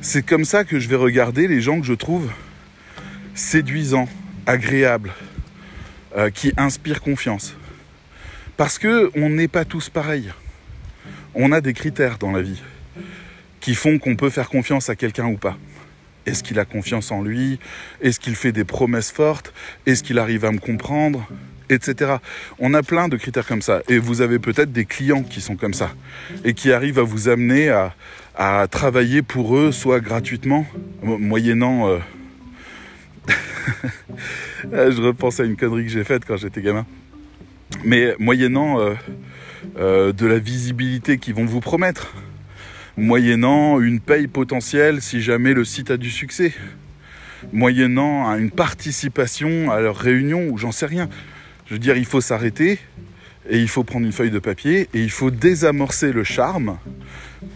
C'est 0.00 0.24
comme 0.24 0.46
ça 0.46 0.64
que 0.64 0.78
je 0.78 0.88
vais 0.88 0.96
regarder 0.96 1.46
les 1.46 1.60
gens 1.60 1.78
que 1.78 1.86
je 1.86 1.92
trouve 1.92 2.30
séduisants, 3.34 4.08
agréables, 4.46 5.12
euh, 6.16 6.30
qui 6.30 6.50
inspirent 6.56 7.02
confiance. 7.02 7.54
Parce 8.56 8.78
que 8.78 9.10
on 9.16 9.28
n'est 9.28 9.48
pas 9.48 9.66
tous 9.66 9.90
pareils. 9.90 10.32
On 11.34 11.52
a 11.52 11.60
des 11.60 11.74
critères 11.74 12.16
dans 12.16 12.32
la 12.32 12.40
vie 12.40 12.62
qui 13.64 13.74
font 13.74 13.98
qu'on 13.98 14.14
peut 14.14 14.28
faire 14.28 14.50
confiance 14.50 14.90
à 14.90 14.94
quelqu'un 14.94 15.24
ou 15.24 15.38
pas. 15.38 15.56
Est-ce 16.26 16.42
qu'il 16.42 16.58
a 16.58 16.66
confiance 16.66 17.10
en 17.10 17.22
lui? 17.22 17.58
Est-ce 18.02 18.20
qu'il 18.20 18.34
fait 18.34 18.52
des 18.52 18.64
promesses 18.64 19.10
fortes? 19.10 19.54
Est-ce 19.86 20.02
qu'il 20.02 20.18
arrive 20.18 20.44
à 20.44 20.52
me 20.52 20.58
comprendre? 20.58 21.26
Etc. 21.70 22.16
On 22.58 22.74
a 22.74 22.82
plein 22.82 23.08
de 23.08 23.16
critères 23.16 23.46
comme 23.46 23.62
ça. 23.62 23.80
Et 23.88 23.96
vous 23.96 24.20
avez 24.20 24.38
peut-être 24.38 24.70
des 24.70 24.84
clients 24.84 25.22
qui 25.22 25.40
sont 25.40 25.56
comme 25.56 25.72
ça. 25.72 25.94
Et 26.44 26.52
qui 26.52 26.72
arrivent 26.72 26.98
à 26.98 27.04
vous 27.04 27.30
amener 27.30 27.70
à, 28.36 28.66
travailler 28.70 29.22
pour 29.22 29.56
eux, 29.56 29.72
soit 29.72 30.00
gratuitement, 30.00 30.66
moyennant... 31.02 31.88
Euh, 31.88 31.98
je 34.90 35.00
repense 35.00 35.40
à 35.40 35.44
une 35.44 35.56
connerie 35.56 35.84
que 35.84 35.90
j'ai 35.90 36.04
faite 36.04 36.26
quand 36.26 36.36
j'étais 36.36 36.60
gamin. 36.60 36.84
Mais 37.82 38.14
moyennant 38.18 38.78
euh, 38.78 38.92
euh, 39.78 40.12
de 40.12 40.26
la 40.26 40.38
visibilité 40.38 41.16
qu'ils 41.16 41.34
vont 41.34 41.46
vous 41.46 41.60
promettre 41.60 42.12
moyennant 42.96 43.80
une 43.80 44.00
paye 44.00 44.26
potentielle 44.26 45.02
si 45.02 45.20
jamais 45.20 45.54
le 45.54 45.64
site 45.64 45.90
a 45.90 45.96
du 45.96 46.10
succès, 46.10 46.52
moyennant 47.52 48.34
une 48.36 48.50
participation 48.50 49.70
à 49.70 49.80
leur 49.80 49.96
réunion 49.96 50.48
ou 50.48 50.58
j'en 50.58 50.72
sais 50.72 50.86
rien. 50.86 51.08
Je 51.66 51.74
veux 51.74 51.78
dire, 51.78 51.96
il 51.96 52.04
faut 52.04 52.20
s'arrêter 52.20 52.78
et 53.48 53.58
il 53.58 53.68
faut 53.68 53.84
prendre 53.84 54.06
une 54.06 54.12
feuille 54.12 54.30
de 54.30 54.38
papier 54.38 54.88
et 54.94 55.02
il 55.02 55.10
faut 55.10 55.30
désamorcer 55.30 56.12
le 56.12 56.24
charme 56.24 56.78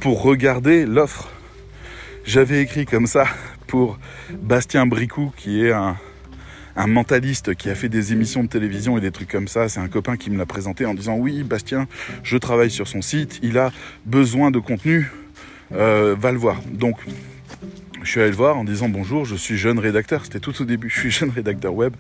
pour 0.00 0.22
regarder 0.22 0.86
l'offre. 0.86 1.30
J'avais 2.24 2.60
écrit 2.60 2.84
comme 2.84 3.06
ça 3.06 3.26
pour 3.66 3.98
Bastien 4.30 4.86
Bricou, 4.86 5.32
qui 5.36 5.64
est 5.64 5.72
un, 5.72 5.96
un 6.76 6.86
mentaliste 6.86 7.54
qui 7.54 7.70
a 7.70 7.74
fait 7.74 7.88
des 7.88 8.12
émissions 8.12 8.42
de 8.42 8.48
télévision 8.48 8.98
et 8.98 9.00
des 9.00 9.10
trucs 9.10 9.30
comme 9.30 9.48
ça. 9.48 9.68
C'est 9.68 9.80
un 9.80 9.88
copain 9.88 10.16
qui 10.16 10.30
me 10.30 10.38
l'a 10.38 10.46
présenté 10.46 10.86
en 10.86 10.94
disant 10.94 11.16
oui, 11.16 11.42
Bastien, 11.42 11.86
je 12.22 12.36
travaille 12.36 12.70
sur 12.70 12.86
son 12.86 13.02
site, 13.02 13.40
il 13.42 13.58
a 13.58 13.72
besoin 14.06 14.50
de 14.50 14.58
contenu. 14.58 15.10
Euh, 15.72 16.16
va 16.18 16.32
le 16.32 16.38
voir. 16.38 16.60
Donc, 16.70 16.96
je 18.02 18.10
suis 18.10 18.20
allé 18.20 18.30
le 18.30 18.36
voir 18.36 18.56
en 18.56 18.64
disant 18.64 18.88
bonjour, 18.88 19.24
je 19.24 19.36
suis 19.36 19.58
jeune 19.58 19.78
rédacteur. 19.78 20.24
C'était 20.24 20.40
tout 20.40 20.60
au 20.62 20.64
début, 20.64 20.88
je 20.94 20.98
suis 20.98 21.10
jeune 21.10 21.30
rédacteur 21.30 21.74
web. 21.74 21.94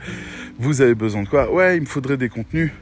Vous 0.58 0.80
avez 0.80 0.94
besoin 0.94 1.22
de 1.22 1.28
quoi? 1.28 1.52
Ouais, 1.52 1.76
il 1.76 1.82
me 1.82 1.86
faudrait 1.86 2.16
des 2.16 2.28
contenus 2.28 2.72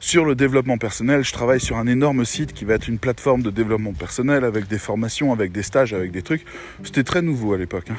sur 0.00 0.24
le 0.24 0.34
développement 0.34 0.78
personnel. 0.78 1.24
Je 1.24 1.32
travaille 1.32 1.60
sur 1.60 1.76
un 1.76 1.86
énorme 1.86 2.24
site 2.24 2.52
qui 2.52 2.64
va 2.64 2.74
être 2.74 2.88
une 2.88 2.98
plateforme 2.98 3.42
de 3.42 3.50
développement 3.50 3.92
personnel 3.92 4.44
avec 4.44 4.68
des 4.68 4.78
formations, 4.78 5.32
avec 5.32 5.52
des 5.52 5.62
stages, 5.62 5.92
avec 5.92 6.12
des 6.12 6.22
trucs. 6.22 6.44
C'était 6.84 7.04
très 7.04 7.22
nouveau 7.22 7.54
à 7.54 7.58
l'époque. 7.58 7.90
Hein. 7.90 7.96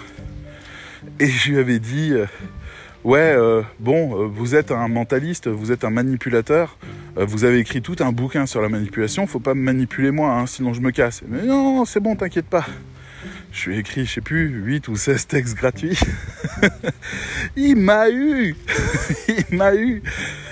Et 1.20 1.28
je 1.28 1.52
lui 1.52 1.60
avais 1.60 1.80
dit, 1.80 2.12
euh, 2.14 2.26
ouais, 3.04 3.34
euh, 3.36 3.62
bon, 3.80 4.28
vous 4.28 4.56
êtes 4.56 4.72
un 4.72 4.88
mentaliste, 4.88 5.48
vous 5.48 5.72
êtes 5.72 5.84
un 5.84 5.90
manipulateur, 5.90 6.78
euh, 7.18 7.26
vous 7.26 7.44
avez 7.44 7.60
écrit 7.60 7.82
tout 7.82 7.96
un 8.00 8.12
bouquin 8.12 8.46
sur 8.46 8.62
la 8.62 8.70
manipulation, 8.70 9.28
faut 9.28 9.40
pas 9.40 9.54
me 9.54 9.62
manipuler 9.62 10.12
moi, 10.12 10.32
hein, 10.34 10.46
sinon 10.46 10.74
je 10.74 10.82
me 10.82 10.92
casse. 10.92 11.22
Mais 11.28 11.44
non, 11.44 11.86
c'est 11.86 12.00
bon, 12.00 12.16
t'inquiète 12.16 12.48
pas. 12.48 12.66
Je 13.52 13.70
lui 13.70 13.78
ai 13.78 13.80
écrit, 13.80 14.06
je 14.06 14.14
sais 14.14 14.22
plus, 14.22 14.48
8 14.48 14.88
ou 14.88 14.96
16 14.96 15.28
textes 15.28 15.56
gratuits. 15.56 16.00
il 17.56 17.76
m'a 17.76 18.10
eu 18.10 18.56
Il 19.28 19.58
m'a 19.58 19.76
eu 19.76 20.04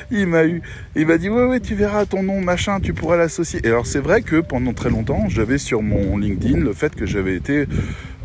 Il 0.09 0.27
m'a 0.27 0.45
eu. 0.45 0.61
Il 0.95 1.05
m'a 1.05 1.17
dit, 1.17 1.29
ouais, 1.29 1.45
ouais, 1.45 1.59
tu 1.59 1.75
verras 1.75 2.05
ton 2.05 2.23
nom, 2.23 2.41
machin, 2.41 2.79
tu 2.79 2.93
pourras 2.93 3.17
l'associer. 3.17 3.59
Et 3.63 3.67
alors, 3.67 3.85
c'est 3.85 3.99
vrai 3.99 4.21
que 4.21 4.37
pendant 4.37 4.73
très 4.73 4.89
longtemps, 4.89 5.29
j'avais 5.29 5.59
sur 5.59 5.83
mon 5.83 6.17
LinkedIn 6.17 6.57
le 6.57 6.73
fait 6.73 6.95
que 6.95 7.05
j'avais 7.05 7.35
été 7.35 7.67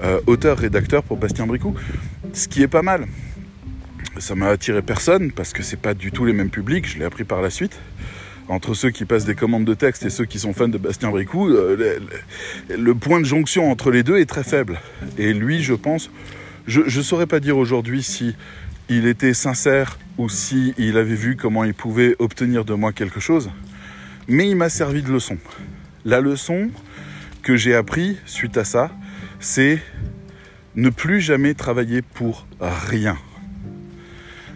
euh, 0.02 0.20
auteur-rédacteur 0.26 1.02
pour 1.02 1.18
Bastien 1.18 1.46
Bricou. 1.46 1.74
Ce 2.32 2.48
qui 2.48 2.62
est 2.62 2.68
pas 2.68 2.82
mal. 2.82 3.06
Ça 4.18 4.34
m'a 4.34 4.48
attiré 4.48 4.82
personne 4.82 5.32
parce 5.32 5.52
que 5.52 5.62
c'est 5.62 5.80
pas 5.80 5.94
du 5.94 6.12
tout 6.12 6.24
les 6.24 6.32
mêmes 6.32 6.50
publics, 6.50 6.86
je 6.88 6.98
l'ai 6.98 7.04
appris 7.04 7.24
par 7.24 7.42
la 7.42 7.50
suite 7.50 7.78
entre 8.48 8.74
ceux 8.74 8.90
qui 8.90 9.04
passent 9.04 9.24
des 9.24 9.34
commandes 9.34 9.64
de 9.64 9.74
texte 9.74 10.04
et 10.04 10.10
ceux 10.10 10.24
qui 10.24 10.38
sont 10.38 10.52
fans 10.52 10.68
de 10.68 10.78
Bastien 10.78 11.10
Bricou, 11.10 11.48
euh, 11.48 11.98
le, 12.68 12.94
point 12.94 13.20
de 13.20 13.24
jonction 13.24 13.70
entre 13.70 13.90
les 13.90 14.02
deux 14.02 14.18
est 14.18 14.26
très 14.26 14.44
faible. 14.44 14.80
Et 15.16 15.32
lui, 15.32 15.62
je 15.62 15.74
pense, 15.74 16.10
je 16.66 16.80
ne 16.80 17.02
saurais 17.02 17.26
pas 17.26 17.40
dire 17.40 17.56
aujourd'hui 17.56 18.02
si 18.02 18.34
il 18.88 19.06
était 19.06 19.34
sincère 19.34 19.98
ou 20.18 20.28
si 20.28 20.74
il 20.76 20.96
avait 20.96 21.14
vu 21.14 21.36
comment 21.36 21.64
il 21.64 21.74
pouvait 21.74 22.14
obtenir 22.18 22.64
de 22.64 22.74
moi 22.74 22.92
quelque 22.92 23.20
chose, 23.20 23.50
mais 24.28 24.48
il 24.48 24.56
m'a 24.56 24.68
servi 24.68 25.02
de 25.02 25.10
leçon. 25.10 25.38
La 26.04 26.20
leçon 26.20 26.70
que 27.42 27.56
j'ai 27.56 27.74
appris 27.74 28.18
suite 28.26 28.56
à 28.56 28.64
ça, 28.64 28.90
c'est 29.40 29.80
ne 30.74 30.90
plus 30.90 31.20
jamais 31.20 31.54
travailler 31.54 32.02
pour 32.02 32.46
rien. 32.60 33.16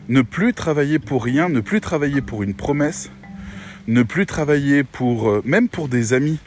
Ne 0.08 0.22
plus 0.22 0.54
travailler 0.54 0.98
pour 0.98 1.24
rien, 1.24 1.48
ne 1.48 1.60
plus 1.60 1.80
travailler 1.80 2.20
pour 2.20 2.42
une 2.42 2.54
promesse, 2.54 3.10
ne 3.88 4.02
plus 4.02 4.26
travailler 4.26 4.84
pour, 4.84 5.28
euh, 5.28 5.42
même 5.44 5.68
pour 5.68 5.88
des 5.88 6.12
amis, 6.12 6.38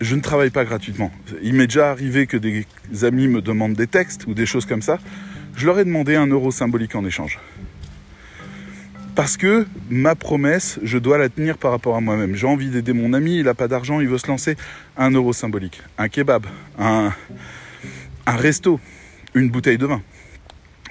je 0.00 0.16
ne 0.16 0.20
travaille 0.20 0.50
pas 0.50 0.64
gratuitement. 0.64 1.10
Il 1.42 1.54
m'est 1.54 1.66
déjà 1.66 1.90
arrivé 1.90 2.26
que 2.26 2.36
des 2.36 2.66
amis 3.02 3.28
me 3.28 3.42
demandent 3.42 3.74
des 3.74 3.86
textes 3.86 4.26
ou 4.26 4.34
des 4.34 4.46
choses 4.46 4.66
comme 4.66 4.82
ça. 4.82 4.98
Je 5.56 5.66
leur 5.66 5.78
ai 5.78 5.84
demandé 5.84 6.14
un 6.16 6.26
euro 6.26 6.50
symbolique 6.50 6.94
en 6.94 7.04
échange. 7.04 7.38
Parce 9.14 9.36
que 9.36 9.66
ma 9.90 10.14
promesse, 10.14 10.78
je 10.82 10.96
dois 10.96 11.18
la 11.18 11.28
tenir 11.28 11.58
par 11.58 11.72
rapport 11.72 11.96
à 11.96 12.00
moi-même. 12.00 12.34
J'ai 12.34 12.46
envie 12.46 12.70
d'aider 12.70 12.92
mon 12.92 13.12
ami, 13.12 13.36
il 13.36 13.44
n'a 13.44 13.54
pas 13.54 13.68
d'argent, 13.68 14.00
il 14.00 14.08
veut 14.08 14.18
se 14.18 14.28
lancer. 14.28 14.56
Un 14.96 15.10
euro 15.10 15.32
symbolique, 15.32 15.82
un 15.98 16.08
kebab, 16.08 16.46
un, 16.78 17.12
un 18.26 18.36
resto, 18.36 18.80
une 19.34 19.50
bouteille 19.50 19.78
de 19.78 19.86
vin. 19.86 20.00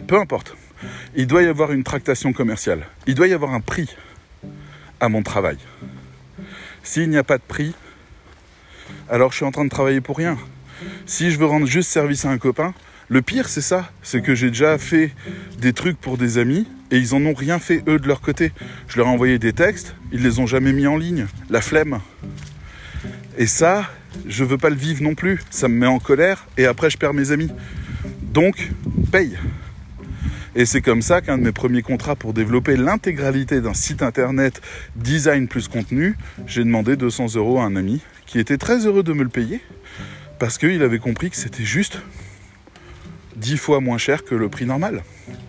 Peu 0.06 0.20
importe. 0.20 0.56
Il 1.16 1.28
doit 1.28 1.44
y 1.44 1.48
avoir 1.48 1.72
une 1.72 1.84
tractation 1.84 2.34
commerciale. 2.34 2.86
Il 3.08 3.16
doit 3.16 3.28
y 3.28 3.34
avoir 3.34 3.54
un 3.54 3.62
prix 3.62 3.96
à 5.00 5.10
mon 5.10 5.24
travail. 5.24 5.58
S'il 6.84 7.10
n'y 7.10 7.18
a 7.18 7.24
pas 7.24 7.38
de 7.38 7.44
prix, 7.44 7.74
alors 9.10 9.32
je 9.32 9.38
suis 9.38 9.46
en 9.46 9.52
train 9.52 9.66
de 9.66 9.70
travailler 9.70 10.02
pour 10.02 10.18
rien. 10.18 10.38
Si 11.06 11.32
je 11.32 11.40
veux 11.40 11.46
rendre 11.46 11.68
juste 11.68 11.90
service 11.90 12.26
à 12.26 12.30
un 12.30 12.38
copain, 12.38 12.74
le 13.10 13.22
pire 13.22 13.50
c'est 13.50 13.62
ça, 13.62 13.92
c'est 14.02 14.22
que 14.22 14.36
j'ai 14.36 14.50
déjà 14.50 14.78
fait 14.78 15.12
des 15.60 15.74
trucs 15.74 15.98
pour 15.98 16.18
des 16.18 16.38
amis 16.38 16.68
et 16.92 16.98
ils 16.98 17.14
en 17.16 17.26
ont 17.26 17.34
rien 17.34 17.60
fait 17.60 17.84
eux 17.88 18.00
de 18.00 18.08
leur 18.08 18.22
côté. 18.22 18.52
Je 18.88 18.98
leur 18.98 19.08
ai 19.08 19.10
envoyé 19.10 19.40
des 19.40 19.54
textes, 19.54 19.96
ils 20.12 20.24
les 20.24 20.40
ont 20.40 20.48
jamais 20.48 20.74
mis 20.74 20.88
en 20.88 20.96
ligne, 20.96 21.28
la 21.50 21.62
flemme. 21.62 22.00
Et 23.38 23.48
ça, 23.48 23.90
je 24.28 24.44
veux 24.44 24.58
pas 24.58 24.70
le 24.70 24.76
vivre 24.76 25.04
non 25.04 25.16
plus, 25.16 25.40
ça 25.50 25.68
me 25.68 25.76
met 25.76 25.88
en 25.88 26.00
colère 26.00 26.48
et 26.58 26.66
après 26.66 26.90
je 26.90 26.98
perds 26.98 27.14
mes 27.14 27.32
amis. 27.32 27.50
Donc, 28.22 28.70
paye. 29.12 29.38
Et 30.56 30.66
c'est 30.66 30.82
comme 30.82 31.02
ça 31.02 31.22
qu'un 31.22 31.38
de 31.38 31.44
mes 31.44 31.52
premiers 31.52 31.82
contrats 31.82 32.16
pour 32.16 32.34
développer 32.34 32.76
l'intégralité 32.76 33.62
d'un 33.62 33.74
site 33.74 34.02
internet 34.02 34.62
design 34.96 35.48
plus 35.48 35.68
contenu, 35.68 36.16
j'ai 36.48 36.64
demandé 36.64 36.96
200 36.96 37.36
euros 37.36 37.60
à 37.60 37.66
un 37.66 37.76
ami 37.76 38.02
qui 38.26 38.40
était 38.40 38.58
très 38.58 38.86
heureux 38.86 39.04
de 39.04 39.14
me 39.14 39.24
le 39.24 39.30
payer 39.30 39.62
parce 40.40 40.58
qu'il 40.58 40.82
avait 40.82 41.00
compris 41.00 41.30
que 41.30 41.36
c'était 41.36 41.66
juste 41.66 42.00
10 43.36 43.58
fois 43.58 43.80
moins 43.80 43.98
cher 43.98 44.24
que 44.24 44.36
le 44.36 44.50
prix 44.50 44.66
normal 44.66 45.04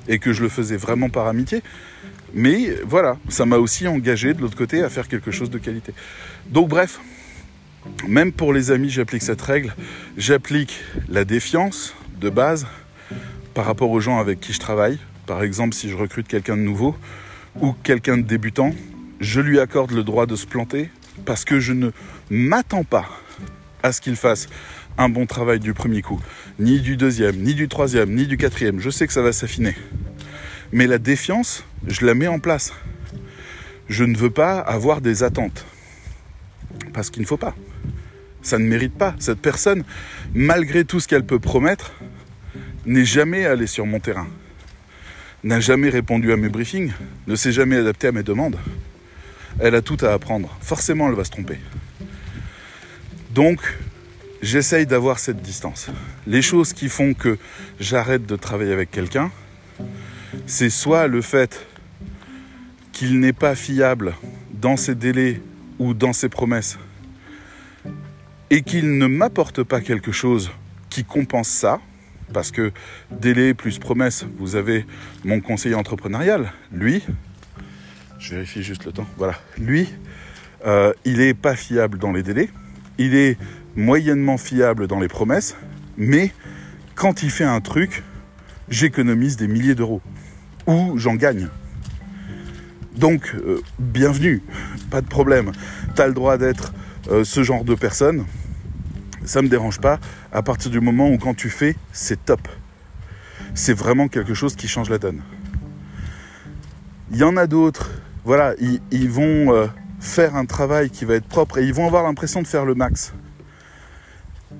et 0.08 0.18
que 0.18 0.32
je 0.32 0.42
le 0.42 0.48
faisais 0.48 0.76
vraiment 0.76 1.08
par 1.08 1.26
amitié. 1.26 1.62
Mais 2.34 2.76
voilà, 2.86 3.16
ça 3.28 3.46
m'a 3.46 3.56
aussi 3.56 3.88
engagé 3.88 4.34
de 4.34 4.40
l'autre 4.40 4.56
côté 4.56 4.82
à 4.82 4.88
faire 4.88 5.08
quelque 5.08 5.30
chose 5.30 5.50
de 5.50 5.58
qualité. 5.58 5.92
Donc 6.46 6.68
bref, 6.68 7.00
même 8.06 8.32
pour 8.32 8.52
les 8.52 8.70
amis, 8.70 8.90
j'applique 8.90 9.22
cette 9.22 9.40
règle. 9.40 9.74
J'applique 10.16 10.80
la 11.08 11.24
défiance 11.24 11.94
de 12.20 12.28
base, 12.28 12.66
par 13.54 13.64
rapport 13.64 13.90
aux 13.90 14.00
gens 14.00 14.18
avec 14.18 14.40
qui 14.40 14.52
je 14.52 14.60
travaille. 14.60 14.98
Par 15.26 15.42
exemple, 15.42 15.74
si 15.74 15.88
je 15.88 15.96
recrute 15.96 16.28
quelqu'un 16.28 16.56
de 16.56 16.62
nouveau 16.62 16.96
ou 17.60 17.74
quelqu'un 17.82 18.16
de 18.16 18.22
débutant, 18.22 18.74
je 19.20 19.40
lui 19.40 19.60
accorde 19.60 19.92
le 19.92 20.02
droit 20.02 20.26
de 20.26 20.36
se 20.36 20.46
planter 20.46 20.90
parce 21.24 21.44
que 21.44 21.60
je 21.60 21.72
ne 21.72 21.90
m'attends 22.30 22.84
pas 22.84 23.06
à 23.82 23.92
ce 23.92 24.00
qu'il 24.00 24.16
fasse 24.16 24.48
un 24.98 25.08
bon 25.08 25.26
travail 25.26 25.60
du 25.60 25.72
premier 25.72 26.02
coup, 26.02 26.20
ni 26.58 26.80
du 26.80 26.96
deuxième, 26.96 27.36
ni 27.36 27.54
du 27.54 27.68
troisième, 27.68 28.14
ni 28.14 28.26
du 28.26 28.36
quatrième. 28.36 28.80
Je 28.80 28.90
sais 28.90 29.06
que 29.06 29.12
ça 29.12 29.22
va 29.22 29.32
s'affiner. 29.32 29.74
Mais 30.72 30.86
la 30.86 30.98
défiance, 30.98 31.64
je 31.86 32.04
la 32.04 32.14
mets 32.14 32.26
en 32.26 32.38
place. 32.38 32.72
Je 33.88 34.04
ne 34.04 34.16
veux 34.16 34.30
pas 34.30 34.58
avoir 34.58 35.00
des 35.00 35.22
attentes. 35.22 35.64
Parce 36.92 37.10
qu'il 37.10 37.22
ne 37.22 37.26
faut 37.26 37.36
pas. 37.36 37.54
Ça 38.42 38.58
ne 38.58 38.64
mérite 38.64 38.96
pas. 38.96 39.14
Cette 39.18 39.40
personne, 39.40 39.84
malgré 40.34 40.84
tout 40.84 41.00
ce 41.00 41.08
qu'elle 41.08 41.24
peut 41.24 41.38
promettre, 41.38 41.92
n'est 42.86 43.04
jamais 43.04 43.46
allé 43.46 43.66
sur 43.66 43.86
mon 43.86 44.00
terrain, 44.00 44.28
n'a 45.44 45.60
jamais 45.60 45.88
répondu 45.88 46.32
à 46.32 46.36
mes 46.36 46.48
briefings, 46.48 46.92
ne 47.26 47.36
s'est 47.36 47.52
jamais 47.52 47.76
adapté 47.76 48.08
à 48.08 48.12
mes 48.12 48.22
demandes. 48.22 48.56
Elle 49.58 49.74
a 49.74 49.82
tout 49.82 49.98
à 50.00 50.12
apprendre. 50.12 50.56
Forcément, 50.60 51.08
elle 51.08 51.14
va 51.14 51.24
se 51.24 51.30
tromper. 51.30 51.58
Donc, 53.30 53.60
j'essaye 54.42 54.86
d'avoir 54.86 55.18
cette 55.18 55.42
distance. 55.42 55.88
Les 56.26 56.42
choses 56.42 56.72
qui 56.72 56.88
font 56.88 57.14
que 57.14 57.38
j'arrête 57.78 58.26
de 58.26 58.36
travailler 58.36 58.72
avec 58.72 58.90
quelqu'un, 58.90 59.30
c'est 60.46 60.70
soit 60.70 61.06
le 61.06 61.22
fait 61.22 61.66
qu'il 62.92 63.20
n'est 63.20 63.32
pas 63.32 63.54
fiable 63.54 64.14
dans 64.52 64.76
ses 64.76 64.94
délais 64.94 65.40
ou 65.78 65.94
dans 65.94 66.12
ses 66.12 66.28
promesses 66.28 66.78
et 68.50 68.62
qu'il 68.62 68.98
ne 68.98 69.06
m'apporte 69.06 69.62
pas 69.62 69.80
quelque 69.80 70.12
chose 70.12 70.50
qui 70.90 71.04
compense 71.04 71.48
ça, 71.48 71.80
parce 72.32 72.50
que 72.50 72.72
délai 73.10 73.54
plus 73.54 73.78
promesse, 73.78 74.24
vous 74.38 74.56
avez 74.56 74.86
mon 75.24 75.40
conseiller 75.40 75.74
entrepreneurial, 75.74 76.52
lui, 76.72 77.02
je 78.18 78.34
vérifie 78.34 78.62
juste 78.62 78.84
le 78.84 78.92
temps, 78.92 79.06
voilà, 79.16 79.34
lui, 79.58 79.88
euh, 80.66 80.92
il 81.04 81.18
n'est 81.18 81.34
pas 81.34 81.56
fiable 81.56 81.98
dans 81.98 82.12
les 82.12 82.22
délais, 82.22 82.48
il 82.98 83.14
est 83.14 83.38
moyennement 83.76 84.36
fiable 84.36 84.86
dans 84.86 85.00
les 85.00 85.08
promesses, 85.08 85.56
mais 85.96 86.32
quand 86.94 87.22
il 87.22 87.30
fait 87.30 87.44
un 87.44 87.60
truc, 87.60 88.02
j'économise 88.68 89.36
des 89.36 89.48
milliers 89.48 89.74
d'euros, 89.74 90.02
ou 90.66 90.98
j'en 90.98 91.14
gagne. 91.14 91.48
Donc, 92.96 93.34
euh, 93.34 93.62
bienvenue, 93.78 94.42
pas 94.90 95.00
de 95.00 95.06
problème, 95.06 95.52
tu 95.94 96.02
as 96.02 96.06
le 96.06 96.12
droit 96.12 96.36
d'être 96.36 96.74
euh, 97.10 97.24
ce 97.24 97.42
genre 97.42 97.64
de 97.64 97.74
personne, 97.74 98.26
ça 99.24 99.42
me 99.42 99.48
dérange 99.48 99.80
pas 99.80 99.98
à 100.32 100.42
partir 100.42 100.70
du 100.70 100.80
moment 100.80 101.10
où 101.10 101.18
quand 101.18 101.34
tu 101.34 101.50
fais, 101.50 101.76
c'est 101.92 102.24
top. 102.24 102.48
C'est 103.54 103.74
vraiment 103.74 104.08
quelque 104.08 104.34
chose 104.34 104.56
qui 104.56 104.68
change 104.68 104.90
la 104.90 104.98
donne. 104.98 105.22
Il 107.10 107.18
y 107.18 107.24
en 107.24 107.36
a 107.36 107.46
d'autres, 107.46 107.90
voilà, 108.24 108.54
ils, 108.90 109.10
vont 109.10 109.52
euh, 109.52 109.66
faire 109.98 110.36
un 110.36 110.46
travail 110.46 110.90
qui 110.90 111.04
va 111.04 111.14
être 111.14 111.26
propre 111.26 111.58
et 111.58 111.64
ils 111.64 111.74
vont 111.74 111.86
avoir 111.86 112.04
l'impression 112.04 112.42
de 112.42 112.46
faire 112.46 112.64
le 112.64 112.74
max. 112.74 113.12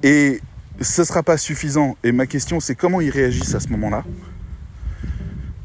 Et 0.02 0.40
ce 0.80 1.02
ne 1.02 1.06
sera 1.06 1.22
pas 1.22 1.36
suffisant. 1.36 1.96
Et 2.02 2.12
ma 2.12 2.26
question, 2.26 2.58
c'est 2.58 2.74
comment 2.74 3.00
ils 3.00 3.10
réagissent 3.10 3.54
à 3.54 3.60
ce 3.60 3.68
moment-là? 3.68 4.04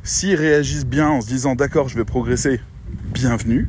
S'ils 0.04 0.36
réagissent 0.36 0.86
bien 0.86 1.10
en 1.10 1.22
se 1.22 1.28
disant 1.28 1.56
d'accord, 1.56 1.90
je 1.90 1.98
vais 1.98 2.06
progresser, 2.06 2.60
bienvenue. 3.12 3.68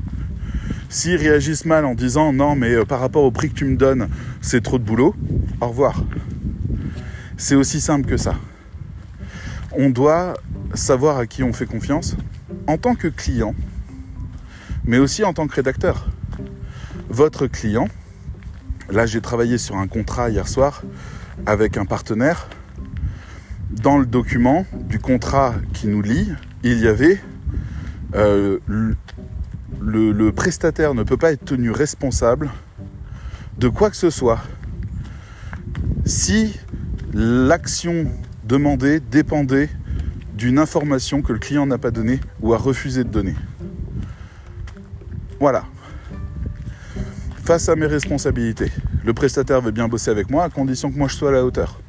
S'ils 0.88 1.16
réagissent 1.16 1.64
mal 1.64 1.84
en 1.84 1.94
disant 1.94 2.32
non, 2.32 2.54
mais 2.54 2.72
euh, 2.72 2.84
par 2.84 3.00
rapport 3.00 3.24
au 3.24 3.30
prix 3.30 3.50
que 3.50 3.54
tu 3.54 3.64
me 3.64 3.76
donnes, 3.76 4.08
c'est 4.40 4.62
trop 4.62 4.78
de 4.78 4.84
boulot, 4.84 5.14
au 5.60 5.68
revoir. 5.68 6.04
C'est 7.36 7.54
aussi 7.54 7.80
simple 7.80 8.08
que 8.08 8.16
ça. 8.16 8.34
On 9.72 9.90
doit 9.90 10.34
savoir 10.74 11.18
à 11.18 11.26
qui 11.26 11.42
on 11.42 11.52
fait 11.52 11.66
confiance 11.66 12.16
en 12.66 12.78
tant 12.78 12.94
que 12.94 13.08
client, 13.08 13.54
mais 14.84 14.98
aussi 14.98 15.24
en 15.24 15.32
tant 15.32 15.46
que 15.46 15.54
rédacteur. 15.54 16.08
Votre 17.08 17.46
client, 17.46 17.88
là 18.88 19.06
j'ai 19.06 19.20
travaillé 19.20 19.58
sur 19.58 19.76
un 19.76 19.88
contrat 19.88 20.30
hier 20.30 20.48
soir 20.48 20.82
avec 21.46 21.76
un 21.76 21.84
partenaire. 21.84 22.48
Dans 23.70 23.98
le 23.98 24.06
document 24.06 24.64
du 24.88 24.98
contrat 24.98 25.54
qui 25.74 25.88
nous 25.88 26.00
lie, 26.00 26.32
il 26.62 26.78
y 26.78 26.86
avait 26.86 27.20
euh, 28.14 28.58
le, 29.86 30.30
prestataire 30.32 30.94
ne 30.94 31.02
peut 31.02 31.16
pas 31.16 31.32
être 31.32 31.44
tenu 31.44 31.70
responsable 31.70 32.50
de 33.58 33.68
quoi 33.68 33.90
que 33.90 33.96
ce 33.96 34.10
soit 34.10 34.40
si 36.04 36.54
l'action 37.14 38.06
demandée 38.44 39.00
dépendait 39.00 39.70
d'une 40.34 40.58
information 40.58 41.22
que 41.22 41.32
le 41.32 41.38
client 41.38 41.66
n'a 41.66 41.78
pas 41.78 41.90
donnée 41.90 42.20
ou 42.42 42.52
a 42.52 42.58
refusé 42.58 43.04
de 43.04 43.08
donner. 43.08 43.34
Voilà. 45.40 45.64
Face 47.44 47.68
à 47.68 47.76
mes 47.76 47.86
responsabilités, 47.86 48.70
le 49.04 49.14
prestataire 49.14 49.60
veut 49.60 49.70
bien 49.70 49.88
bosser 49.88 50.10
avec 50.10 50.30
moi 50.30 50.44
à 50.44 50.50
condition 50.50 50.90
que 50.90 50.98
moi 50.98 51.08
je 51.08 51.14
sois 51.14 51.30
à 51.30 51.32
la 51.32 51.44
hauteur. 51.44 51.80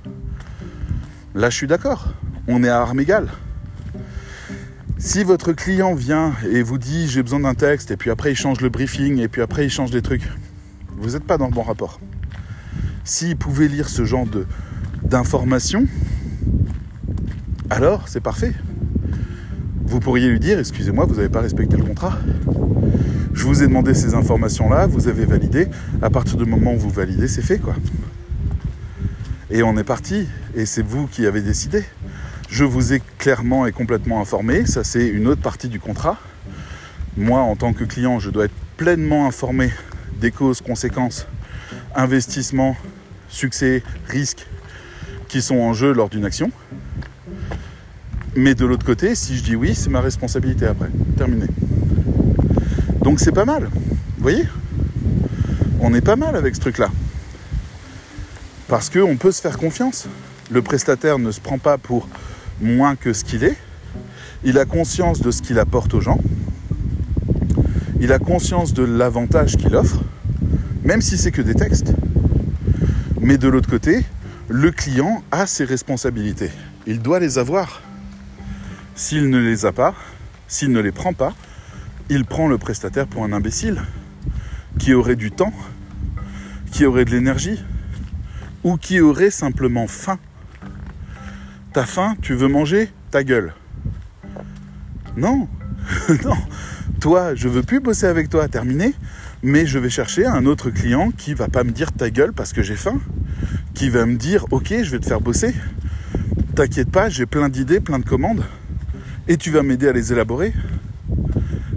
Là, 1.36 1.50
je 1.50 1.58
suis 1.58 1.68
d'accord. 1.68 2.14
On 2.48 2.64
est 2.64 2.70
à 2.70 2.80
armes 2.80 3.00
égales. 3.00 3.30
Si 5.00 5.24
votre 5.24 5.54
client 5.54 5.94
vient 5.94 6.34
et 6.52 6.64
vous 6.64 6.80
dit 6.80 7.08
j'ai 7.08 7.22
besoin 7.22 7.42
d'un 7.42 7.54
texte, 7.54 7.92
et 7.92 7.98
puis 7.98 8.10
après 8.10 8.32
il 8.32 8.36
change 8.36 8.62
le 8.62 8.70
briefing, 8.70 9.20
et 9.20 9.28
puis 9.28 9.42
après 9.44 9.66
il 9.66 9.70
change 9.70 9.92
des 9.92 10.02
trucs, 10.02 10.28
vous 10.98 11.12
n'êtes 11.12 11.24
pas 11.24 11.38
dans 11.38 11.46
le 11.46 11.54
bon 11.54 11.62
rapport. 11.62 12.00
S'il 13.04 13.38
pouvait 13.38 13.68
lire 13.68 13.90
ce 13.90 14.06
genre 14.06 14.26
d'informations, 15.04 15.86
alors 17.70 18.08
c'est 18.08 18.22
parfait. 18.22 18.54
Vous 19.86 20.00
pourriez 20.00 20.30
lui 20.30 20.40
dire, 20.40 20.58
excusez-moi, 20.58 21.06
vous 21.06 21.16
n'avez 21.16 21.30
pas 21.30 21.42
respecté 21.42 21.78
le 21.78 21.84
contrat. 21.84 22.18
Je 23.34 23.44
vous 23.46 23.62
ai 23.62 23.68
demandé 23.68 23.94
ces 23.94 24.16
informations-là, 24.16 24.88
vous 24.88 25.08
avez 25.08 25.26
validé. 25.26 25.68
À 26.02 26.10
partir 26.10 26.38
du 26.38 26.46
moment 26.46 26.74
où 26.74 26.78
vous 26.78 26.90
validez, 26.90 27.28
c'est 27.28 27.44
fait, 27.44 27.60
quoi. 27.60 27.76
Et 29.50 29.64
on 29.64 29.78
est 29.78 29.84
parti. 29.84 30.28
Et 30.56 30.66
c'est 30.66 30.86
vous 30.86 31.08
qui 31.08 31.26
avez 31.26 31.42
décidé. 31.42 31.86
Je 32.50 32.64
vous 32.64 32.94
ai 32.94 33.02
clairement 33.18 33.66
et 33.66 33.72
complètement 33.72 34.22
informé, 34.22 34.66
ça 34.66 34.84
c'est 34.84 35.08
une 35.08 35.28
autre 35.28 35.42
partie 35.42 35.68
du 35.68 35.80
contrat. 35.80 36.18
Moi, 37.18 37.40
en 37.40 37.56
tant 37.56 37.74
que 37.74 37.84
client, 37.84 38.20
je 38.20 38.30
dois 38.30 38.46
être 38.46 38.54
pleinement 38.78 39.28
informé 39.28 39.72
des 40.22 40.32
causes, 40.32 40.62
conséquences, 40.62 41.28
investissements, 41.96 42.78
succès, 43.28 43.84
risques 44.08 44.48
qui 45.28 45.42
sont 45.42 45.58
en 45.58 45.74
jeu 45.74 45.92
lors 45.92 46.10
d'une 46.10 46.26
action. 46.26 46.52
Mais 48.36 48.56
de 48.56 48.66
l'autre 48.66 48.86
côté, 48.86 49.16
si 49.16 49.36
je 49.36 49.44
dis 49.44 49.56
oui, 49.56 49.76
c'est 49.76 49.90
ma 49.90 50.00
responsabilité 50.00 50.68
après. 50.68 50.90
Terminé. 51.18 51.48
Donc 53.02 53.20
c'est 53.20 53.32
pas 53.32 53.46
mal. 53.46 53.70
Vous 53.74 54.22
voyez? 54.22 54.46
On 55.82 55.94
est 55.94 56.02
pas 56.02 56.16
mal 56.16 56.36
avec 56.36 56.56
ce 56.56 56.62
truc-là. 56.62 56.90
Parce 58.68 58.90
qu'on 58.90 59.18
peut 59.18 59.32
se 59.32 59.42
faire 59.42 59.58
confiance. 59.58 60.08
Le 60.50 60.62
prestataire 60.62 61.20
ne 61.20 61.32
se 61.32 61.42
prend 61.42 61.58
pas 61.58 61.78
pour 61.78 62.08
moins 62.62 62.96
que 62.96 63.14
ce 63.14 63.24
qu'il 63.24 63.44
est. 63.44 63.58
Il 64.44 64.58
a 64.58 64.66
conscience 64.66 65.22
de 65.22 65.32
ce 65.32 65.42
qu'il 65.42 65.60
apporte 65.60 65.94
aux 65.94 66.02
gens. 66.02 66.20
Il 68.00 68.12
a 68.12 68.20
conscience 68.20 68.74
de 68.74 68.84
l'avantage 68.84 69.58
qu'il 69.58 69.76
offre, 69.76 70.04
même 70.84 71.02
si 71.02 71.18
c'est 71.18 71.32
que 71.32 71.42
des 71.42 71.56
textes. 71.56 71.94
Mais 73.20 73.38
de 73.38 73.48
l'autre 73.48 73.70
côté, 73.70 74.06
le 74.48 74.72
client 74.72 75.24
a 75.32 75.48
ses 75.48 75.66
responsabilités. 75.66 76.52
Il 76.86 77.02
doit 77.02 77.20
les 77.20 77.38
avoir. 77.38 77.82
S'il 78.96 79.30
ne 79.30 79.40
les 79.40 79.66
a 79.66 79.72
pas, 79.72 79.94
s'il 80.48 80.72
ne 80.72 80.80
les 80.80 80.92
prend 80.92 81.14
pas, 81.14 81.34
il 82.10 82.26
prend 82.26 82.48
le 82.48 82.58
prestataire 82.58 83.08
pour 83.08 83.24
un 83.24 83.34
imbécile 83.34 83.82
qui 84.80 84.94
aurait 84.94 85.16
du 85.16 85.32
temps, 85.32 85.54
qui 86.72 86.86
aurait 86.86 87.06
de 87.06 87.12
l'énergie, 87.12 87.64
ou 88.64 88.78
qui 88.78 89.02
aurait 89.02 89.32
simplement 89.32 89.88
faim 89.88 90.20
T'as 91.78 91.86
faim, 91.86 92.16
tu 92.24 92.34
veux 92.34 92.48
manger, 92.48 92.90
ta 93.12 93.24
gueule. 93.24 93.54
Non, 95.16 95.48
non. 96.26 96.34
Toi, 97.00 97.36
je 97.36 97.48
veux 97.48 97.62
plus 97.62 97.80
bosser 97.80 98.08
avec 98.08 98.30
toi, 98.30 98.48
terminé. 98.48 98.96
Mais 99.44 99.68
je 99.68 99.78
vais 99.78 99.92
chercher 99.92 100.26
un 100.26 100.48
autre 100.48 100.72
client 100.72 101.12
qui 101.12 101.36
va 101.36 101.50
pas 101.50 101.64
me 101.64 101.70
dire 101.70 101.92
ta 101.92 102.10
gueule 102.10 102.34
parce 102.34 102.52
que 102.52 102.64
j'ai 102.64 102.76
faim, 102.76 103.00
qui 103.76 103.90
va 103.90 104.08
me 104.08 104.16
dire 104.16 104.48
ok, 104.50 104.74
je 104.82 104.90
vais 104.90 104.98
te 104.98 105.06
faire 105.06 105.22
bosser. 105.22 105.54
T'inquiète 106.56 106.90
pas, 106.90 107.10
j'ai 107.10 107.28
plein 107.28 107.48
d'idées, 107.48 107.80
plein 107.80 108.00
de 108.00 108.06
commandes, 108.06 108.44
et 109.28 109.38
tu 109.38 109.52
vas 109.52 109.62
m'aider 109.62 109.88
à 109.88 109.94
les 109.94 110.12
élaborer. 110.12 110.54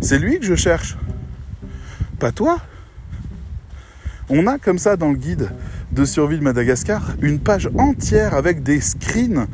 C'est 0.01 0.19
lui 0.19 0.39
que 0.39 0.47
je 0.47 0.55
cherche, 0.55 0.97
pas 2.19 2.33
toi. 2.33 2.59
On 4.31 4.47
a 4.47 4.57
comme 4.57 4.79
ça 4.79 4.97
dans 4.97 5.11
le 5.11 5.19
guide 5.19 5.51
de 5.93 6.07
survie 6.07 6.39
de 6.39 6.43
Madagascar 6.43 7.03
une 7.21 7.39
page 7.39 7.69
entière 7.77 8.33
avec 8.33 8.63
des 8.63 8.81
screens 8.81 9.47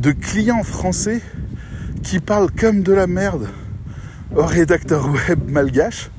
de 0.00 0.12
clients 0.12 0.62
français 0.62 1.20
qui 2.02 2.20
parlent 2.20 2.50
comme 2.50 2.82
de 2.82 2.92
la 2.92 3.06
merde 3.06 3.48
au 4.34 4.44
rédacteur 4.44 5.10
web 5.10 5.50
malgache. 5.50 6.10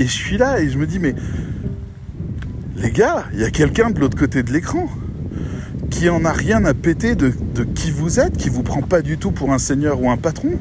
Et 0.00 0.06
je 0.06 0.12
suis 0.12 0.36
là 0.36 0.60
et 0.60 0.68
je 0.68 0.76
me 0.76 0.86
dis, 0.86 0.98
mais 0.98 1.14
les 2.76 2.90
gars, 2.90 3.24
il 3.32 3.40
y 3.40 3.44
a 3.44 3.50
quelqu'un 3.50 3.90
de 3.90 4.00
l'autre 4.00 4.18
côté 4.18 4.42
de 4.42 4.52
l'écran 4.52 4.88
qui 5.90 6.08
en 6.08 6.24
a 6.24 6.32
rien 6.32 6.64
à 6.64 6.74
péter 6.74 7.14
de, 7.14 7.32
qui 7.74 7.92
vous 7.92 8.18
êtes, 8.18 8.36
qui 8.36 8.48
vous 8.48 8.64
prend 8.64 8.82
pas 8.82 9.00
du 9.00 9.16
tout 9.16 9.30
pour 9.30 9.52
un 9.52 9.58
seigneur 9.58 10.02
ou 10.02 10.10
un 10.10 10.16
patron, 10.16 10.54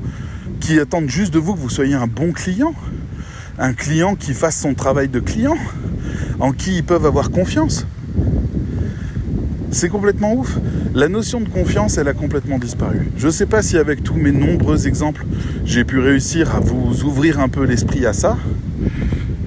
qui 0.59 0.79
attendent 0.79 1.09
juste 1.09 1.33
de 1.33 1.39
vous 1.39 1.55
que 1.55 1.59
vous 1.59 1.69
soyez 1.69 1.95
un 1.95 2.05
bon 2.05 2.33
client, 2.33 2.75
un 3.57 3.73
client 3.73 4.15
qui 4.15 4.35
fasse 4.35 4.57
son 4.57 4.75
travail 4.75 5.07
de 5.07 5.19
client, 5.19 5.57
en 6.39 6.51
qui 6.51 6.77
ils 6.77 6.83
peuvent 6.83 7.07
avoir 7.07 7.31
confiance. 7.31 7.87
C'est 9.73 9.89
complètement 9.89 10.35
ouf. 10.35 10.59
La 10.93 11.09
notion 11.09 11.41
de 11.41 11.49
confiance, 11.49 11.97
elle 11.97 12.07
a 12.07 12.13
complètement 12.13 12.59
disparu. 12.59 13.09
Je 13.17 13.25
ne 13.25 13.31
sais 13.31 13.47
pas 13.47 13.63
si 13.63 13.75
avec 13.79 14.03
tous 14.03 14.13
mes 14.13 14.31
nombreux 14.31 14.87
exemples, 14.87 15.25
j'ai 15.65 15.83
pu 15.83 15.97
réussir 15.97 16.55
à 16.55 16.59
vous 16.59 17.03
ouvrir 17.03 17.39
un 17.39 17.49
peu 17.49 17.63
l'esprit 17.63 18.05
à 18.05 18.13
ça. 18.13 18.37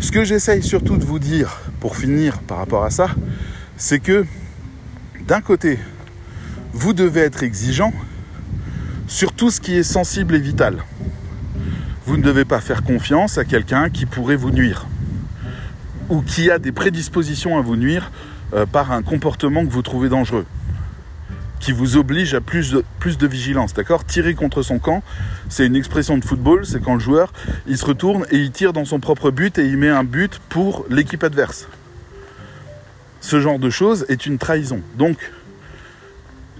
Ce 0.01 0.11
que 0.11 0.24
j'essaye 0.24 0.64
surtout 0.64 0.97
de 0.97 1.05
vous 1.05 1.20
dire, 1.20 1.61
pour 1.79 1.97
finir 1.97 2.41
par 2.41 2.59
rapport 2.59 2.83
à 2.83 2.91
ça, 2.91 3.09
c'est 3.77 4.01
que 4.01 4.27
d'un 5.29 5.41
côté, 5.41 5.79
vous 6.72 6.93
devez 6.93 7.20
être 7.20 7.45
exigeant 7.45 7.93
sur 9.07 9.33
tout 9.33 9.51
ce 9.51 9.61
qui 9.61 9.77
est 9.77 9.85
sensible 9.85 10.35
et 10.35 10.41
vital. 10.41 10.83
Vous 12.05 12.16
ne 12.16 12.22
devez 12.22 12.45
pas 12.45 12.61
faire 12.61 12.83
confiance 12.83 13.39
à 13.39 13.45
quelqu'un 13.45 13.91
qui 13.91 14.07
pourrait 14.07 14.37
vous 14.37 14.51
nuire 14.51 14.89
ou 16.09 16.20
qui 16.20 16.51
a 16.51 16.59
des 16.59 16.72
prédispositions 16.72 17.57
à 17.57 17.61
vous 17.61 17.77
nuire 17.77 18.11
euh, 18.55 18.66
par 18.66 18.92
un 18.92 19.03
comportement 19.03 19.64
que 19.64 19.70
vous 19.70 19.82
trouvez 19.82 20.09
dangereux, 20.09 20.47
qui 21.61 21.72
vous 21.72 21.97
oblige 21.97 22.34
à 22.34 22.40
plus 22.40 22.72
de, 22.72 22.84
plus 23.01 23.18
de 23.18 23.26
vigilance, 23.26 23.74
d'accord? 23.74 24.05
Tirer 24.05 24.34
contre 24.34 24.62
son 24.62 24.78
camp, 24.78 25.03
c'est 25.49 25.66
une 25.66 25.76
expression 25.76 26.18
de 26.18 26.24
football, 26.24 26.66
c'est 26.66 26.82
quand 26.82 26.94
le 26.94 27.01
joueur, 27.01 27.32
il 27.66 27.76
se 27.76 27.84
retourne 27.84 28.26
et 28.30 28.36
il 28.36 28.51
tire 28.51 28.72
dans 28.72 28.84
son 28.84 29.01
propre 29.01 29.30
but 29.30 29.59
et 29.59 29.66
il 29.66 29.76
met 29.76 29.88
un 29.88 30.05
but 30.05 30.40
pour 30.49 30.84
l'équipe 30.90 31.24
adverse. 31.24 31.68
Ce 33.20 33.40
genre 33.40 33.59
de 33.59 33.70
choses 33.70 34.07
est 34.09 34.26
une 34.26 34.38
trahison. 34.38 34.80
Donc, 34.97 35.32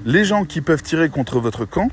les 0.05 0.25
gens 0.25 0.45
qui 0.45 0.61
peuvent 0.61 0.83
tirer 0.83 1.09
contre 1.09 1.39
votre 1.39 1.65
camp, 1.65 1.91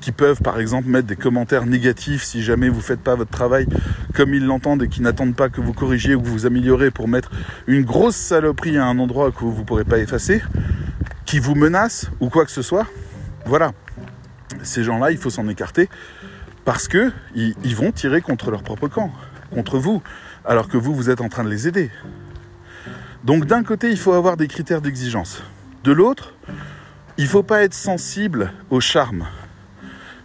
qui 0.00 0.12
peuvent 0.12 0.40
par 0.42 0.58
exemple 0.58 0.88
mettre 0.88 1.06
des 1.06 1.16
commentaires 1.16 1.66
négatifs 1.66 2.22
si 2.22 2.42
jamais 2.42 2.68
vous 2.68 2.78
ne 2.78 2.82
faites 2.82 3.00
pas 3.00 3.14
votre 3.14 3.30
travail 3.30 3.66
comme 4.14 4.34
ils 4.34 4.44
l'entendent 4.44 4.82
et 4.82 4.88
qui 4.88 5.02
n'attendent 5.02 5.36
pas 5.36 5.48
que 5.48 5.60
vous 5.60 5.72
corrigiez 5.72 6.14
ou 6.14 6.22
que 6.22 6.28
vous 6.28 6.46
améliorez 6.46 6.90
pour 6.90 7.08
mettre 7.08 7.30
une 7.66 7.84
grosse 7.84 8.16
saloperie 8.16 8.78
à 8.78 8.86
un 8.86 8.98
endroit 8.98 9.30
que 9.30 9.40
vous 9.40 9.60
ne 9.60 9.64
pourrez 9.64 9.84
pas 9.84 9.98
effacer, 9.98 10.42
qui 11.26 11.38
vous 11.38 11.54
menacent 11.54 12.10
ou 12.20 12.28
quoi 12.28 12.44
que 12.44 12.50
ce 12.50 12.62
soit. 12.62 12.86
Voilà. 13.44 13.72
Ces 14.62 14.84
gens-là, 14.84 15.10
il 15.10 15.18
faut 15.18 15.30
s'en 15.30 15.48
écarter 15.48 15.88
parce 16.64 16.88
que 16.88 17.12
ils 17.34 17.76
vont 17.76 17.92
tirer 17.92 18.20
contre 18.20 18.50
leur 18.50 18.62
propre 18.62 18.88
camp, 18.88 19.12
contre 19.50 19.78
vous, 19.78 20.02
alors 20.44 20.68
que 20.68 20.76
vous, 20.76 20.94
vous 20.94 21.10
êtes 21.10 21.20
en 21.20 21.28
train 21.28 21.44
de 21.44 21.50
les 21.50 21.68
aider. 21.68 21.90
Donc 23.24 23.46
d'un 23.46 23.62
côté, 23.62 23.90
il 23.90 23.98
faut 23.98 24.12
avoir 24.12 24.36
des 24.36 24.48
critères 24.48 24.80
d'exigence. 24.80 25.42
De 25.84 25.92
l'autre, 25.92 26.34
il 27.18 27.24
ne 27.24 27.28
faut 27.28 27.42
pas 27.42 27.62
être 27.62 27.74
sensible 27.74 28.52
au 28.70 28.80
charme. 28.80 29.26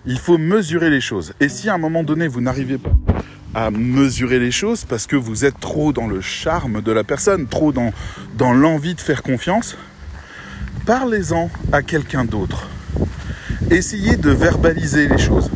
Il 0.08 0.20
faut 0.20 0.38
mesurer 0.38 0.90
les 0.90 1.02
choses. 1.02 1.34
Et 1.40 1.50
si 1.50 1.70
à 1.70 1.74
un 1.74 1.78
moment 1.78 2.04
donné, 2.04 2.28
vous 2.28 2.42
n'arrivez 2.42 2.78
pas 2.78 2.92
à 3.56 3.72
mesurer 3.72 4.38
les 4.38 4.52
choses 4.52 4.84
parce 4.84 5.08
que 5.08 5.16
vous 5.16 5.46
êtes 5.46 5.60
trop 5.60 5.94
dans 5.94 6.08
le 6.08 6.20
charme 6.20 6.82
de 6.82 6.92
la 6.92 7.06
personne, 7.06 7.48
trop 7.48 7.72
dans, 7.72 7.92
l'envie 8.54 8.94
de 8.94 9.02
faire 9.02 9.24
confiance, 9.24 9.78
parlez-en 10.86 11.50
à 11.72 11.82
quelqu'un 11.82 12.26
d'autre. 12.26 12.68
Essayez 13.72 14.18
de 14.18 14.30
verbaliser 14.30 15.08
les 15.08 15.18
choses. 15.18 15.50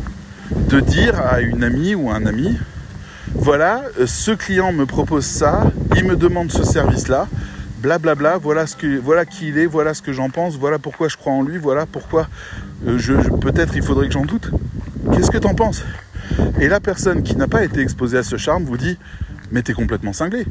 De 0.50 0.80
dire 0.80 1.20
à 1.20 1.42
une 1.42 1.62
amie 1.62 1.94
ou 1.94 2.10
un 2.10 2.26
ami, 2.26 2.56
voilà, 3.34 3.82
ce 4.06 4.32
client 4.32 4.72
me 4.72 4.86
propose 4.86 5.26
ça, 5.26 5.70
il 5.96 6.04
me 6.04 6.16
demande 6.16 6.50
ce 6.50 6.64
service-là, 6.64 7.28
blablabla, 7.80 8.38
voilà, 8.38 8.64
voilà 9.02 9.24
qui 9.24 9.48
il 9.48 9.58
est, 9.58 9.66
voilà 9.66 9.94
ce 9.94 10.02
que 10.02 10.12
j'en 10.12 10.30
pense, 10.30 10.56
voilà 10.56 10.78
pourquoi 10.78 11.08
je 11.08 11.16
crois 11.16 11.32
en 11.32 11.42
lui, 11.42 11.58
voilà 11.58 11.86
pourquoi 11.86 12.28
euh, 12.86 12.98
je, 12.98 13.14
peut-être 13.14 13.74
il 13.74 13.82
faudrait 13.82 14.06
que 14.06 14.12
j'en 14.12 14.24
doute. 14.24 14.50
Qu'est-ce 15.12 15.30
que 15.30 15.38
t'en 15.38 15.54
penses? 15.54 15.84
Et 16.60 16.68
la 16.68 16.80
personne 16.80 17.22
qui 17.22 17.36
n'a 17.36 17.48
pas 17.48 17.64
été 17.64 17.80
exposée 17.80 18.18
à 18.18 18.22
ce 18.22 18.36
charme 18.36 18.64
vous 18.64 18.76
dit 18.76 18.98
mais 19.50 19.62
t'es 19.62 19.72
complètement 19.72 20.12
cinglé. 20.12 20.46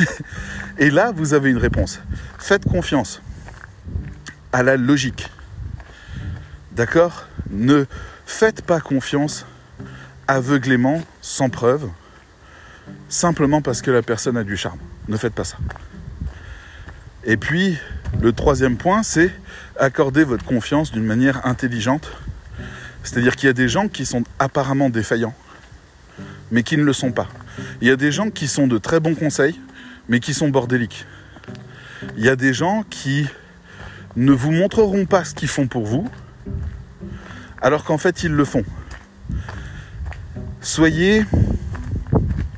Et 0.78 0.90
là, 0.90 1.12
vous 1.14 1.34
avez 1.34 1.50
une 1.50 1.56
réponse. 1.56 2.00
Faites 2.38 2.64
confiance 2.64 3.22
à 4.52 4.62
la 4.62 4.76
logique. 4.76 5.30
D'accord? 6.72 7.26
Ne 7.50 7.86
faites 8.26 8.62
pas 8.62 8.80
confiance 8.80 9.46
aveuglément, 10.28 11.02
sans 11.22 11.48
preuve, 11.48 11.88
simplement 13.08 13.62
parce 13.62 13.80
que 13.80 13.90
la 13.90 14.02
personne 14.02 14.36
a 14.36 14.44
du 14.44 14.56
charme. 14.56 14.78
Ne 15.08 15.16
faites 15.16 15.34
pas 15.34 15.44
ça. 15.44 15.56
Et 17.28 17.36
puis, 17.36 17.76
le 18.20 18.32
troisième 18.32 18.76
point, 18.76 19.02
c'est 19.02 19.32
accorder 19.78 20.22
votre 20.22 20.44
confiance 20.44 20.92
d'une 20.92 21.04
manière 21.04 21.44
intelligente. 21.44 22.08
C'est-à-dire 23.02 23.34
qu'il 23.34 23.48
y 23.48 23.50
a 23.50 23.52
des 23.52 23.68
gens 23.68 23.88
qui 23.88 24.06
sont 24.06 24.22
apparemment 24.38 24.90
défaillants, 24.90 25.34
mais 26.52 26.62
qui 26.62 26.76
ne 26.76 26.84
le 26.84 26.92
sont 26.92 27.10
pas. 27.10 27.26
Il 27.80 27.88
y 27.88 27.90
a 27.90 27.96
des 27.96 28.12
gens 28.12 28.30
qui 28.30 28.46
sont 28.46 28.68
de 28.68 28.78
très 28.78 29.00
bons 29.00 29.16
conseils, 29.16 29.60
mais 30.08 30.20
qui 30.20 30.34
sont 30.34 30.50
bordéliques. 30.50 31.04
Il 32.16 32.24
y 32.24 32.28
a 32.28 32.36
des 32.36 32.52
gens 32.54 32.84
qui 32.88 33.26
ne 34.14 34.30
vous 34.30 34.52
montreront 34.52 35.04
pas 35.04 35.24
ce 35.24 35.34
qu'ils 35.34 35.48
font 35.48 35.66
pour 35.66 35.84
vous, 35.84 36.08
alors 37.60 37.82
qu'en 37.82 37.98
fait 37.98 38.22
ils 38.22 38.32
le 38.32 38.44
font. 38.44 38.64
Soyez 40.60 41.24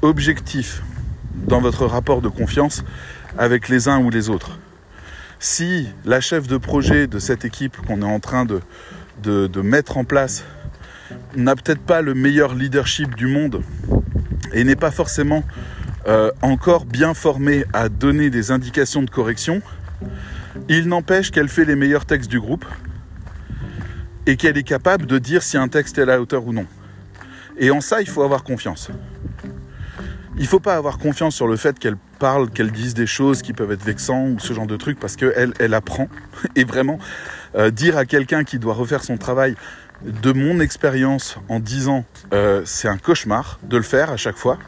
objectif 0.02 0.82
dans 1.34 1.60
votre 1.60 1.86
rapport 1.86 2.20
de 2.20 2.28
confiance 2.28 2.84
avec 3.38 3.68
les 3.68 3.88
uns 3.88 4.00
ou 4.00 4.10
les 4.10 4.28
autres. 4.28 4.58
Si 5.38 5.88
la 6.04 6.20
chef 6.20 6.48
de 6.48 6.58
projet 6.58 7.06
de 7.06 7.20
cette 7.20 7.44
équipe 7.44 7.76
qu'on 7.86 8.02
est 8.02 8.04
en 8.04 8.18
train 8.18 8.44
de, 8.44 8.60
mettre 9.62 9.96
en 9.96 10.04
place 10.04 10.44
n'a 11.36 11.54
peut-être 11.54 11.80
pas 11.80 12.02
le 12.02 12.14
meilleur 12.14 12.54
leadership 12.54 13.14
du 13.14 13.26
monde 13.26 13.62
et 14.52 14.64
n'est 14.64 14.76
pas 14.76 14.90
forcément 14.90 15.44
euh, 16.08 16.30
encore 16.42 16.84
bien 16.84 17.14
formée 17.14 17.64
à 17.72 17.88
donner 17.88 18.30
des 18.30 18.50
indications 18.50 19.02
de 19.02 19.10
correction, 19.10 19.62
il 20.68 20.88
n'empêche 20.88 21.30
qu'elle 21.30 21.48
fait 21.48 21.64
les 21.64 21.76
meilleurs 21.76 22.06
textes 22.06 22.30
du 22.30 22.40
groupe 22.40 22.64
et 24.26 24.36
qu'elle 24.36 24.58
est 24.58 24.64
capable 24.64 25.06
de 25.06 25.18
dire 25.18 25.42
si 25.42 25.56
un 25.56 25.68
texte 25.68 25.98
est 25.98 26.02
à 26.02 26.06
la 26.06 26.20
hauteur 26.20 26.46
ou 26.46 26.52
non. 26.52 26.66
Et 27.58 27.70
en 27.70 27.80
ça, 27.80 28.00
il 28.00 28.08
faut 28.08 28.22
avoir 28.22 28.42
confiance. 28.42 28.90
Il 30.38 30.44
ne 30.44 30.48
faut 30.48 30.60
pas 30.60 30.76
avoir 30.76 30.98
confiance 30.98 31.34
sur 31.34 31.48
le 31.48 31.56
fait 31.56 31.80
qu'elle 31.80 31.96
parle, 32.20 32.48
qu'elle 32.48 32.70
dise 32.70 32.94
des 32.94 33.08
choses 33.08 33.42
qui 33.42 33.52
peuvent 33.52 33.72
être 33.72 33.82
vexantes 33.82 34.36
ou 34.36 34.38
ce 34.38 34.52
genre 34.52 34.68
de 34.68 34.76
trucs 34.76 35.00
parce 35.00 35.16
qu'elle 35.16 35.52
elle 35.58 35.74
apprend. 35.74 36.08
Et 36.54 36.62
vraiment, 36.62 37.00
euh, 37.56 37.72
dire 37.72 37.96
à 37.96 38.04
quelqu'un 38.04 38.44
qui 38.44 38.60
doit 38.60 38.74
refaire 38.74 39.02
son 39.02 39.16
travail, 39.16 39.56
de 40.04 40.30
mon 40.30 40.60
expérience 40.60 41.38
en 41.48 41.58
10 41.58 41.88
ans, 41.88 42.04
euh, 42.32 42.62
c'est 42.64 42.86
un 42.86 42.98
cauchemar 42.98 43.58
de 43.64 43.76
le 43.76 43.82
faire 43.82 44.10
à 44.10 44.16
chaque 44.16 44.36
fois. 44.36 44.58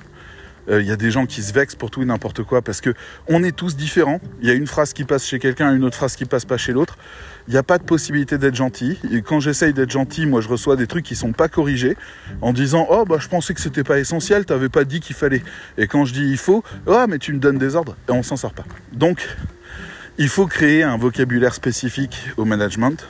Il 0.66 0.74
euh, 0.74 0.82
y 0.82 0.90
a 0.90 0.96
des 0.96 1.12
gens 1.12 1.24
qui 1.24 1.40
se 1.40 1.52
vexent 1.52 1.76
pour 1.76 1.92
tout 1.92 2.02
et 2.02 2.04
n'importe 2.04 2.42
quoi 2.42 2.62
parce 2.62 2.80
que 2.80 2.92
on 3.28 3.44
est 3.44 3.54
tous 3.54 3.76
différents. 3.76 4.20
Il 4.42 4.48
y 4.48 4.50
a 4.50 4.54
une 4.54 4.66
phrase 4.66 4.92
qui 4.92 5.04
passe 5.04 5.24
chez 5.24 5.38
quelqu'un, 5.38 5.72
une 5.72 5.84
autre 5.84 5.96
phrase 5.96 6.16
qui 6.16 6.24
passe 6.24 6.44
pas 6.44 6.56
chez 6.56 6.72
l'autre. 6.72 6.98
Il 7.50 7.54
n'y 7.54 7.58
a 7.58 7.64
pas 7.64 7.78
de 7.78 7.82
possibilité 7.82 8.38
d'être 8.38 8.54
gentil. 8.54 8.96
Quand 9.26 9.40
j'essaye 9.40 9.72
d'être 9.72 9.90
gentil, 9.90 10.24
moi 10.24 10.40
je 10.40 10.46
reçois 10.46 10.76
des 10.76 10.86
trucs 10.86 11.04
qui 11.04 11.16
sont 11.16 11.32
pas 11.32 11.48
corrigés 11.48 11.96
en 12.42 12.52
disant 12.52 12.86
Oh 12.88 13.04
bah 13.04 13.16
je 13.18 13.26
pensais 13.26 13.54
que 13.54 13.60
c'était 13.60 13.82
pas 13.82 13.98
essentiel, 13.98 14.44
t'avais 14.44 14.68
pas 14.68 14.84
dit 14.84 15.00
qu'il 15.00 15.16
fallait. 15.16 15.42
Et 15.76 15.88
quand 15.88 16.04
je 16.04 16.12
dis 16.12 16.30
il 16.30 16.38
faut, 16.38 16.62
oh 16.86 17.06
mais 17.08 17.18
tu 17.18 17.32
me 17.32 17.40
donnes 17.40 17.58
des 17.58 17.74
ordres 17.74 17.96
et 18.08 18.12
on 18.12 18.22
s'en 18.22 18.36
sort 18.36 18.52
pas. 18.52 18.62
Donc 18.92 19.28
il 20.16 20.28
faut 20.28 20.46
créer 20.46 20.84
un 20.84 20.96
vocabulaire 20.96 21.52
spécifique 21.52 22.28
au 22.36 22.44
management, 22.44 23.04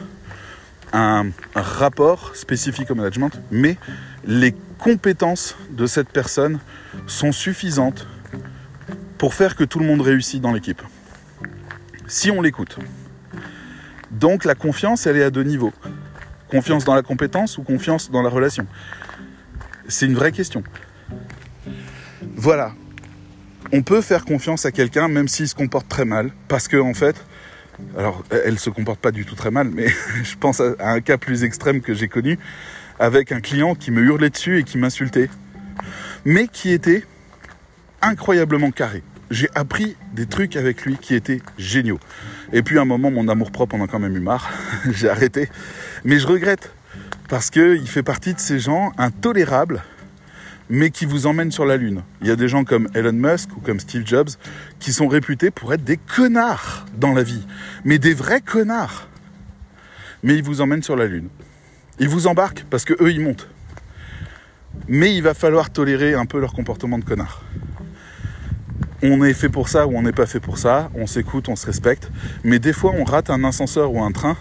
un, 0.95 1.26
un 1.55 1.62
rapport 1.62 2.34
spécifique 2.34 2.91
au 2.91 2.95
management, 2.95 3.38
mais 3.51 3.76
les 4.24 4.55
compétences 4.78 5.55
de 5.70 5.84
cette 5.84 6.09
personne 6.09 6.61
sont 7.07 7.32
suffisantes 7.32 8.07
pour 9.18 9.34
faire 9.34 9.55
que 9.55 9.64
tout 9.64 9.80
le 9.80 9.84
monde 9.84 10.01
réussit 10.01 10.41
dans 10.41 10.55
l'équipe. 10.55 10.80
Si 12.07 12.30
on 12.30 12.41
l'écoute. 12.41 12.78
Donc 14.11 14.44
la 14.44 14.54
confiance, 14.54 15.06
elle 15.06 15.16
est 15.16 15.22
à 15.22 15.30
deux 15.30 15.42
niveaux. 15.42 15.72
Confiance 16.50 16.84
dans 16.84 16.94
la 16.94 17.02
compétence 17.02 17.58
ou 17.58 17.62
confiance 17.62 18.11
dans 18.11 18.22
la 18.22 18.28
relation? 18.28 18.66
C'est 19.88 20.06
une 20.06 20.14
vraie 20.14 20.32
question. 20.32 20.62
Voilà. 22.36 22.72
On 23.72 23.82
peut 23.82 24.00
faire 24.00 24.24
confiance 24.24 24.66
à 24.66 24.72
quelqu'un 24.72 25.08
même 25.08 25.28
s'il 25.28 25.48
se 25.48 25.54
comporte 25.54 25.88
très 25.88 26.04
mal. 26.04 26.30
Parce 26.48 26.66
que 26.66 26.76
en 26.76 26.94
fait, 26.94 27.16
alors 27.96 28.24
elle 28.30 28.58
se 28.58 28.70
comporte 28.70 29.00
pas 29.00 29.12
du 29.12 29.24
tout 29.24 29.36
très 29.36 29.50
mal, 29.50 29.70
mais 29.72 29.86
je 30.22 30.36
pense 30.36 30.61
à 30.61 30.74
un 30.80 31.00
cas 31.00 31.18
plus 31.18 31.44
extrême 31.44 31.80
que 31.80 31.94
j'ai 31.94 32.08
connu 32.08 32.38
avec 32.98 33.32
un 33.32 33.40
client 33.40 33.74
qui 33.74 33.90
me 33.90 34.02
hurlait 34.02 34.30
dessus 34.30 34.58
et 34.58 34.64
qui 34.64 34.76
m'insultait. 34.76 35.30
Mais 36.24 36.48
qui 36.48 36.72
était 36.72 37.04
incroyablement 38.02 38.70
carré 38.70 39.02
j'ai 39.30 39.48
appris 39.54 39.96
des 40.12 40.26
trucs 40.26 40.56
avec 40.56 40.84
lui 40.84 40.96
qui 40.96 41.14
étaient 41.14 41.40
géniaux. 41.56 42.00
Et 42.53 42.62
puis 42.62 42.78
à 42.78 42.82
un 42.82 42.84
moment, 42.84 43.11
mon 43.11 43.28
amour 43.28 43.51
propre 43.51 43.76
en 43.76 43.84
a 43.84 43.86
quand 43.86 43.98
même 43.98 44.16
eu 44.16 44.20
marre. 44.20 44.51
j'ai 44.90 45.09
arrêté. 45.09 45.48
Mais 46.05 46.18
je 46.18 46.26
regrette 46.26 46.72
parce 47.28 47.51
qu'il 47.51 47.86
fait 47.86 48.03
partie 48.03 48.34
de 48.34 48.40
ces 48.40 48.59
gens 48.59 48.92
intolérables, 48.98 49.82
mais 50.68 50.90
qui 50.90 51.05
vous 51.05 51.26
emmènent 51.26 51.53
sur 51.53 51.64
la 51.64 51.76
lune. 51.76 52.03
Il 52.20 52.26
y 52.26 52.30
a 52.30 52.36
des 52.36 52.48
gens 52.48 52.64
comme 52.64 52.88
Elon 52.94 53.12
Musk 53.12 53.57
ou 53.57 53.61
comme 53.61 53.78
Steve 53.78 54.05
Jobs 54.05 54.30
qui 54.80 54.92
sont 54.92 55.07
réputés 55.07 55.51
pour 55.51 55.72
être 55.72 55.84
des 55.84 55.96
connards 55.96 56.86
dans 56.96 57.12
la 57.12 57.22
vie, 57.22 57.46
mais 57.84 57.98
des 57.98 58.14
vrais 58.14 58.40
connards. 58.40 59.07
Mais 60.22 60.34
ils 60.34 60.42
vous 60.42 60.61
emmènent 60.61 60.82
sur 60.82 60.96
la 60.96 61.07
lune. 61.07 61.28
Ils 62.01 62.09
vous 62.09 62.26
embarquent 62.26 62.64
parce 62.68 62.84
que 62.84 62.94
eux 63.01 63.12
ils 63.12 63.20
montent. 63.20 63.48
Mais 64.88 65.14
il 65.14 65.22
va 65.22 65.34
falloir 65.34 65.70
tolérer 65.70 66.14
un 66.14 66.26
peu 66.26 66.40
leur 66.40 66.53
comportement 66.53 66.98
de 66.98 67.05
connard 67.05 67.42
on 69.03 69.24
est 69.24 69.32
fait 69.32 69.48
pour 69.48 69.68
ça 69.68 69.86
ou 69.86 69.96
on 69.96 70.03
n'est 70.03 70.12
pas 70.12 70.26
fait 70.26 70.40
pour 70.40 70.59
ça, 70.59 70.90
on 70.94 71.07
s'écoute, 71.07 71.48
on 71.48 71.57
se 71.57 71.66
respecte, 71.66 72.11
mais 72.44 72.59
des 72.59 72.72
fois 72.72 72.92
on 72.96 73.05
rate 73.05 73.30
un 73.30 73.44
ascenseur 73.44 73.92
ou 73.92 74.03
un 74.03 74.12
train 74.12 74.36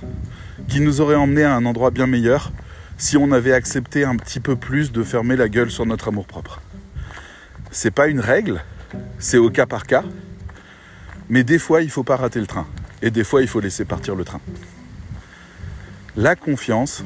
qui 0.67 0.81
nous 0.81 1.01
aurait 1.01 1.15
emmené 1.15 1.43
à 1.43 1.55
un 1.55 1.65
endroit 1.65 1.91
bien 1.91 2.07
meilleur 2.07 2.51
si 2.97 3.15
on 3.15 3.31
avait 3.31 3.53
accepté 3.53 4.03
un 4.03 4.17
petit 4.17 4.39
peu 4.39 4.55
plus 4.55 4.91
de 4.91 5.03
fermer 5.03 5.35
la 5.35 5.47
gueule 5.47 5.71
sur 5.71 5.85
notre 5.85 6.09
amour 6.09 6.27
propre. 6.27 6.61
C'est 7.71 7.91
pas 7.91 8.07
une 8.07 8.19
règle, 8.19 8.61
c'est 9.17 9.37
au 9.37 9.49
cas 9.49 9.65
par 9.65 9.85
cas, 9.85 10.03
mais 11.29 11.43
des 11.43 11.59
fois 11.59 11.81
il 11.81 11.89
faut 11.89 12.03
pas 12.03 12.17
rater 12.17 12.39
le 12.39 12.47
train 12.47 12.67
et 13.01 13.11
des 13.11 13.23
fois 13.23 13.41
il 13.41 13.47
faut 13.47 13.61
laisser 13.61 13.85
partir 13.85 14.15
le 14.15 14.25
train. 14.25 14.41
La 16.17 16.35
confiance, 16.35 17.03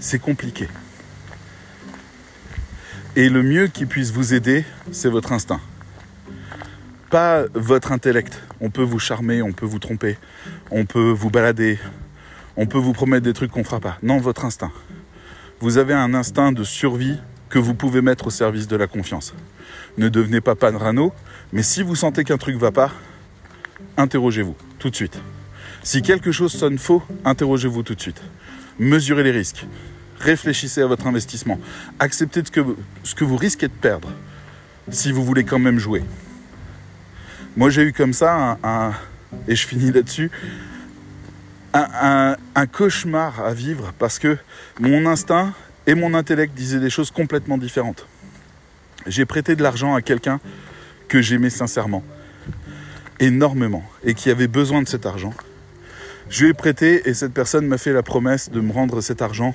c'est 0.00 0.18
compliqué. 0.18 0.66
Et 3.14 3.28
le 3.28 3.42
mieux 3.42 3.68
qui 3.68 3.86
puisse 3.86 4.10
vous 4.10 4.34
aider, 4.34 4.64
c'est 4.90 5.08
votre 5.08 5.32
instinct 5.32 5.60
pas 7.10 7.44
votre 7.54 7.92
intellect. 7.92 8.40
On 8.60 8.70
peut 8.70 8.82
vous 8.82 9.00
charmer, 9.00 9.42
on 9.42 9.52
peut 9.52 9.66
vous 9.66 9.80
tromper, 9.80 10.16
on 10.70 10.86
peut 10.86 11.10
vous 11.10 11.28
balader, 11.28 11.78
on 12.56 12.66
peut 12.66 12.78
vous 12.78 12.92
promettre 12.92 13.24
des 13.24 13.32
trucs 13.32 13.50
qu'on 13.50 13.64
fera 13.64 13.80
pas. 13.80 13.98
Non, 14.02 14.18
votre 14.18 14.44
instinct. 14.44 14.72
Vous 15.58 15.76
avez 15.76 15.92
un 15.92 16.14
instinct 16.14 16.52
de 16.52 16.64
survie 16.64 17.18
que 17.48 17.58
vous 17.58 17.74
pouvez 17.74 18.00
mettre 18.00 18.28
au 18.28 18.30
service 18.30 18.68
de 18.68 18.76
la 18.76 18.86
confiance. 18.86 19.34
Ne 19.98 20.08
devenez 20.08 20.40
pas 20.40 20.54
panerano, 20.54 21.12
mais 21.52 21.64
si 21.64 21.82
vous 21.82 21.96
sentez 21.96 22.22
qu'un 22.22 22.38
truc 22.38 22.56
va 22.56 22.70
pas, 22.70 22.92
interrogez-vous 23.96 24.56
tout 24.78 24.88
de 24.88 24.94
suite. 24.94 25.20
Si 25.82 26.02
quelque 26.02 26.30
chose 26.30 26.52
sonne 26.52 26.78
faux, 26.78 27.02
interrogez-vous 27.24 27.82
tout 27.82 27.96
de 27.96 28.00
suite. 28.00 28.22
Mesurez 28.78 29.24
les 29.24 29.32
risques. 29.32 29.66
Réfléchissez 30.20 30.80
à 30.82 30.86
votre 30.86 31.06
investissement. 31.06 31.58
Acceptez 31.98 32.42
ce 32.44 33.14
que 33.14 33.24
vous 33.24 33.36
risquez 33.36 33.66
de 33.66 33.72
perdre 33.72 34.12
si 34.90 35.10
vous 35.10 35.24
voulez 35.24 35.44
quand 35.44 35.58
même 35.58 35.78
jouer. 35.78 36.02
Moi, 37.56 37.68
j'ai 37.68 37.82
eu 37.82 37.92
comme 37.92 38.12
ça 38.12 38.58
un, 38.62 38.92
et 39.48 39.56
je 39.56 39.66
finis 39.66 39.90
là-dessus, 39.90 40.30
un, 41.74 42.36
cauchemar 42.72 43.40
à 43.40 43.54
vivre 43.54 43.92
parce 43.98 44.18
que 44.18 44.36
mon 44.78 45.06
instinct 45.06 45.52
et 45.86 45.94
mon 45.94 46.14
intellect 46.14 46.54
disaient 46.54 46.78
des 46.78 46.90
choses 46.90 47.10
complètement 47.10 47.58
différentes. 47.58 48.06
J'ai 49.06 49.24
prêté 49.24 49.56
de 49.56 49.62
l'argent 49.62 49.94
à 49.94 50.02
quelqu'un 50.02 50.40
que 51.08 51.20
j'aimais 51.20 51.50
sincèrement, 51.50 52.04
énormément, 53.18 53.82
et 54.04 54.14
qui 54.14 54.30
avait 54.30 54.46
besoin 54.46 54.82
de 54.82 54.88
cet 54.88 55.04
argent. 55.04 55.34
Je 56.28 56.44
lui 56.44 56.50
ai 56.50 56.54
prêté 56.54 57.08
et 57.08 57.14
cette 57.14 57.32
personne 57.32 57.66
m'a 57.66 57.78
fait 57.78 57.92
la 57.92 58.04
promesse 58.04 58.50
de 58.50 58.60
me 58.60 58.72
rendre 58.72 59.00
cet 59.00 59.22
argent 59.22 59.54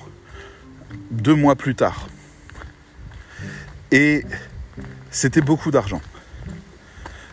deux 1.10 1.34
mois 1.34 1.56
plus 1.56 1.74
tard. 1.74 2.08
Et 3.90 4.24
c'était 5.10 5.40
beaucoup 5.40 5.70
d'argent. 5.70 6.02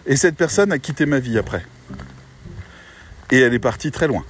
Et 0.06 0.16
cette 0.16 0.36
personne 0.36 0.72
a 0.72 0.80
quitté 0.80 1.06
ma 1.06 1.20
vie 1.20 1.38
après. 1.38 1.66
Et 3.32 3.40
elle 3.40 3.54
est 3.54 3.60
partie 3.60 3.92
très 3.92 4.08
loin. 4.08 4.24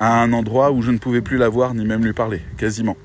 À 0.00 0.20
un 0.20 0.32
endroit 0.32 0.72
où 0.72 0.82
je 0.82 0.90
ne 0.90 0.98
pouvais 0.98 1.20
plus 1.20 1.38
la 1.38 1.48
voir 1.48 1.74
ni 1.74 1.84
même 1.84 2.04
lui 2.04 2.12
parler, 2.12 2.42
quasiment. 2.56 2.96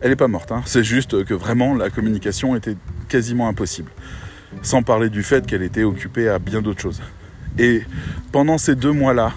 Elle 0.00 0.10
n'est 0.10 0.16
pas 0.16 0.28
morte, 0.28 0.50
hein. 0.50 0.62
c'est 0.66 0.82
juste 0.82 1.24
que 1.24 1.34
vraiment 1.34 1.74
la 1.74 1.90
communication 1.90 2.56
était 2.56 2.76
quasiment 3.08 3.48
impossible. 3.48 3.90
Sans 4.62 4.82
parler 4.82 5.10
du 5.10 5.22
fait 5.22 5.46
qu'elle 5.46 5.62
était 5.62 5.84
occupée 5.84 6.28
à 6.28 6.38
bien 6.38 6.62
d'autres 6.62 6.80
choses. 6.80 7.00
Et 7.58 7.82
pendant 8.32 8.58
ces 8.58 8.74
deux 8.74 8.92
mois-là, 8.92 9.32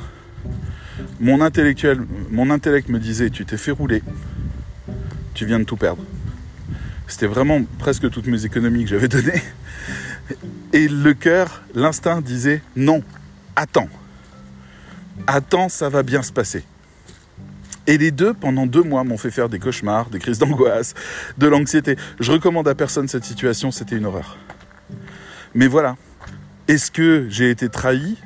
mon, 1.19 1.41
intellectuel, 1.41 2.01
mon 2.31 2.49
intellect 2.49 2.89
me 2.89 2.99
disait 2.99 3.29
Tu 3.29 3.45
t'es 3.45 3.57
fait 3.57 3.71
rouler, 3.71 4.01
tu 5.33 5.45
viens 5.45 5.59
de 5.59 5.65
tout 5.65 5.77
perdre. 5.77 6.03
C'était 7.07 7.27
vraiment 7.27 7.61
presque 7.77 8.09
toutes 8.09 8.27
mes 8.27 8.45
économies 8.45 8.83
que 8.85 8.89
j'avais 8.89 9.07
données. 9.07 9.41
Et 10.75 10.89
le 10.89 11.13
cœur, 11.13 11.61
l'instinct 11.73 12.19
disait 12.19 12.61
non, 12.75 13.01
attends. 13.55 13.87
Attends, 15.25 15.69
ça 15.69 15.87
va 15.87 16.03
bien 16.03 16.21
se 16.21 16.33
passer. 16.33 16.65
Et 17.87 17.97
les 17.97 18.11
deux, 18.11 18.33
pendant 18.33 18.67
deux 18.67 18.83
mois, 18.83 19.05
m'ont 19.05 19.17
fait 19.17 19.31
faire 19.31 19.47
des 19.47 19.57
cauchemars, 19.57 20.09
des 20.09 20.19
crises 20.19 20.37
d'angoisse, 20.37 20.93
de 21.37 21.47
l'anxiété. 21.47 21.95
Je 22.19 22.29
recommande 22.29 22.67
à 22.67 22.75
personne 22.75 23.07
cette 23.07 23.23
situation, 23.23 23.71
c'était 23.71 23.95
une 23.95 24.05
horreur. 24.05 24.37
Mais 25.53 25.67
voilà. 25.67 25.95
Est-ce 26.67 26.91
que 26.91 27.25
j'ai 27.29 27.49
été 27.51 27.69
trahi 27.69 28.17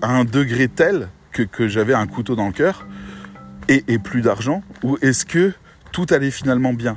à 0.00 0.08
un 0.08 0.24
degré 0.24 0.68
tel 0.68 1.08
que, 1.32 1.68
j'avais 1.68 1.92
un 1.92 2.06
couteau 2.06 2.34
dans 2.34 2.46
le 2.46 2.52
cœur 2.54 2.86
et, 3.68 3.84
et 3.88 3.98
plus 3.98 4.22
d'argent? 4.22 4.62
Ou 4.82 4.96
est-ce 5.02 5.26
que 5.26 5.52
tout 5.92 6.06
allait 6.08 6.30
finalement 6.30 6.72
bien? 6.72 6.96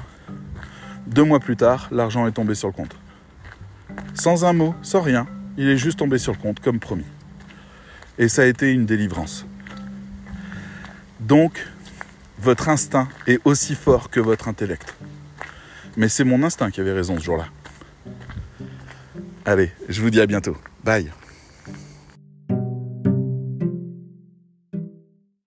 Deux 1.07 1.25
mois 1.25 1.41
plus 1.41 1.57
tard, 1.57 1.89
l'argent 1.91 2.25
est 2.25 2.31
tombé 2.31 2.55
sur 2.55 2.69
le 2.69 2.73
compte. 2.73 2.95
Sans 4.13 4.45
un 4.45 4.53
mot, 4.53 4.75
sans 4.81 5.01
rien, 5.01 5.27
il 5.57 5.69
est 5.69 5.77
juste 5.77 5.99
tombé 5.99 6.17
sur 6.17 6.33
le 6.33 6.37
compte, 6.37 6.59
comme 6.59 6.79
promis. 6.79 7.05
Et 8.17 8.27
ça 8.27 8.43
a 8.43 8.45
été 8.45 8.71
une 8.71 8.85
délivrance. 8.85 9.45
Donc, 11.19 11.65
votre 12.39 12.69
instinct 12.69 13.07
est 13.27 13.39
aussi 13.45 13.75
fort 13.75 14.09
que 14.09 14.19
votre 14.19 14.47
intellect. 14.47 14.93
Mais 15.95 16.09
c'est 16.09 16.23
mon 16.23 16.43
instinct 16.43 16.71
qui 16.71 16.81
avait 16.81 16.93
raison 16.93 17.17
ce 17.17 17.23
jour-là. 17.23 17.47
Allez, 19.45 19.71
je 19.89 20.01
vous 20.01 20.09
dis 20.09 20.21
à 20.21 20.25
bientôt. 20.25 20.57
Bye. 20.83 21.11